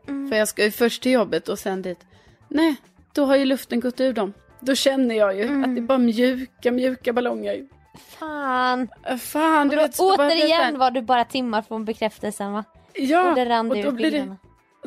Mm. 0.07 0.29
För 0.29 0.37
jag 0.37 0.47
ska 0.47 0.63
ju 0.63 0.71
först 0.71 1.03
till 1.03 1.11
jobbet 1.11 1.49
och 1.49 1.59
sen 1.59 1.81
dit. 1.81 1.99
Nej, 2.47 2.75
då 3.13 3.25
har 3.25 3.35
ju 3.35 3.45
luften 3.45 3.79
gått 3.79 3.99
ur 4.01 4.13
dem. 4.13 4.33
Då 4.59 4.75
känner 4.75 5.15
jag 5.15 5.35
ju 5.35 5.43
Mm. 5.43 5.63
att 5.63 5.75
det 5.75 5.79
är 5.81 5.83
bara 5.83 5.97
mjuka, 5.97 6.71
mjuka 6.71 7.13
ballonger. 7.13 7.67
Fan. 8.07 8.87
Fan, 9.19 9.67
du 9.69 9.75
Då, 9.75 9.81
vet. 9.81 9.99
återigen 9.99 10.77
var 10.77 10.91
du 10.91 11.01
bara 11.01 11.25
timmar 11.25 11.61
från 11.61 11.85
bekräftelsen 11.85 12.53
va? 12.53 12.63
Ja, 12.93 13.29
och 13.29 13.35
det 13.35 13.45
rann 13.45 13.71
och 13.71 13.83
då 13.83 13.91
blir 13.91 14.11
det. 14.11 14.35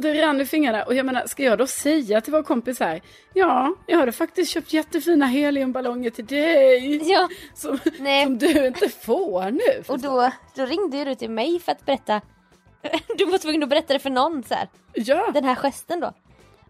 Det 0.00 0.22
rann 0.22 0.40
ur 0.40 0.44
fingrarna. 0.44 0.82
Och 0.82 0.94
jag 0.94 1.06
menar, 1.06 1.26
ska 1.26 1.42
jag 1.42 1.58
då 1.58 1.66
säga 1.66 2.20
till 2.20 2.32
vår 2.32 2.42
kompis 2.42 2.80
här, 2.80 3.02
ja, 3.34 3.74
jag 3.86 3.98
hade 3.98 4.12
faktiskt 4.12 4.52
köpt 4.52 4.72
jättefina 4.72 5.26
heliumballonger 5.26 6.10
till 6.10 6.26
dig. 6.26 7.10
Ja, 7.10 7.28
Som, 7.54 7.78
nej. 7.98 8.24
som 8.24 8.38
du 8.38 8.66
inte 8.66 8.88
får 8.88 9.50
nu. 9.50 9.84
Och 9.88 9.98
då, 9.98 10.30
då 10.54 10.66
ringde 10.66 11.04
du 11.04 11.14
till 11.14 11.30
mig 11.30 11.60
för 11.60 11.72
att 11.72 11.86
berätta. 11.86 12.20
Du 13.18 13.24
var 13.24 13.38
tvungen 13.38 13.62
att 13.62 13.68
berätta 13.68 13.92
det 13.92 13.98
för 13.98 14.10
någon 14.10 14.42
så 14.42 14.54
här. 14.54 14.68
Ja, 14.94 15.30
Den 15.34 15.44
här 15.44 15.54
gesten 15.54 16.00
då. 16.00 16.12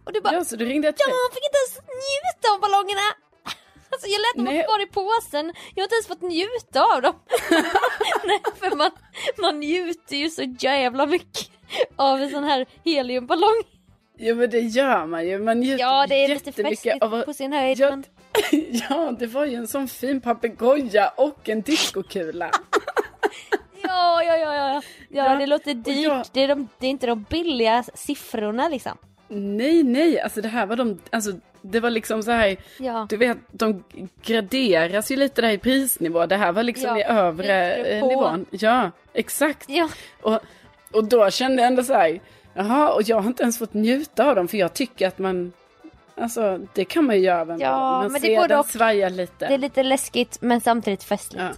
Och 0.04 0.12
du 0.12 0.20
bara, 0.20 0.34
ja, 0.34 0.44
så 0.44 0.56
då 0.56 0.64
ringde 0.64 0.88
jag 0.88 0.96
till 0.96 1.06
jag 1.08 1.34
fick 1.34 1.44
inte 1.44 1.58
ens 1.58 1.76
njuta 1.88 2.54
av 2.54 2.60
ballongerna. 2.60 3.00
Alltså 3.92 4.06
jag 4.08 4.20
lät 4.20 4.34
dem 4.36 4.44
vara 4.44 4.64
kvar 4.64 4.82
i 4.82 4.86
påsen. 4.86 5.52
Jag 5.74 5.82
har 5.82 5.84
inte 5.84 5.94
ens 5.94 6.06
fått 6.06 6.22
njuta 6.22 6.94
av 6.94 7.02
dem. 7.02 7.14
Nej, 8.24 8.40
för 8.56 8.76
man, 8.76 8.90
man 9.38 9.60
njuter 9.60 10.16
ju 10.16 10.30
så 10.30 10.42
jävla 10.58 11.06
mycket 11.06 11.49
av 11.96 12.20
en 12.22 12.30
sån 12.30 12.44
här 12.44 12.66
heliumballong. 12.84 13.62
Jo 14.18 14.34
men 14.36 14.50
det 14.50 14.60
gör 14.60 15.06
man 15.06 15.28
ju. 15.28 15.38
Man 15.38 15.60
njuter 15.60 15.80
Ja, 15.84 16.06
det 16.08 16.24
är 16.24 16.28
lite 16.28 16.52
festligt 16.52 17.02
av 17.02 17.22
på 17.22 17.32
sin 17.32 17.52
höjd. 17.52 17.78
Ja, 17.78 17.90
Men... 17.90 18.04
ja, 18.88 19.14
det 19.18 19.26
var 19.26 19.44
ju 19.46 19.54
en 19.54 19.68
sån 19.68 19.88
fin 19.88 20.20
papegoja 20.20 21.08
och 21.08 21.48
en 21.48 21.60
diskokula. 21.62 22.50
Ja, 23.82 24.22
ja, 24.24 24.36
ja, 24.36 24.54
ja. 24.54 24.82
Ja, 25.08 25.32
Ja, 25.32 25.36
det 25.38 25.46
låter 25.46 25.74
dyrt. 25.74 25.96
jag- 25.98 26.24
Det, 26.32 26.40
är 26.40 26.48
de, 26.48 26.68
det 26.78 26.86
är 26.86 26.90
inte 26.90 27.06
de 27.06 27.22
billiga 27.30 27.82
siffrorna 27.94 28.68
liksom. 28.68 28.98
nej, 29.28 29.82
nej, 29.82 30.20
alltså 30.20 30.40
det 30.40 30.48
här 30.48 30.66
var 30.66 30.76
de, 30.76 30.98
alltså 31.10 31.32
det 31.62 31.80
var 31.80 31.90
liksom 31.90 32.22
så 32.22 32.30
här, 32.30 32.56
Ja. 32.78 33.06
du 33.10 33.16
vet, 33.16 33.38
de 33.52 33.84
graderas 34.24 35.10
ju 35.10 35.16
lite 35.16 35.42
där 35.42 35.50
i 35.50 35.58
prisnivå. 35.58 36.26
Det 36.26 36.36
här 36.36 36.52
var 36.52 36.62
liksom 36.62 36.88
Ja, 36.90 36.98
i 36.98 37.02
övre 37.02 37.74
eh, 37.74 38.06
nivån. 38.08 38.46
Ja, 38.50 38.90
exakt. 39.12 39.64
Ja, 39.70 39.88
Och, 40.22 40.40
och 40.92 41.04
då 41.04 41.30
kände 41.30 41.62
jag 41.62 41.66
ändå 41.66 41.82
så 41.82 41.92
här, 41.92 42.20
jaha, 42.54 42.92
och 42.92 43.02
jag 43.02 43.16
har 43.20 43.26
inte 43.28 43.42
ens 43.42 43.58
fått 43.58 43.74
njuta 43.74 44.24
av 44.30 44.36
dem 44.36 44.48
för 44.48 44.56
jag 44.58 44.74
tycker 44.74 45.08
att 45.08 45.18
man, 45.18 45.52
alltså 46.16 46.60
det 46.74 46.84
kan 46.84 47.04
man 47.04 47.16
ju 47.16 47.22
göra 47.22 47.52
en 47.54 47.60
Ja. 47.60 48.02
Man 48.02 48.12
men 48.12 48.20
det 48.22 48.46
dock- 48.46 48.68
svaja 48.68 49.08
lite. 49.08 49.48
det 49.48 49.54
är 49.54 49.58
lite 49.58 49.82
läskigt 49.82 50.38
men 50.40 50.60
samtidigt 50.60 51.04
festligt. 51.04 51.42
Ja. 51.44 51.50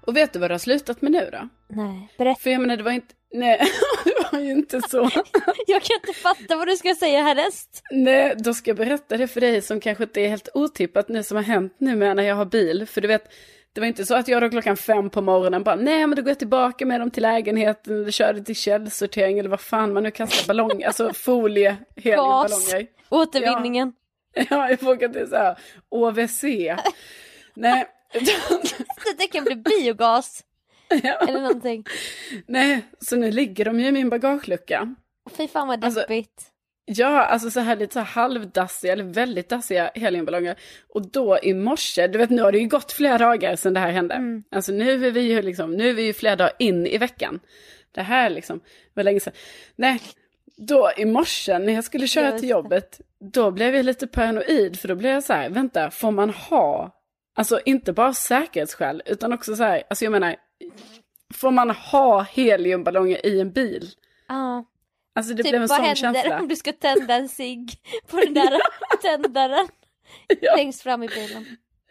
Och 0.00 0.16
vet 0.16 0.32
du 0.32 0.38
vad 0.38 0.50
det 0.50 0.54
har 0.54 0.58
slutat 0.58 1.02
med 1.02 1.12
nu 1.12 1.28
då? 1.32 1.48
Nej, 1.68 2.08
berätta. 2.18 2.40
För 2.40 2.50
jag 2.50 2.60
menar 2.60 2.76
det 2.76 2.82
var 2.82 2.90
inte, 2.92 3.14
nej, 3.34 3.58
det 4.04 4.10
var 4.22 4.24
var 4.34 4.44
ju 4.44 4.50
inte 4.50 4.80
så. 4.88 4.98
Jag 5.66 5.82
kan 5.82 5.96
inte 6.06 6.20
fatta 6.22 6.56
vad 6.56 6.68
du 6.68 6.76
ska 6.76 6.94
säga 6.94 7.22
härnäst. 7.22 7.82
Nej, 7.90 8.34
då 8.36 8.54
ska 8.54 8.70
jag 8.70 8.76
berätta 8.76 9.16
det 9.16 9.28
för 9.28 9.40
dig 9.40 9.62
som 9.62 9.80
kanske 9.80 10.04
inte 10.04 10.20
är 10.20 10.28
helt 10.28 10.48
otippat 10.54 11.08
nu 11.08 11.22
som 11.22 11.36
har 11.36 11.44
hänt 11.44 11.74
nu 11.78 11.96
med 11.96 12.16
när 12.16 12.22
jag 12.22 12.34
har 12.36 12.44
bil. 12.44 12.86
För 12.86 13.00
du 13.00 13.08
vet, 13.08 13.32
det 13.74 13.80
var 13.80 13.86
inte 13.86 14.06
så 14.06 14.14
att 14.14 14.28
jag 14.28 14.42
då 14.42 14.50
klockan 14.50 14.76
fem 14.76 15.10
på 15.10 15.20
morgonen 15.20 15.62
bara, 15.62 15.76
nej 15.76 16.06
men 16.06 16.16
då 16.16 16.22
går 16.22 16.30
jag 16.30 16.38
tillbaka 16.38 16.86
med 16.86 17.00
dem 17.00 17.10
till 17.10 17.22
lägenheten 17.22 18.00
eller 18.00 18.10
körde 18.10 18.44
till 18.44 18.56
källsortering 18.56 19.38
eller 19.38 19.48
vad 19.50 19.60
fan 19.60 19.92
man 19.92 20.02
nu 20.02 20.10
kastar 20.10 20.46
ballonger, 20.48 20.86
alltså 20.86 21.12
folie, 21.14 21.76
heliumballonger. 21.96 22.86
Återvinningen. 23.08 23.92
Ja, 24.34 24.44
ja 24.50 24.70
jag 24.70 24.82
vågar 24.82 25.08
inte 25.08 25.26
så 25.30 25.36
här, 25.36 25.58
OVC. 25.88 26.42
nej. 27.54 27.86
det 29.18 29.26
kan 29.32 29.44
bli 29.44 29.56
biogas. 29.56 30.44
Ja. 31.02 31.14
Eller 31.14 31.40
någonting. 31.40 31.84
Nej, 32.46 32.80
så 33.00 33.16
nu 33.16 33.30
ligger 33.30 33.64
de 33.64 33.80
ju 33.80 33.86
i 33.86 33.92
min 33.92 34.08
bagagelucka. 34.08 34.94
Fy 35.36 35.48
fan 35.48 35.68
vad 35.68 35.84
alltså, 35.84 36.00
deppigt. 36.00 36.30
Alltså, 36.36 36.53
Ja, 36.86 37.24
alltså 37.24 37.50
så 37.50 37.60
här 37.60 37.76
lite 37.76 37.92
så 37.92 38.00
halvdassiga 38.00 38.92
eller 38.92 39.04
väldigt 39.04 39.48
dassiga 39.48 39.90
heliumballonger. 39.94 40.56
Och 40.88 41.10
då 41.10 41.38
i 41.42 41.54
morse, 41.54 42.06
du 42.06 42.18
vet 42.18 42.30
nu 42.30 42.42
har 42.42 42.52
det 42.52 42.58
ju 42.58 42.68
gått 42.68 42.92
flera 42.92 43.18
dagar 43.18 43.56
sedan 43.56 43.74
det 43.74 43.80
här 43.80 43.90
hände. 43.90 44.14
Mm. 44.14 44.44
Alltså 44.50 44.72
nu 44.72 45.06
är 45.06 45.10
vi 45.10 45.20
ju 45.20 45.42
liksom, 45.42 45.72
nu 45.72 45.88
är 45.88 45.94
vi 45.94 46.02
ju 46.02 46.12
flera 46.12 46.36
dagar 46.36 46.52
in 46.58 46.86
i 46.86 46.98
veckan. 46.98 47.40
Det 47.92 48.02
här 48.02 48.30
liksom 48.30 48.60
var 48.94 49.04
länge 49.04 49.20
sedan. 49.20 49.32
Nej, 49.76 50.00
då 50.56 50.90
i 50.96 51.04
morse 51.04 51.58
när 51.58 51.72
jag 51.72 51.84
skulle 51.84 52.06
köra 52.06 52.38
till 52.38 52.48
jobbet, 52.48 53.00
då 53.32 53.50
blev 53.50 53.76
jag 53.76 53.84
lite 53.84 54.06
paranoid 54.06 54.80
för 54.80 54.88
då 54.88 54.94
blev 54.94 55.12
jag 55.12 55.24
så 55.24 55.32
här, 55.32 55.50
vänta, 55.50 55.90
får 55.90 56.10
man 56.10 56.30
ha, 56.30 56.90
alltså 57.34 57.60
inte 57.64 57.92
bara 57.92 58.14
säkerhetsskäl, 58.14 59.02
utan 59.06 59.32
också 59.32 59.56
så 59.56 59.62
här, 59.62 59.82
alltså 59.90 60.04
jag 60.04 60.12
menar, 60.12 60.36
får 61.34 61.50
man 61.50 61.70
ha 61.70 62.22
heliumballonger 62.22 63.26
i 63.26 63.40
en 63.40 63.52
bil? 63.52 63.90
Ja. 64.28 64.64
Alltså 65.14 65.34
det 65.34 65.42
typ, 65.42 65.52
blev 65.52 65.62
en 65.62 65.68
sån 65.68 65.84
känsla. 65.84 66.12
vad 66.12 66.16
händer 66.16 66.40
om 66.40 66.48
du 66.48 66.56
ska 66.56 66.72
tända 66.72 67.14
en 67.14 67.28
cigg 67.28 67.72
på 68.10 68.16
den 68.16 68.34
där 68.34 68.60
tändaren 69.02 69.68
ja. 70.40 70.56
längst 70.56 70.82
fram 70.82 71.02
i 71.02 71.08
bilen? 71.08 71.46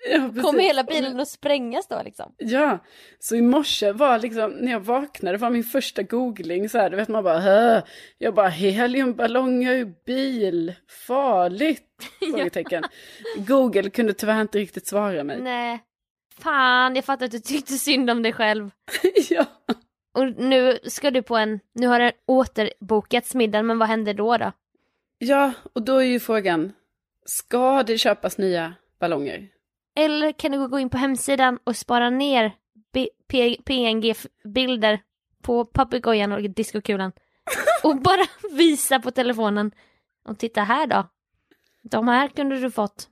Ja, 0.09 0.41
Kommer 0.41 0.59
hela 0.59 0.83
bilen 0.83 1.19
att 1.19 1.27
sprängas 1.27 1.88
då 1.88 2.01
liksom? 2.05 2.36
Ja, 2.38 2.79
så 3.19 3.36
i 3.36 3.41
morse 3.41 3.91
var 3.91 4.19
liksom, 4.19 4.51
när 4.51 4.71
jag 4.71 4.79
vaknade 4.79 5.38
var 5.38 5.49
min 5.49 5.63
första 5.63 6.03
googling 6.03 6.69
så 6.69 6.77
här, 6.77 6.89
du 6.89 6.97
vet 6.97 7.07
man 7.07 7.23
bara, 7.23 7.39
Hö. 7.39 7.81
jag 8.17 8.33
bara 8.33 8.47
heliumballonger 8.47 9.73
i 9.73 9.86
bil, 9.86 10.73
farligt? 11.07 11.88
Frågetecken. 12.19 12.83
Google 13.38 13.89
kunde 13.89 14.13
tyvärr 14.13 14.41
inte 14.41 14.59
riktigt 14.59 14.88
svara 14.88 15.23
mig. 15.23 15.41
Nej. 15.41 15.79
Fan, 16.39 16.95
jag 16.95 17.05
fattar 17.05 17.25
att 17.25 17.31
du 17.31 17.39
tyckte 17.39 17.73
synd 17.73 18.09
om 18.09 18.23
dig 18.23 18.33
själv. 18.33 18.71
ja. 19.29 19.45
Och 20.13 20.32
nu 20.38 20.80
ska 20.84 21.12
du 21.12 21.21
på 21.21 21.38
en, 21.38 21.60
nu 21.73 21.88
har 21.88 21.99
det 21.99 22.12
återbokats 22.26 23.36
middag, 23.36 23.63
men 23.63 23.80
vad 23.80 23.88
händer 23.88 24.13
då 24.13 24.38
då? 24.38 24.52
Ja, 25.17 25.54
och 25.73 25.82
då 25.82 25.97
är 25.97 26.06
ju 26.06 26.19
frågan, 26.19 26.73
ska 27.26 27.84
det 27.84 27.97
köpas 27.97 28.38
nya 28.38 28.73
ballonger? 28.99 29.49
Eller 29.95 30.32
kan 30.32 30.52
du 30.52 30.67
gå 30.67 30.80
in 30.80 30.89
på 30.89 30.97
hemsidan 30.97 31.60
och 31.63 31.76
spara 31.76 32.10
ner 32.10 32.52
PNG-bilder 33.65 34.99
på 35.41 35.65
papegojan 35.65 36.32
och 36.32 36.41
diskokulan 36.41 37.12
och 37.84 38.02
bara 38.02 38.26
visa 38.52 38.99
på 38.99 39.12
telefonen 39.12 39.71
och 40.26 40.39
titta 40.39 40.62
här 40.62 40.88
då. 40.88 41.10
De 41.82 42.08
här 42.08 42.28
kunde 42.28 42.60
du 42.60 42.71
fått 42.71 43.08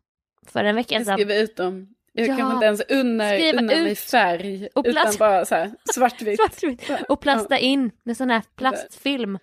för 0.48 0.64
en 0.64 0.76
vecka 0.76 1.06
sedan. 1.06 1.18
Skriva 1.18 1.36
ut 1.36 1.56
dem 1.56 1.96
jag 2.14 2.28
ja, 2.28 2.38
kanske 2.38 2.54
inte 2.54 2.66
ens 2.66 2.82
unnar, 2.90 3.54
unnar 3.54 3.84
mig 3.84 3.96
färg, 3.96 4.68
och 4.76 4.86
plast... 4.86 5.16
utan 5.16 5.20
bara 5.20 5.46
så 5.46 5.56
här, 5.56 5.72
svartvitt. 5.94 6.40
svartvitt. 6.40 6.90
Och 7.10 7.20
plasta 7.20 7.58
in 7.58 7.92
med 8.04 8.18
sån 8.18 8.30
här 8.30 8.42
plastfilm. 8.56 9.40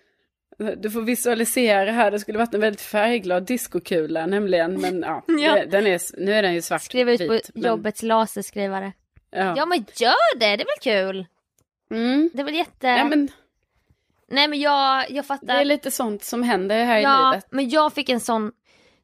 Du 0.77 0.91
får 0.91 1.01
visualisera 1.01 1.91
här, 1.91 2.11
det 2.11 2.19
skulle 2.19 2.37
varit 2.37 2.53
en 2.53 2.61
väldigt 2.61 2.81
färgglad 2.81 3.45
diskokula 3.45 4.25
nämligen, 4.25 4.81
men 4.81 5.01
ja, 5.01 5.23
ja. 5.39 5.65
Den 5.65 5.87
är, 5.87 6.19
nu 6.19 6.33
är 6.33 6.41
den 6.41 6.53
ju 6.53 6.61
svartvit. 6.61 6.85
Skriva 6.85 7.11
ut 7.11 7.27
på 7.27 7.39
men... 7.53 7.69
jobbets 7.69 8.03
laserskrivare. 8.03 8.93
Ja. 9.31 9.53
ja 9.57 9.65
men 9.65 9.77
gör 9.95 10.39
det, 10.39 10.55
det 10.55 10.63
är 10.63 10.65
väl 10.65 10.65
kul? 10.81 11.25
Mm. 11.91 12.29
Det 12.33 12.41
är 12.41 12.45
väl 12.45 12.55
jätte... 12.55 12.87
Ja, 12.87 13.03
men... 13.03 13.29
Nej 14.31 14.47
men 14.47 14.59
jag, 14.59 15.11
jag 15.11 15.25
fattar. 15.25 15.47
Det 15.47 15.53
är 15.53 15.65
lite 15.65 15.91
sånt 15.91 16.23
som 16.23 16.43
händer 16.43 16.85
här 16.85 16.99
ja, 16.99 17.29
i 17.29 17.31
livet. 17.31 17.47
men 17.51 17.69
jag 17.69 17.93
fick 17.93 18.09
en 18.09 18.19
sån, 18.19 18.51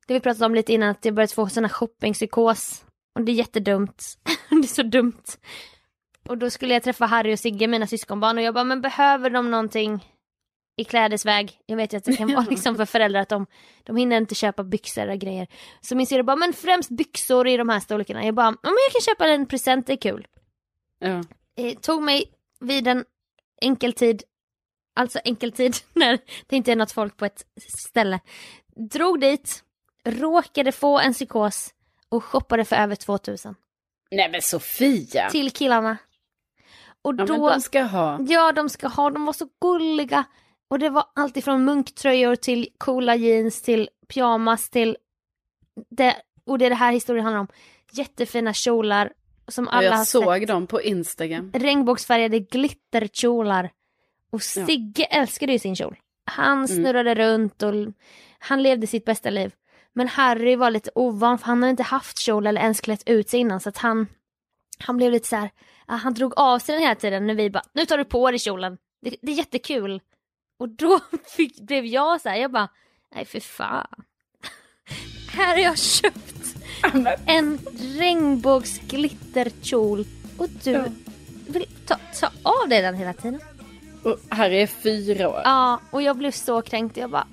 det 0.08 0.13
vi 0.13 0.19
pratade 0.19 0.45
om 0.45 0.56
lite 0.56 0.73
innan, 0.73 0.89
att 0.89 1.06
jag 1.06 1.13
började 1.13 1.34
få 1.34 1.49
sån 1.49 1.63
här 1.63 1.71
shoppingpsykos. 1.71 2.86
Och 3.15 3.21
det 3.21 3.32
är 3.32 3.34
jättedumt. 3.34 4.17
det 4.49 4.56
är 4.56 4.63
så 4.63 4.84
dumt. 4.84 5.23
Och 6.28 6.38
då 6.38 6.49
skulle 6.49 6.73
jag 6.73 6.84
träffa 6.84 7.06
Harry 7.06 7.34
och 7.34 7.39
Sigge, 7.39 7.67
mina 7.67 7.88
syskonbarn, 7.88 8.38
och 8.38 8.43
jag 8.43 8.54
bara, 8.54 8.63
men 8.63 8.82
behöver 8.82 9.30
de 9.30 9.51
någonting 9.51 10.13
i 10.78 10.84
klädesväg? 10.84 11.60
Jag 11.65 11.78
vet 11.78 11.93
ju 11.93 11.97
att 11.97 12.04
det 12.04 12.15
kan 12.15 12.34
vara 12.36 12.45
liksom 12.49 12.75
för 12.75 12.86
föräldrar 12.86 13.21
att 13.21 13.30
de, 13.30 13.45
de 13.84 13.97
hinner 13.97 14.17
inte 14.17 14.36
köpa 14.36 14.63
byxor 14.63 15.08
och 15.10 15.17
grejer. 15.17 15.47
Så 15.82 15.95
min 15.95 16.08
syrra 16.08 16.23
bara, 16.23 16.36
men 16.36 16.54
främst 16.54 16.89
byxor 16.89 17.47
i 17.47 17.58
de 17.58 17.69
här 17.69 17.80
storlekarna. 17.80 18.25
Jag 18.25 18.36
bara, 18.36 18.51
men 18.51 18.58
jag 18.63 18.91
kan 18.91 19.01
köpa 19.01 19.28
en 19.28 19.45
present, 19.45 19.88
det 19.88 19.93
är 19.93 19.97
kul. 19.97 20.28
Ja. 20.99 21.23
Eh, 21.58 21.78
tog 21.82 22.04
mig 22.04 22.23
vid 22.60 22.88
en 22.88 23.06
enkeltid, 23.62 24.23
alltså 24.95 25.19
enkeltid 25.25 25.75
när 25.93 26.19
det 26.47 26.56
inte 26.56 26.71
är 26.71 26.75
något 26.75 26.91
folk 26.91 27.17
på 27.17 27.25
ett 27.25 27.45
ställe. 27.58 28.19
Drog 28.91 29.19
dit, 29.19 29.63
råkade 30.06 30.71
få 30.71 30.99
en 30.99 31.13
psykos 31.13 31.73
och 32.10 32.24
shoppade 32.24 32.65
för 32.65 32.76
över 32.76 32.96
2000. 32.96 33.56
Nej 34.12 34.30
men 34.32 34.41
Sofia! 34.41 35.30
Till 35.30 35.52
killarna. 35.52 35.98
Och 37.02 37.13
ja, 37.18 37.26
då, 37.26 37.50
de 37.50 37.62
ska 37.62 37.82
ha. 37.82 38.20
Ja 38.28 38.52
de 38.52 38.70
ska 38.70 38.88
ha, 38.88 39.10
de 39.10 39.26
var 39.26 39.34
så 39.34 39.48
gulliga. 39.62 40.24
Och 40.68 40.80
det 40.80 40.89
var 40.89 41.06
allt 41.15 41.38
ifrån 41.38 41.65
munktröjor 41.65 42.36
till 42.36 42.68
coola 42.78 43.15
jeans 43.15 43.62
till 43.62 43.89
pyjamas 44.08 44.70
till 44.70 44.98
det, 45.89 46.15
och 46.46 46.58
det 46.58 46.65
är 46.65 46.70
det 46.70 46.76
här 46.76 46.91
historien 46.91 47.26
handlar 47.26 47.39
om. 47.39 47.48
Jättefina 47.91 48.54
kjolar 48.54 49.12
som 49.48 49.68
alla 49.68 49.84
jag 49.84 49.91
har 49.91 50.06
såg 50.06 50.39
sett. 50.39 50.48
dem 50.48 50.68
på 50.68 50.82
Instagram. 50.82 51.52
Regnbågsfärgade 51.54 52.39
glitterkjolar. 52.39 53.72
Och 54.32 54.41
Sigge 54.41 55.08
ja. 55.12 55.18
älskade 55.18 55.52
ju 55.52 55.60
sin 55.60 55.76
kjol. 55.76 55.98
Han 56.26 56.58
mm. 56.58 56.68
snurrade 56.68 57.12
mm. 57.12 57.24
runt 57.24 57.63
och 57.63 57.74
han 58.39 58.63
levde 58.63 58.88
sitt 58.88 59.06
bästa 59.06 59.30
liv. 59.30 59.52
Men 59.97 60.08
Harry 60.08 60.55
var 60.55 60.71
lite 60.71 60.89
ovan 60.95 61.38
för 61.38 61.45
han 61.45 61.62
hade 61.62 61.71
inte 61.71 61.84
haft 61.84 62.19
kjol 62.19 62.47
eller 62.47 62.62
ens 62.62 62.81
klätt 62.81 63.03
ut 63.05 63.29
sig 63.29 63.39
innan 63.39 63.60
så 63.60 63.69
att 63.69 63.77
han, 63.77 64.08
han 64.79 64.97
blev 64.97 65.12
lite 65.12 65.27
så 65.27 65.36
här, 65.36 65.49
han 65.86 66.13
drog 66.13 66.34
av 66.36 66.60
sig 66.60 66.75
den 66.75 66.81
hela 66.81 66.95
tiden 66.95 67.27
när 67.27 67.34
vi 67.34 67.49
bara, 67.49 67.63
nu 67.73 67.86
tar 67.86 67.97
du 67.97 68.05
på 68.05 68.31
dig 68.31 68.39
kjolen, 68.39 68.77
det, 69.01 69.15
det 69.21 69.31
är 69.31 69.36
jättekul. 69.36 70.01
Och 70.60 70.69
då 70.69 70.99
fick, 71.36 71.62
blev 71.62 71.86
jag 71.86 72.21
så 72.21 72.29
här, 72.29 72.36
jag 72.36 72.51
bara, 72.51 72.69
nej 73.15 73.25
för 73.25 73.39
fan. 73.39 74.03
här 75.31 75.47
har 75.47 75.58
jag 75.63 75.77
köpt 75.77 76.55
en 77.25 77.60
regnbågsglitterkjol 77.99 80.05
och 80.38 80.49
du 80.63 80.84
vill 81.47 81.65
ta, 81.86 81.95
ta 82.19 82.29
av 82.43 82.69
dig 82.69 82.81
den 82.81 82.95
hela 82.95 83.13
tiden. 83.13 83.41
Och 84.03 84.19
Harry 84.29 84.62
är 84.62 84.67
fyra 84.67 85.29
år. 85.29 85.41
Ja, 85.43 85.79
och 85.91 86.01
jag 86.01 86.17
blev 86.17 86.31
så 86.31 86.62
kränkt. 86.62 86.97
Jag 86.97 87.10
bara, 87.10 87.27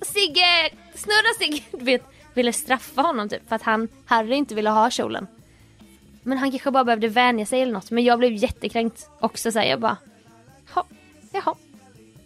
Sigge, 0.00 0.70
snurra! 0.98 1.60
Du 1.78 1.84
vet, 1.84 2.02
ville 2.34 2.52
straffa 2.52 3.02
honom 3.02 3.28
typ 3.28 3.48
för 3.48 3.56
att 3.56 3.62
han, 3.62 3.88
Harry 4.06 4.34
inte 4.34 4.54
ville 4.54 4.70
ha 4.70 4.90
kjolen. 4.90 5.26
Men 6.22 6.38
han 6.38 6.50
kanske 6.50 6.70
bara 6.70 6.84
behövde 6.84 7.08
vänja 7.08 7.46
sig 7.46 7.62
eller 7.62 7.72
något. 7.72 7.90
Men 7.90 8.04
jag 8.04 8.18
blev 8.18 8.32
jättekränkt 8.32 9.10
också 9.20 9.52
så 9.52 9.58
här, 9.58 9.66
jag 9.66 9.80
bara, 9.80 9.96
ja, 10.74 10.86
jaha. 11.32 11.54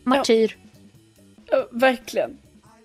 Martyr. 0.04 0.56
Ja. 1.50 1.56
ja 1.56 1.66
verkligen. 1.70 2.38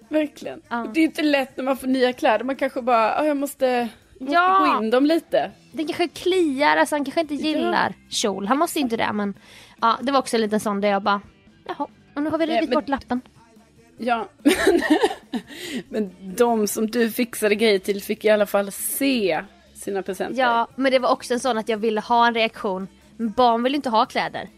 Verkligen. 0.09 0.61
Ja. 0.69 0.87
Det 0.93 0.99
är 0.99 1.03
inte 1.03 1.21
lätt 1.21 1.57
när 1.57 1.63
man 1.63 1.77
får 1.77 1.87
nya 1.87 2.13
kläder. 2.13 2.45
Man 2.45 2.55
kanske 2.55 2.81
bara, 2.81 3.25
jag 3.25 3.37
måste, 3.37 3.89
måste 4.19 4.33
ja. 4.33 4.75
gå 4.77 4.83
in 4.83 4.89
dem 4.89 5.05
lite. 5.05 5.51
Det 5.71 5.83
kanske 5.83 6.07
kliar, 6.07 6.77
alltså 6.77 6.95
han 6.95 7.05
kanske 7.05 7.21
inte 7.21 7.35
gillar 7.35 7.95
ja. 7.99 8.05
kjol. 8.09 8.47
Han 8.47 8.57
måste 8.57 8.79
inte 8.79 8.97
det 8.97 9.13
men 9.13 9.33
ja, 9.81 9.97
det 10.01 10.11
var 10.11 10.19
också 10.19 10.37
en 10.37 10.41
liten 10.41 10.59
sån 10.59 10.81
där 10.81 10.89
jag 10.89 11.01
bara, 11.01 11.21
jaha, 11.65 11.87
och 12.15 12.23
nu 12.23 12.29
har 12.29 12.37
vi 12.37 12.45
rivit 12.45 12.71
bort 12.71 12.89
lappen. 12.89 13.21
Ja, 13.97 14.27
men, 14.43 14.81
men 15.89 16.35
de 16.35 16.67
som 16.67 16.87
du 16.87 17.11
fixade 17.11 17.55
grejer 17.55 17.79
till 17.79 18.01
fick 18.01 18.25
i 18.25 18.29
alla 18.29 18.45
fall 18.45 18.71
se 18.71 19.41
sina 19.75 20.01
presenter. 20.01 20.41
Ja, 20.41 20.67
men 20.75 20.91
det 20.91 20.99
var 20.99 21.09
också 21.09 21.33
en 21.33 21.39
sån 21.39 21.57
att 21.57 21.69
jag 21.69 21.77
ville 21.77 22.01
ha 22.01 22.27
en 22.27 22.33
reaktion. 22.33 22.87
Men 23.17 23.31
barn 23.31 23.63
vill 23.63 23.75
inte 23.75 23.89
ha 23.89 24.05
kläder. 24.05 24.49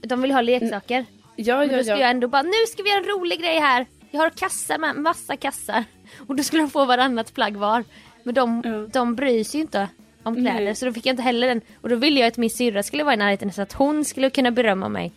De 0.00 0.22
vill 0.22 0.32
ha 0.32 0.40
leksaker. 0.40 0.94
Mm. 0.96 1.06
Ja, 1.36 1.58
men 1.58 1.70
ja, 1.70 1.76
då 1.76 1.82
skulle 1.82 1.96
ja. 1.96 2.00
jag 2.00 2.10
ändå 2.10 2.28
bara, 2.28 2.42
nu 2.42 2.66
ska 2.68 2.82
vi 2.82 2.90
göra 2.90 2.98
en 2.98 3.04
rolig 3.04 3.40
grej 3.40 3.58
här. 3.58 3.86
Jag 4.10 4.20
har 4.20 4.30
kassar 4.30 4.78
med, 4.78 4.96
massa 4.96 5.36
kassar. 5.36 5.84
Och 6.26 6.36
då 6.36 6.42
skulle 6.42 6.62
de 6.62 6.70
få 6.70 6.84
varannat 6.84 7.34
plagg 7.34 7.56
var. 7.56 7.84
Men 8.22 8.34
de, 8.34 8.62
ja. 8.64 8.86
de 8.92 9.14
bryr 9.14 9.44
sig 9.44 9.58
ju 9.58 9.62
inte 9.62 9.88
om 10.22 10.34
kläder. 10.34 10.64
Nej. 10.64 10.74
Så 10.74 10.84
då 10.86 10.92
fick 10.92 11.06
jag 11.06 11.12
inte 11.12 11.22
heller 11.22 11.48
den. 11.48 11.60
Och 11.80 11.88
då 11.88 11.96
ville 11.96 12.20
jag 12.20 12.26
att 12.26 12.36
min 12.36 12.50
syrra 12.50 12.82
skulle 12.82 13.04
vara 13.04 13.14
i 13.14 13.16
närheten 13.16 13.52
så 13.52 13.62
att 13.62 13.72
hon 13.72 14.04
skulle 14.04 14.30
kunna 14.30 14.50
berömma 14.50 14.88
mig. 14.88 15.12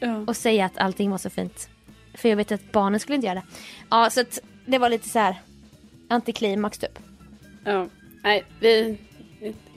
Ja. 0.00 0.24
Och 0.26 0.36
säga 0.36 0.64
att 0.64 0.78
allting 0.78 1.10
var 1.10 1.18
så 1.18 1.30
fint. 1.30 1.68
För 2.14 2.28
jag 2.28 2.36
vet 2.36 2.52
att 2.52 2.72
barnen 2.72 3.00
skulle 3.00 3.16
inte 3.16 3.26
göra 3.26 3.34
det. 3.34 3.46
Ja, 3.90 4.10
så 4.10 4.20
att 4.20 4.38
det 4.66 4.78
var 4.78 4.88
lite 4.88 5.08
så 5.08 5.18
här 5.18 5.36
antiklimax 6.08 6.78
typ. 6.78 6.98
Ja, 7.64 7.86
nej, 8.22 8.44
vi... 8.60 8.98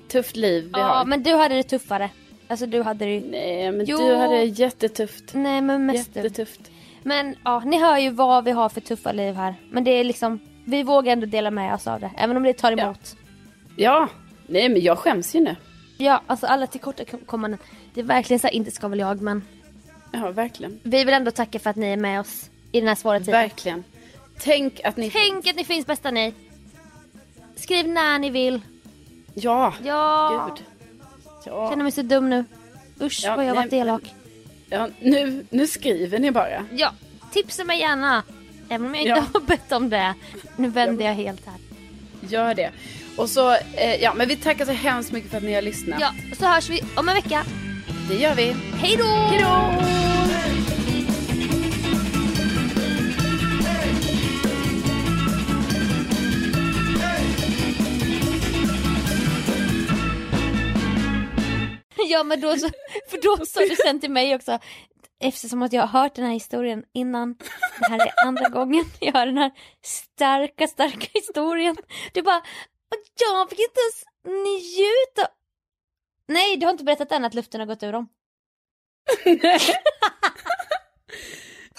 Tufft 0.07 0.35
liv 0.35 0.63
vi 0.63 0.69
ja, 0.73 0.79
har. 0.79 1.05
men 1.05 1.23
du 1.23 1.33
hade 1.35 1.55
det 1.55 1.63
tuffare. 1.63 2.09
Alltså 2.47 2.65
du 2.65 2.81
hade 2.81 3.05
det 3.05 3.11
ju... 3.11 3.31
Nej 3.31 3.71
men 3.71 3.85
Jo. 3.85 3.97
du 3.97 4.15
hade 4.15 4.35
det 4.35 4.43
jättetufft. 4.43 5.33
Nej 5.33 5.61
men 5.61 5.85
mest 5.85 6.13
du. 6.13 6.19
Jättetufft. 6.19 6.71
Men 7.03 7.35
ja, 7.43 7.59
ni 7.59 7.79
hör 7.79 7.97
ju 7.97 8.09
vad 8.09 8.43
vi 8.43 8.51
har 8.51 8.69
för 8.69 8.81
tuffa 8.81 9.11
liv 9.11 9.35
här. 9.35 9.55
Men 9.71 9.83
det 9.83 9.91
är 9.91 10.03
liksom, 10.03 10.39
vi 10.65 10.83
vågar 10.83 11.13
ändå 11.13 11.25
dela 11.25 11.51
med 11.51 11.73
oss 11.73 11.87
av 11.87 11.99
det. 11.99 12.11
Även 12.17 12.37
om 12.37 12.43
det 12.43 12.53
tar 12.53 12.71
emot. 12.71 13.15
Ja, 13.75 14.07
nej 14.47 14.69
men 14.69 14.81
jag 14.81 14.97
skäms 14.97 15.35
ju 15.35 15.39
nu. 15.39 15.55
Ja, 15.97 16.21
alltså 16.27 16.47
alla 16.47 16.67
tillkortakommanden. 16.67 17.59
Det 17.93 17.99
är 17.99 18.05
verkligen 18.05 18.39
så 18.39 18.47
här, 18.47 18.53
inte 18.53 18.71
ska 18.71 18.87
väl 18.87 18.99
jag 18.99 19.21
men. 19.21 19.41
Ja, 20.21 20.31
verkligen. 20.31 20.79
Vi 20.83 21.03
vill 21.03 21.13
ändå 21.13 21.31
tacka 21.31 21.59
för 21.59 21.69
att 21.69 21.75
ni 21.75 21.87
är 21.87 21.97
med 21.97 22.19
oss 22.19 22.49
i 22.71 22.79
den 22.79 22.87
här 22.87 22.95
svåra 22.95 23.19
tiden. 23.19 23.31
Verkligen. 23.33 23.83
Tänk 24.39 24.81
att 24.83 24.97
ni... 24.97 25.11
Tänk 25.11 25.47
att 25.47 25.55
ni 25.55 25.63
finns 25.63 25.85
bästa 25.85 26.11
ni. 26.11 26.33
Skriv 27.55 27.87
när 27.87 28.19
ni 28.19 28.29
vill. 28.29 28.61
Ja, 29.33 29.73
Ja. 29.83 30.49
gud. 30.55 30.65
Jag 31.45 31.55
Ja. 31.55 31.69
känner 31.69 31.83
mig 31.83 31.91
så 31.91 32.01
dum 32.01 32.29
nu. 32.29 32.45
Usch 33.01 33.21
Ja, 33.23 33.35
vad 33.35 33.45
jag 33.45 33.49
har 33.49 33.55
nej, 33.55 33.63
varit 33.65 33.73
elak. 33.73 34.01
ja 34.69 34.89
nu, 34.99 35.45
nu 35.49 35.67
skriver 35.67 36.19
ni 36.19 36.31
bara. 36.31 36.65
Ja, 36.71 36.93
tipsa 37.33 37.63
mig 37.63 37.79
gärna. 37.79 38.23
Även 38.69 38.87
om 38.87 38.95
jag 38.95 39.01
inte 39.03 39.09
Ja. 39.09 39.25
har 39.33 39.39
bett 39.41 39.71
om 39.71 39.89
det. 39.89 40.13
Nu 40.55 40.67
vänder 40.69 41.05
jag 41.05 41.13
helt 41.13 41.45
här. 41.45 41.55
Gör 42.29 42.53
det. 42.55 42.71
Och 43.17 43.29
så, 43.29 43.53
eh, 43.53 43.95
ja 44.01 44.13
men 44.13 44.27
vi 44.27 44.35
tackar 44.35 44.65
så 44.65 44.71
hemskt 44.71 45.11
mycket 45.11 45.29
för 45.31 45.37
att 45.37 45.43
ni 45.43 45.53
har 45.53 45.61
lyssnat. 45.61 45.99
Ja, 46.01 46.13
så 46.39 46.45
hörs 46.45 46.69
vi 46.69 46.81
om 46.95 47.09
en 47.09 47.15
vecka. 47.15 47.43
Det 48.09 48.15
gör 48.15 48.35
vi. 48.35 48.55
Hej 48.81 48.97
då! 48.97 49.05
Hej 49.05 49.39
då! 49.43 50.06
Ja 62.09 62.23
men 62.23 62.41
då 62.41 62.57
så, 62.57 62.69
för 63.09 63.21
då 63.21 63.45
sa 63.45 63.59
du 63.59 63.75
sen 63.75 63.99
till 63.99 64.11
mig 64.11 64.35
också 64.35 64.59
Eftersom 65.19 65.61
att 65.63 65.73
jag 65.73 65.81
har 65.87 66.01
hört 66.01 66.15
den 66.15 66.25
här 66.25 66.33
historien 66.33 66.83
innan 66.93 67.33
Det 67.79 67.89
här 67.89 67.99
är 67.99 68.25
andra 68.27 68.49
gången 68.57 68.85
jag 68.99 69.13
hör 69.13 69.25
den 69.25 69.37
här 69.37 69.51
starka, 69.83 70.67
starka 70.67 71.07
historien 71.13 71.77
Du 72.13 72.21
bara 72.21 72.37
"Och 72.37 73.03
Jag 73.15 73.49
fick 73.49 73.59
inte 73.59 73.79
ens 73.79 74.03
njuta 74.45 75.27
Nej, 76.27 76.57
du 76.57 76.65
har 76.65 76.71
inte 76.71 76.83
berättat 76.83 77.11
än 77.11 77.25
att 77.25 77.33
luften 77.33 77.59
har 77.61 77.67
gått 77.67 77.83
ur 77.83 77.91
dem 77.91 78.07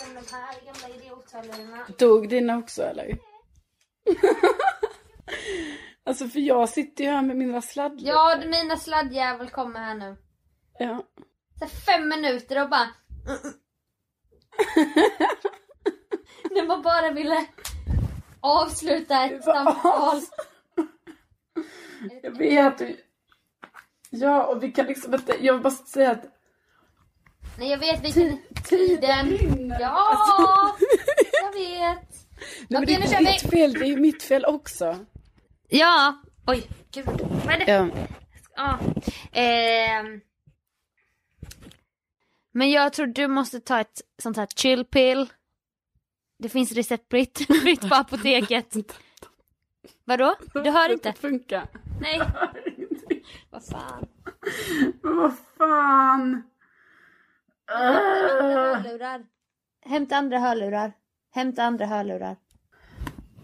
Om 0.03 0.14
de 0.14 0.24
här 0.33 0.64
gamla 0.64 0.89
idiothörlurarna 0.97 1.87
Dog 1.99 2.29
dina 2.29 2.59
också 2.59 2.83
eller? 2.83 3.18
alltså 6.09 6.29
för 6.29 6.41
jag 6.41 6.69
sitter 6.69 7.05
ju 7.05 7.11
här 7.11 7.23
med 7.23 7.37
mina 7.37 7.63
sladdar. 7.63 8.09
Ja, 8.09 8.41
mina 8.47 8.77
sladdjävel 8.77 9.51
kommer 9.51 9.81
här 9.81 9.95
nu 9.95 10.17
ja. 10.79 11.05
Så 11.59 11.67
fem 11.67 12.09
minuter 12.09 12.63
och 12.63 12.71
bara 12.71 12.89
När 16.51 16.67
man 16.67 16.83
bara 16.83 17.11
ville 17.11 17.47
avsluta 18.41 19.25
ett 19.25 19.45
samtal. 19.45 20.21
Jag 22.23 22.39
vet. 22.39 22.83
Ja, 24.11 24.47
och 24.47 24.63
vi 24.63 24.73
kan 24.73 24.87
liksom 24.87 25.15
inte, 25.15 25.37
jag 25.41 25.53
vill 25.53 25.63
bara 25.63 25.71
säga 25.71 26.11
att 26.11 26.25
Nej 27.59 27.71
jag 27.71 27.79
vet 27.79 28.05
vilken 28.05 28.39
tiden 28.69 29.39
tiden. 29.39 29.75
Ja, 29.81 30.77
jag 31.43 31.53
vet. 31.53 32.09
Nej, 32.69 32.81
men 32.81 32.87
det 32.87 32.97
Okej, 32.97 32.99
nu 32.99 33.05
är 33.15 33.21
inte 33.21 33.33
ditt 33.33 33.51
fel, 33.51 33.73
det 33.73 33.81
är 33.81 33.89
ju 33.89 33.97
mitt 33.97 34.23
fel 34.23 34.45
också. 34.45 35.07
Ja. 35.69 36.23
Oj, 36.47 36.71
gud. 36.93 37.07
Vad 37.45 37.55
är 37.55 37.59
det? 37.59 37.73
Ja. 37.73 37.89
Ja. 38.57 38.79
Ehm. 39.33 40.21
Men 42.53 42.71
jag 42.71 42.93
tror 42.93 43.07
du 43.07 43.29
måste 43.29 43.61
ta 43.61 43.81
ett 43.81 44.03
sånt 44.19 44.37
här 44.37 44.47
chill 44.57 44.85
pill. 44.85 45.33
Det 46.39 46.49
finns 46.49 46.73
receptfritt 46.73 47.39
fritt 47.62 47.81
på 47.89 47.95
apoteket. 47.95 48.77
Vadå? 50.05 50.35
Du 50.55 50.71
hör 50.71 50.93
inte? 50.93 51.11
Det 51.11 51.19
funkar. 51.19 51.66
Nej. 52.01 52.21
Vad 53.51 53.64
fan. 53.66 54.07
Vad 55.03 55.35
fan. 55.59 56.43
Hörlurar. 57.66 59.27
Hämta 59.85 60.16
andra 60.16 60.39
hörlurar. 60.39 60.93
Hämta 61.31 61.62
andra 61.62 61.87
hörlurar. 61.87 62.37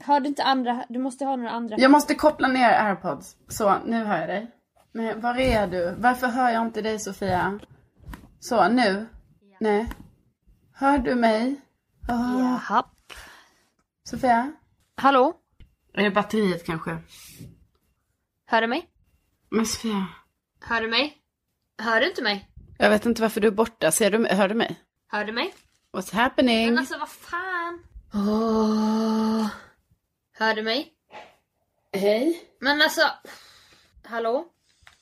Har 0.05 0.21
du 0.21 0.29
inte 0.29 0.43
andra? 0.45 0.85
Du 0.89 0.99
måste 0.99 1.25
ha 1.25 1.37
några 1.37 1.51
andra. 1.51 1.77
Jag 1.79 1.91
måste 1.91 2.15
koppla 2.15 2.49
ner 2.49 2.71
airpods. 2.73 3.37
Så, 3.49 3.79
nu 3.85 4.05
hör 4.05 4.19
jag 4.19 4.29
dig. 4.29 4.51
Men 4.93 5.21
var 5.21 5.39
är 5.39 5.67
du? 5.67 5.95
Varför 5.99 6.27
hör 6.27 6.51
jag 6.51 6.67
inte 6.67 6.83
dig 6.83 6.99
Sofia? 6.99 7.59
Så, 8.41 8.69
nu? 8.69 9.07
Nej. 9.61 9.91
Hör 10.73 10.99
du 10.99 11.15
mig? 11.15 11.61
Åh, 12.09 12.41
Jaha. 12.41 12.85
Sofia? 14.09 14.53
Hallå? 14.97 15.33
Är 15.95 16.03
det 16.05 16.11
batteriet 16.11 16.67
kanske? 16.67 16.99
Hör 18.47 18.61
du 18.61 18.67
mig? 18.67 18.89
Men 19.51 19.67
Sofia. 19.67 20.07
Hör 20.61 20.81
du 20.81 20.89
mig? 20.89 21.19
Hör 21.79 22.01
du 22.01 22.09
inte 22.09 22.23
mig? 22.23 22.51
Jag 22.79 22.91
vet 22.91 23.07
inte 23.07 23.23
varför 23.23 23.41
du 23.41 23.47
är 23.47 23.53
borta. 23.53 23.91
Ser 23.93 24.11
du, 24.11 24.27
hör 24.27 24.49
du 24.49 24.55
mig? 24.55 24.81
Hör 25.09 25.25
du 25.25 25.33
mig? 25.33 25.55
What's 25.93 26.15
happening? 26.15 26.67
Men 26.67 26.79
alltså 26.79 26.99
vad 26.99 27.09
fan? 27.09 27.83
Åh. 28.15 29.47
Hör 30.39 30.55
du 30.55 30.62
mig? 30.62 30.93
Hej. 31.93 32.43
Men 32.59 32.82
alltså. 32.82 33.03
Hallå? 34.05 34.47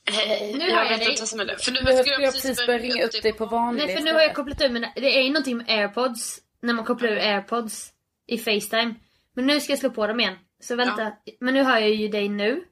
Hej. 0.04 0.54
Nu 0.58 0.68
jag 0.68 1.00
dig. 1.00 1.16
För 1.16 1.72
nu 1.72 2.02
skulle 2.02 2.24
jag 2.24 2.34
precis 2.34 2.66
börja 2.66 2.78
ringa 2.78 3.04
upp 3.04 3.22
dig 3.22 3.32
på 3.32 3.46
vanlig. 3.46 3.86
Nej 3.86 3.96
för 3.96 4.04
nu 4.04 4.12
har 4.12 4.20
jag 4.20 4.34
kopplat 4.34 4.62
ur 4.62 4.68
mina, 4.68 4.92
det 4.94 5.18
är 5.18 5.22
ju 5.22 5.28
någonting 5.28 5.56
med 5.56 5.68
airpods. 5.68 6.40
När 6.60 6.74
man 6.74 6.84
kopplar 6.84 7.08
ur 7.08 7.16
airpods 7.16 7.92
i 8.26 8.38
Facetime. 8.38 8.94
Men 9.34 9.46
nu 9.46 9.60
ska 9.60 9.72
jag 9.72 9.78
slå 9.78 9.90
på 9.90 10.06
dem 10.06 10.20
igen. 10.20 10.38
Så 10.60 10.76
vänta. 10.76 11.12
Men 11.40 11.54
nu 11.54 11.62
hör 11.62 11.78
jag 11.78 11.90
ju 11.90 12.08
dig 12.08 12.28
nu. 12.28 12.64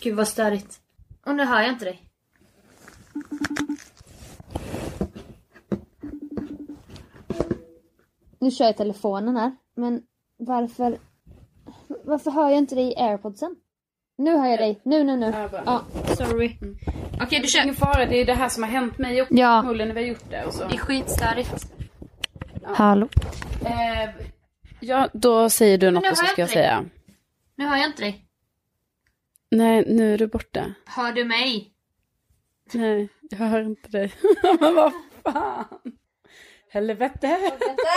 Gud 0.00 0.16
vad 0.16 0.28
störigt. 0.28 0.80
Och 1.26 1.34
nu 1.34 1.44
hör 1.44 1.60
jag 1.60 1.70
inte 1.70 1.84
dig. 1.84 2.04
Nu 8.40 8.50
kör 8.50 8.64
jag 8.64 8.76
telefonen 8.76 9.36
här. 9.36 9.56
Men 9.74 10.02
varför... 10.38 10.98
Varför 12.04 12.30
hör 12.30 12.48
jag 12.48 12.58
inte 12.58 12.74
dig 12.74 12.92
i 12.92 12.96
airpodsen? 12.96 13.56
Nu 14.18 14.36
hör 14.36 14.46
jag 14.46 14.58
dig. 14.58 14.80
Nu, 14.84 15.04
nu, 15.04 15.16
nu. 15.16 15.26
Ja. 15.26 15.48
Ja, 15.66 15.84
sorry. 16.14 16.56
Okej, 17.22 17.40
du 17.40 17.48
kör. 17.48 17.62
Ingen 17.62 17.74
fara, 17.74 18.06
det 18.06 18.16
är 18.20 18.24
det 18.24 18.34
här 18.34 18.48
som 18.48 18.62
har 18.62 18.70
hänt 18.70 18.98
mig 18.98 19.22
också. 19.22 19.34
Ja. 19.34 19.60
Förmodligen 19.60 19.88
när 19.88 19.94
vi 19.94 20.00
har 20.00 20.08
gjort 20.08 20.30
det 20.30 20.44
och 20.44 20.54
så. 20.54 20.68
Det 20.68 20.74
är 20.74 20.78
skitstörigt. 20.78 21.66
Hallå? 22.64 23.08
Eh, 23.64 24.10
ja, 24.80 25.08
då 25.12 25.50
säger 25.50 25.78
du 25.78 25.90
något 25.90 26.10
och 26.10 26.16
så 26.16 26.26
ska 26.26 26.40
jag 26.40 26.48
jag 26.48 26.50
säga. 26.50 26.84
Nu 27.56 27.66
hör 27.66 27.76
jag 27.76 27.86
inte 27.86 28.02
dig. 28.02 28.24
Nej, 29.50 29.84
nu 29.88 30.14
är 30.14 30.18
du 30.18 30.26
borta. 30.26 30.74
Hör 30.86 31.12
du 31.12 31.24
mig? 31.24 31.72
Nej, 32.72 33.08
jag 33.30 33.38
hör 33.38 33.60
inte 33.62 33.88
dig. 33.88 34.12
Men 34.60 34.74
vad 34.74 34.92
fan. 35.22 35.64
Helvete. 36.70 37.26
Helvete! 37.26 37.88